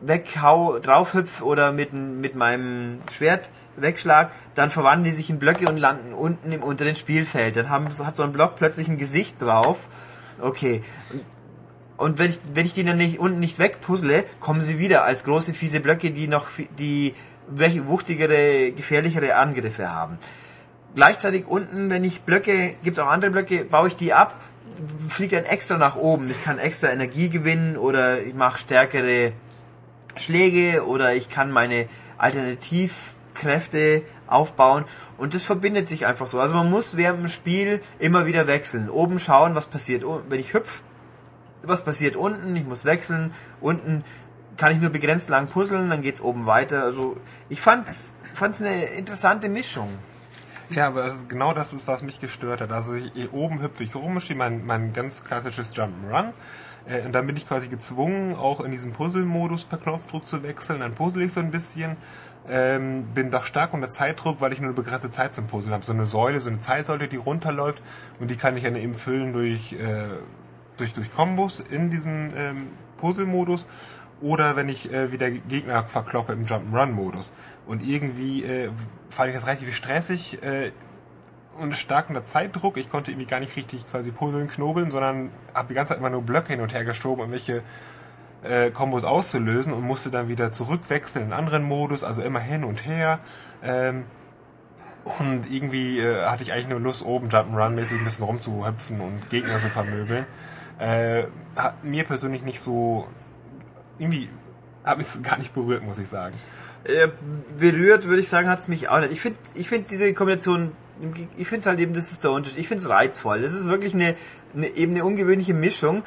weghau, 0.00 0.78
draufhüpf 0.78 1.42
oder 1.42 1.72
mit, 1.72 1.92
mit 1.92 2.34
meinem 2.34 3.00
Schwert 3.10 3.48
wegschlag, 3.76 4.30
dann 4.54 4.70
verwandeln 4.70 5.04
die 5.04 5.12
sich 5.12 5.30
in 5.30 5.38
Blöcke 5.38 5.68
und 5.68 5.78
landen 5.78 6.12
unten 6.12 6.52
im 6.52 6.62
unteren 6.62 6.96
Spielfeld. 6.96 7.56
Dann 7.56 7.70
haben, 7.70 7.86
hat 8.04 8.16
so 8.16 8.22
ein 8.22 8.32
Block 8.32 8.56
plötzlich 8.56 8.88
ein 8.88 8.98
Gesicht 8.98 9.40
drauf. 9.40 9.88
Okay. 10.40 10.82
Und 11.96 12.18
wenn 12.18 12.30
ich, 12.30 12.40
wenn 12.52 12.66
ich 12.66 12.74
die 12.74 12.84
dann 12.84 12.96
nicht, 12.96 13.18
unten 13.18 13.40
nicht 13.40 13.58
wegpuzzle, 13.58 14.24
kommen 14.40 14.62
sie 14.62 14.78
wieder 14.78 15.04
als 15.04 15.24
große 15.24 15.54
fiese 15.54 15.80
Blöcke, 15.80 16.10
die 16.10 16.26
noch 16.26 16.46
die 16.78 17.14
welche 17.46 17.86
wuchtigere, 17.86 18.72
gefährlichere 18.72 19.36
Angriffe 19.36 19.90
haben. 19.90 20.18
Gleichzeitig 20.94 21.46
unten, 21.46 21.90
wenn 21.90 22.04
ich 22.04 22.22
Blöcke, 22.22 22.76
gibt 22.82 22.98
es 22.98 23.04
auch 23.04 23.10
andere 23.10 23.30
Blöcke, 23.30 23.64
baue 23.64 23.88
ich 23.88 23.96
die 23.96 24.12
ab, 24.12 24.34
fliegt 25.08 25.32
dann 25.32 25.44
extra 25.44 25.76
nach 25.76 25.96
oben. 25.96 26.30
Ich 26.30 26.42
kann 26.42 26.58
extra 26.58 26.90
Energie 26.90 27.28
gewinnen 27.28 27.76
oder 27.76 28.20
ich 28.20 28.34
mache 28.34 28.58
stärkere 28.58 29.32
Schläge 30.16 30.86
oder 30.86 31.14
ich 31.14 31.28
kann 31.28 31.50
meine 31.50 31.88
Alternativkräfte 32.18 34.02
aufbauen 34.26 34.84
und 35.18 35.34
das 35.34 35.44
verbindet 35.44 35.88
sich 35.88 36.06
einfach 36.06 36.26
so. 36.26 36.40
Also 36.40 36.54
man 36.54 36.70
muss 36.70 36.96
während 36.96 37.20
dem 37.20 37.28
Spiel 37.28 37.80
immer 37.98 38.26
wieder 38.26 38.46
wechseln. 38.46 38.88
Oben 38.90 39.18
schauen, 39.18 39.54
was 39.54 39.66
passiert, 39.66 40.04
wenn 40.28 40.40
ich 40.40 40.54
hüpf, 40.54 40.82
was 41.62 41.84
passiert 41.84 42.16
unten, 42.16 42.54
ich 42.56 42.64
muss 42.64 42.84
wechseln. 42.84 43.32
Unten 43.60 44.04
kann 44.56 44.72
ich 44.72 44.80
nur 44.80 44.90
begrenzt 44.90 45.28
lang 45.28 45.48
puzzeln, 45.48 45.90
dann 45.90 46.02
geht's 46.02 46.20
oben 46.20 46.46
weiter. 46.46 46.84
Also 46.84 47.16
ich 47.48 47.60
fand's, 47.60 48.14
fand's 48.32 48.60
eine 48.60 48.84
interessante 48.84 49.48
Mischung. 49.48 49.88
Ja, 50.70 50.88
aber 50.88 51.02
das 51.02 51.16
ist 51.16 51.28
genau 51.28 51.52
das 51.52 51.72
ist, 51.72 51.86
was 51.88 52.02
mich 52.02 52.20
gestört 52.20 52.60
hat. 52.60 52.72
Also 52.72 52.94
ich, 52.94 53.12
hier 53.14 53.32
oben 53.34 53.60
hüpfe 53.60 53.84
ich 53.84 53.94
rum, 53.94 54.18
stehe 54.20 54.38
mein, 54.38 54.64
mein 54.64 54.92
ganz 54.92 55.24
klassisches 55.24 55.76
Jump'n'Run. 55.76 56.32
Äh, 56.86 57.02
und 57.02 57.12
dann 57.12 57.26
bin 57.26 57.36
ich 57.36 57.46
quasi 57.46 57.68
gezwungen, 57.68 58.34
auch 58.34 58.60
in 58.60 58.70
diesen 58.70 58.92
Puzzle-Modus 58.92 59.66
per 59.66 59.78
Knopfdruck 59.78 60.26
zu 60.26 60.42
wechseln. 60.42 60.80
Dann 60.80 60.94
puzzle 60.94 61.22
ich 61.22 61.32
so 61.32 61.40
ein 61.40 61.50
bisschen. 61.50 61.96
Ähm, 62.46 63.04
bin 63.14 63.30
doch 63.30 63.46
stark 63.46 63.72
unter 63.72 63.88
Zeitdruck, 63.88 64.42
weil 64.42 64.52
ich 64.52 64.58
nur 64.60 64.68
eine 64.68 64.74
begrenzte 64.74 65.08
Zeit 65.08 65.32
zum 65.32 65.46
Puzzeln 65.46 65.72
habe. 65.72 65.84
So 65.84 65.92
eine 65.92 66.04
Säule, 66.04 66.40
so 66.40 66.50
eine 66.50 66.58
Zeitsäule, 66.58 67.08
die 67.08 67.16
runterläuft 67.16 67.82
und 68.20 68.30
die 68.30 68.36
kann 68.36 68.56
ich 68.56 68.64
dann 68.64 68.76
eben 68.76 68.94
füllen 68.94 69.32
durch, 69.32 69.72
äh, 69.72 70.08
durch, 70.76 70.92
durch 70.92 71.10
Kombos 71.10 71.60
in 71.60 71.90
diesem 71.90 72.32
ähm, 72.36 72.68
Puzzle-Modus 72.98 73.66
oder 74.20 74.56
wenn 74.56 74.68
ich 74.68 74.92
äh, 74.92 75.12
wieder 75.12 75.30
Gegner 75.30 75.84
verkloppe 75.84 76.32
im 76.32 76.44
Jump'n'Run-Modus. 76.44 77.32
Und 77.66 77.86
irgendwie 77.86 78.44
äh, 78.44 78.70
fand 79.10 79.28
ich 79.30 79.34
das 79.34 79.46
relativ 79.46 79.74
stressig 79.74 80.42
äh, 80.42 80.72
und 81.58 81.76
stark 81.76 82.08
unter 82.08 82.22
Zeitdruck. 82.22 82.76
Ich 82.76 82.90
konnte 82.90 83.10
irgendwie 83.10 83.26
gar 83.26 83.40
nicht 83.40 83.56
richtig 83.56 83.88
quasi 83.90 84.10
puzzeln, 84.10 84.48
knobeln, 84.48 84.90
sondern 84.90 85.30
habe 85.52 85.68
die 85.68 85.74
ganze 85.74 85.90
Zeit 85.90 85.98
immer 85.98 86.10
nur 86.10 86.22
Blöcke 86.22 86.52
hin 86.52 86.60
und 86.60 86.72
her 86.72 86.84
geschoben, 86.84 87.24
um 87.24 87.32
welche 87.32 87.62
äh, 88.42 88.70
Kombos 88.70 89.04
auszulösen 89.04 89.72
und 89.72 89.82
musste 89.82 90.10
dann 90.10 90.28
wieder 90.28 90.50
zurückwechseln 90.50 91.26
in 91.26 91.32
einen 91.32 91.38
anderen 91.38 91.62
Modus, 91.64 92.04
also 92.04 92.22
immer 92.22 92.40
hin 92.40 92.64
und 92.64 92.84
her. 92.86 93.18
Ähm, 93.62 94.04
und 95.04 95.50
irgendwie 95.50 96.00
äh, 96.00 96.24
hatte 96.24 96.42
ich 96.42 96.52
eigentlich 96.52 96.68
nur 96.68 96.80
Lust, 96.80 97.04
oben 97.04 97.28
Jump'n'Run-mäßig 97.28 97.98
ein 97.98 98.04
bisschen 98.04 98.24
rumzuhüpfen 98.24 99.00
und 99.00 99.28
Gegner 99.30 99.60
zu 99.60 99.68
vermöbeln. 99.68 100.24
Äh, 100.78 101.24
hat 101.56 101.84
mir 101.84 102.04
persönlich 102.04 102.42
nicht 102.42 102.60
so... 102.60 103.06
Irgendwie 103.98 104.28
habe 104.84 105.02
ich 105.02 105.08
es 105.08 105.22
gar 105.22 105.38
nicht 105.38 105.54
berührt, 105.54 105.82
muss 105.82 105.98
ich 105.98 106.08
sagen. 106.08 106.34
Äh, 106.84 107.08
berührt, 107.58 108.06
würde 108.06 108.20
ich 108.20 108.28
sagen, 108.28 108.48
hat 108.48 108.58
es 108.58 108.68
mich 108.68 108.88
auch 108.88 109.00
nicht. 109.00 109.12
Ich 109.12 109.20
finde 109.20 109.38
ich 109.54 109.68
find 109.68 109.90
diese 109.90 110.12
Kombination, 110.12 110.72
ich 111.36 111.48
finde 111.48 111.60
es 111.60 111.66
halt 111.66 111.80
eben, 111.80 111.94
das 111.94 112.12
ist 112.12 112.24
der 112.24 112.32
Unterschied. 112.32 112.58
Ich 112.58 112.68
finde 112.68 112.82
es 112.82 112.88
reizvoll. 112.88 113.40
Das 113.40 113.54
ist 113.54 113.68
wirklich 113.68 113.94
eine, 113.94 114.14
eine, 114.54 114.66
eben 114.68 114.92
eine 114.92 115.04
ungewöhnliche 115.04 115.54
Mischung. 115.54 116.02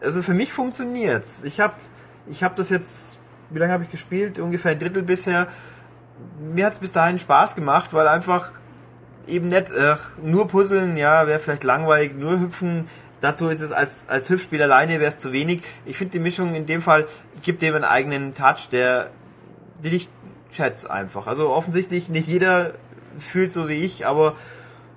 Also 0.00 0.22
für 0.22 0.34
mich 0.34 0.52
funktioniert's. 0.52 1.44
Ich 1.44 1.60
habe 1.60 1.74
ich 2.28 2.42
hab 2.44 2.56
das 2.56 2.70
jetzt, 2.70 3.18
wie 3.50 3.58
lange 3.58 3.72
habe 3.72 3.82
ich 3.82 3.90
gespielt? 3.90 4.38
Ungefähr 4.38 4.72
ein 4.72 4.78
Drittel 4.78 5.02
bisher. 5.02 5.48
Mir 6.40 6.66
hat 6.66 6.74
es 6.74 6.78
bis 6.78 6.92
dahin 6.92 7.18
Spaß 7.18 7.56
gemacht, 7.56 7.92
weil 7.92 8.06
einfach 8.06 8.52
eben 9.26 9.48
nicht 9.48 9.70
äh, 9.70 9.96
nur 10.22 10.48
puzzeln, 10.48 10.96
ja, 10.96 11.26
wäre 11.26 11.38
vielleicht 11.38 11.64
langweilig, 11.64 12.14
nur 12.14 12.38
hüpfen. 12.38 12.86
Dazu 13.20 13.48
ist 13.48 13.60
es 13.60 13.72
als, 13.72 14.08
als 14.08 14.30
Hüpfspiel 14.30 14.62
alleine 14.62 14.98
wäre 14.98 15.08
es 15.08 15.18
zu 15.18 15.32
wenig. 15.32 15.62
Ich 15.84 15.96
finde 15.96 16.12
die 16.12 16.18
Mischung 16.18 16.54
in 16.54 16.66
dem 16.66 16.80
Fall 16.80 17.06
gibt 17.42 17.62
dem 17.62 17.74
einen 17.74 17.84
eigenen 17.84 18.34
Touch, 18.34 18.68
der, 18.70 19.10
den 19.84 19.94
ich 19.94 20.08
schätze 20.50 20.90
einfach. 20.90 21.26
Also 21.26 21.50
offensichtlich 21.50 22.08
nicht 22.08 22.26
jeder 22.26 22.72
fühlt 23.18 23.52
so 23.52 23.68
wie 23.68 23.84
ich, 23.84 24.06
aber 24.06 24.34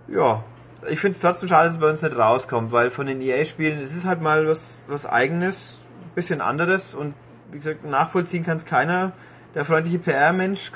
ja, 0.07 0.43
ich 0.89 0.99
finde 0.99 1.15
es 1.15 1.21
trotzdem 1.21 1.49
schade, 1.49 1.65
dass 1.65 1.75
es 1.75 1.79
bei 1.79 1.89
uns 1.89 2.01
nicht 2.01 2.15
rauskommt, 2.15 2.71
weil 2.71 2.91
von 2.91 3.07
den 3.07 3.21
EA-Spielen, 3.21 3.79
es 3.81 3.95
ist 3.95 4.05
halt 4.05 4.21
mal 4.21 4.47
was, 4.47 4.85
was 4.87 5.05
eigenes, 5.05 5.83
bisschen 6.15 6.41
anderes 6.41 6.93
und 6.93 7.13
wie 7.51 7.57
gesagt, 7.57 7.85
nachvollziehen 7.85 8.45
kann 8.45 8.57
es 8.57 8.65
keiner. 8.65 9.11
Der 9.55 9.65
freundliche 9.65 9.99
PR-Mensch 9.99 10.71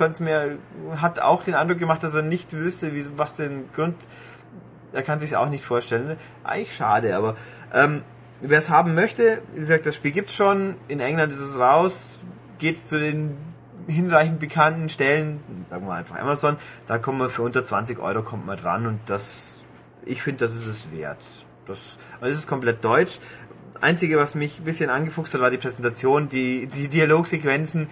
hat 0.98 1.20
auch 1.20 1.44
den 1.44 1.56
Eindruck 1.56 1.80
gemacht, 1.80 2.04
dass 2.04 2.14
er 2.14 2.22
nicht 2.22 2.54
wüsste, 2.54 2.94
wie, 2.94 3.06
was 3.18 3.36
den 3.36 3.72
Grund, 3.74 3.96
er 4.98 5.04
kann 5.04 5.20
sich 5.20 5.36
auch 5.36 5.50
nicht 5.50 5.64
vorstellen. 5.64 6.18
Eigentlich 6.44 6.76
schade, 6.76 7.16
aber 7.16 7.38
ähm, 7.72 8.02
wer 8.42 8.58
es 8.58 8.72
haben 8.72 8.96
möchte, 8.96 9.44
wie 9.54 9.60
gesagt, 9.60 9.86
das 9.86 9.96
Spiel 9.96 10.10
gibt's 10.10 10.36
schon, 10.36 10.74
in 10.88 11.00
England 11.00 11.32
ist 11.32 11.40
es 11.40 11.60
raus, 11.60 12.18
geht's 12.58 12.88
zu 12.88 13.00
den 13.00 13.38
hinreichend 13.88 14.40
bekannten 14.40 14.90
Stellen, 14.90 15.40
sagen 15.70 15.86
wir 15.86 15.94
einfach 15.94 16.20
Amazon, 16.20 16.58
da 16.88 16.98
kommt 16.98 17.20
man 17.20 17.30
für 17.30 17.44
unter 17.44 17.64
20 17.64 18.00
Euro 18.00 18.24
kommt 18.24 18.48
man 18.48 18.58
dran 18.58 18.88
und 18.88 19.00
das, 19.06 19.62
ich 20.04 20.24
finde, 20.24 20.46
das 20.46 20.56
ist 20.56 20.66
es 20.66 20.92
wert. 20.92 21.24
Das, 21.68 21.98
also 22.20 22.32
es 22.32 22.40
ist 22.40 22.48
komplett 22.48 22.84
deutsch. 22.84 23.20
Einzige, 23.80 24.18
was 24.18 24.34
mich 24.34 24.60
ein 24.60 24.66
bisschen 24.66 24.90
angefuchst 24.90 25.36
hat, 25.36 25.42
war 25.42 25.52
die 25.52 25.58
Präsentation, 25.58 26.28
die, 26.28 26.66
die 26.66 26.88
Dialogsequenzen. 26.88 27.88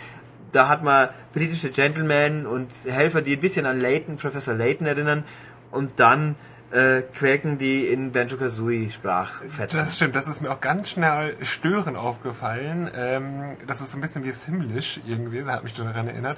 Da 0.51 0.69
hat 0.69 0.83
man 0.83 1.09
britische 1.35 1.69
Gentlemen 1.69 2.47
und 2.47 2.71
Helfer, 2.87 3.21
die 3.21 3.33
ein 3.33 3.41
bisschen 3.41 3.67
an 3.67 3.79
Layton, 3.79 4.17
Professor 4.17 4.55
Layton 4.55 4.87
erinnern. 4.87 5.23
Und 5.69 5.99
dann 5.99 6.35
äh, 6.71 7.01
quäken 7.01 7.57
die 7.57 7.87
in 7.87 8.11
Banjo-Kazooie 8.11 8.89
Sprachfetzen. 8.89 9.79
Das 9.79 9.95
stimmt, 9.95 10.15
das 10.15 10.27
ist 10.27 10.41
mir 10.41 10.51
auch 10.51 10.61
ganz 10.61 10.89
schnell 10.89 11.35
störend 11.43 11.97
aufgefallen. 11.97 12.89
Ähm, 12.95 13.57
das 13.67 13.81
ist 13.81 13.91
so 13.91 13.97
ein 13.97 14.01
bisschen 14.01 14.23
wie 14.23 14.31
Simlish 14.31 14.99
irgendwie, 15.05 15.43
da 15.43 15.53
hat 15.53 15.63
mich 15.63 15.73
daran 15.73 16.07
erinnert. 16.07 16.37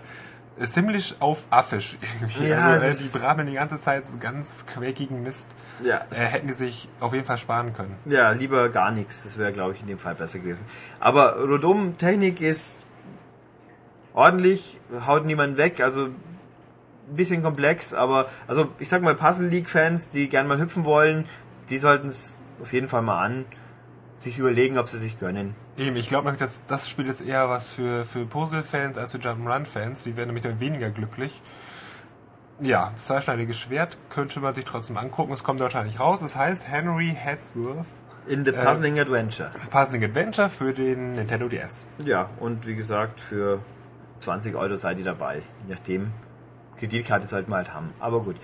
Simlish 0.60 1.16
auf 1.20 1.46
Affisch 1.50 1.98
irgendwie. 2.02 2.50
Ja, 2.50 2.68
also, 2.68 2.88
äh, 2.88 2.94
die 2.94 3.20
brabbeln 3.20 3.48
die 3.48 3.54
ganze 3.54 3.80
Zeit 3.80 4.08
so 4.08 4.18
ganz 4.18 4.66
quäkigen 4.66 5.24
Mist. 5.24 5.52
Ja. 5.84 6.02
Äh, 6.12 6.26
hätten 6.26 6.48
die 6.48 6.54
sich 6.54 6.90
auf 7.00 7.14
jeden 7.14 7.26
Fall 7.26 7.38
sparen 7.38 7.74
können. 7.74 7.96
Ja, 8.06 8.32
lieber 8.32 8.70
gar 8.70 8.92
nichts. 8.92 9.24
Das 9.24 9.38
wäre, 9.38 9.52
glaube 9.52 9.74
ich, 9.74 9.82
in 9.82 9.88
dem 9.88 10.00
Fall 10.00 10.16
besser 10.16 10.40
gewesen. 10.40 10.66
Aber 11.00 11.38
rundum, 11.38 11.98
Technik 11.98 12.42
ist 12.42 12.86
ordentlich, 14.14 14.80
haut 15.06 15.26
niemand 15.26 15.58
weg. 15.58 15.80
Also 15.80 16.10
bisschen 17.16 17.44
komplex, 17.44 17.94
aber 17.94 18.28
also 18.48 18.70
ich 18.80 18.90
sag 18.90 19.02
mal 19.02 19.16
Puzzle 19.16 19.48
League 19.48 19.70
Fans, 19.70 20.10
die 20.10 20.30
gerne 20.30 20.50
mal 20.50 20.60
hüpfen 20.60 20.86
wollen, 20.86 21.26
die 21.70 21.78
sollten 21.78 22.08
es 22.08 22.42
auf 22.62 22.74
jeden 22.74 22.88
Fall 22.88 23.02
mal 23.02 23.24
an 23.24 23.46
sich 24.18 24.38
überlegen, 24.40 24.78
ob 24.78 24.90
sie 24.90 24.98
sich 24.98 25.20
gönnen. 25.20 25.56
Eben, 25.78 25.96
ich 25.96 26.08
glaube 26.08 26.26
nämlich, 26.26 26.40
dass 26.40 26.66
das 26.66 26.90
Spiel 26.90 27.08
ist 27.08 27.22
eher 27.22 27.50
was 27.50 27.68
für, 27.68 28.04
für 28.04 28.26
Puzzle-Fans 28.26 28.98
als 28.98 29.12
für 29.12 29.20
Jump'n'Run-Fans. 29.20 30.04
Die 30.04 30.18
werden 30.18 30.30
nämlich 30.30 30.44
dann 30.44 30.60
weniger 30.60 30.90
glücklich. 30.90 31.42
Ja, 32.60 32.90
das 32.94 33.06
zweischneidiges 33.06 33.58
Schwert 33.58 33.98
könnte 34.10 34.40
man 34.40 34.56
sich 34.56 34.66
trotzdem 34.66 34.98
angucken. 34.98 35.32
Es 35.34 35.44
kommt 35.44 35.60
wahrscheinlich 35.60 36.00
raus. 36.00 36.24
Es 36.24 36.36
heißt 36.36 36.68
Henry 36.68 37.16
Hadsworth. 37.16 37.86
In 38.28 38.44
The 38.44 38.52
Puzzling 38.52 38.98
äh, 38.98 39.02
Adventure. 39.02 39.52
Puzzling 39.70 40.04
Adventure 40.04 40.50
für 40.50 40.74
den 40.74 41.16
Nintendo 41.16 41.48
DS. 41.48 41.88
Ja, 42.04 42.30
und 42.40 42.66
wie 42.66 42.76
gesagt, 42.76 43.22
für 43.22 43.60
20 44.20 44.56
Euro 44.56 44.76
seid 44.76 44.98
ihr 44.98 45.06
dabei. 45.06 45.36
Je 45.36 45.74
nachdem, 45.74 46.12
Kreditkarte 46.80 47.28
sollten 47.28 47.52
wir 47.52 47.58
halt 47.58 47.74
haben. 47.74 47.92
Aber 48.00 48.22
gut. 48.22 48.36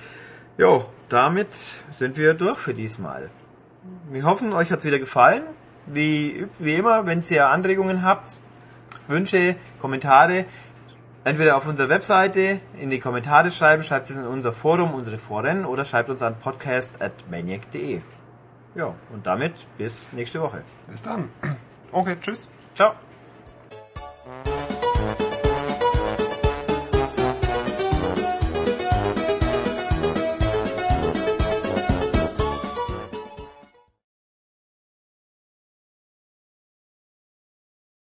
Jo, 0.57 0.85
damit 1.09 1.47
sind 1.91 2.17
wir 2.17 2.33
durch 2.33 2.59
für 2.59 2.73
diesmal. 2.73 3.29
wir 4.09 4.23
hoffen, 4.23 4.53
euch 4.53 4.71
hat's 4.71 4.85
wieder 4.85 4.99
gefallen. 4.99 5.43
Wie, 5.85 6.45
wie 6.59 6.75
immer, 6.75 7.05
wenn 7.05 7.21
ihr 7.29 7.47
Anregungen 7.47 8.03
habt, 8.03 8.39
Wünsche, 9.07 9.55
Kommentare, 9.79 10.45
entweder 11.23 11.57
auf 11.57 11.65
unserer 11.65 11.89
Webseite 11.89 12.59
in 12.79 12.89
die 12.89 12.99
Kommentare 12.99 13.51
schreiben, 13.51 13.83
schreibt 13.83 14.09
es 14.09 14.15
in 14.15 14.25
unser 14.25 14.53
Forum, 14.53 14.93
unsere 14.93 15.17
Foren 15.17 15.65
oder 15.65 15.85
schreibt 15.85 16.09
uns 16.09 16.21
an 16.21 16.35
podcast.maniac.de. 16.39 18.01
Ja, 18.75 18.93
und 19.11 19.25
damit 19.25 19.53
bis 19.77 20.09
nächste 20.13 20.41
Woche. 20.41 20.61
Bis 20.87 21.01
dann. 21.01 21.29
Okay, 21.95 22.15
tschüss. 22.19 22.49
Ciao. 22.73 22.95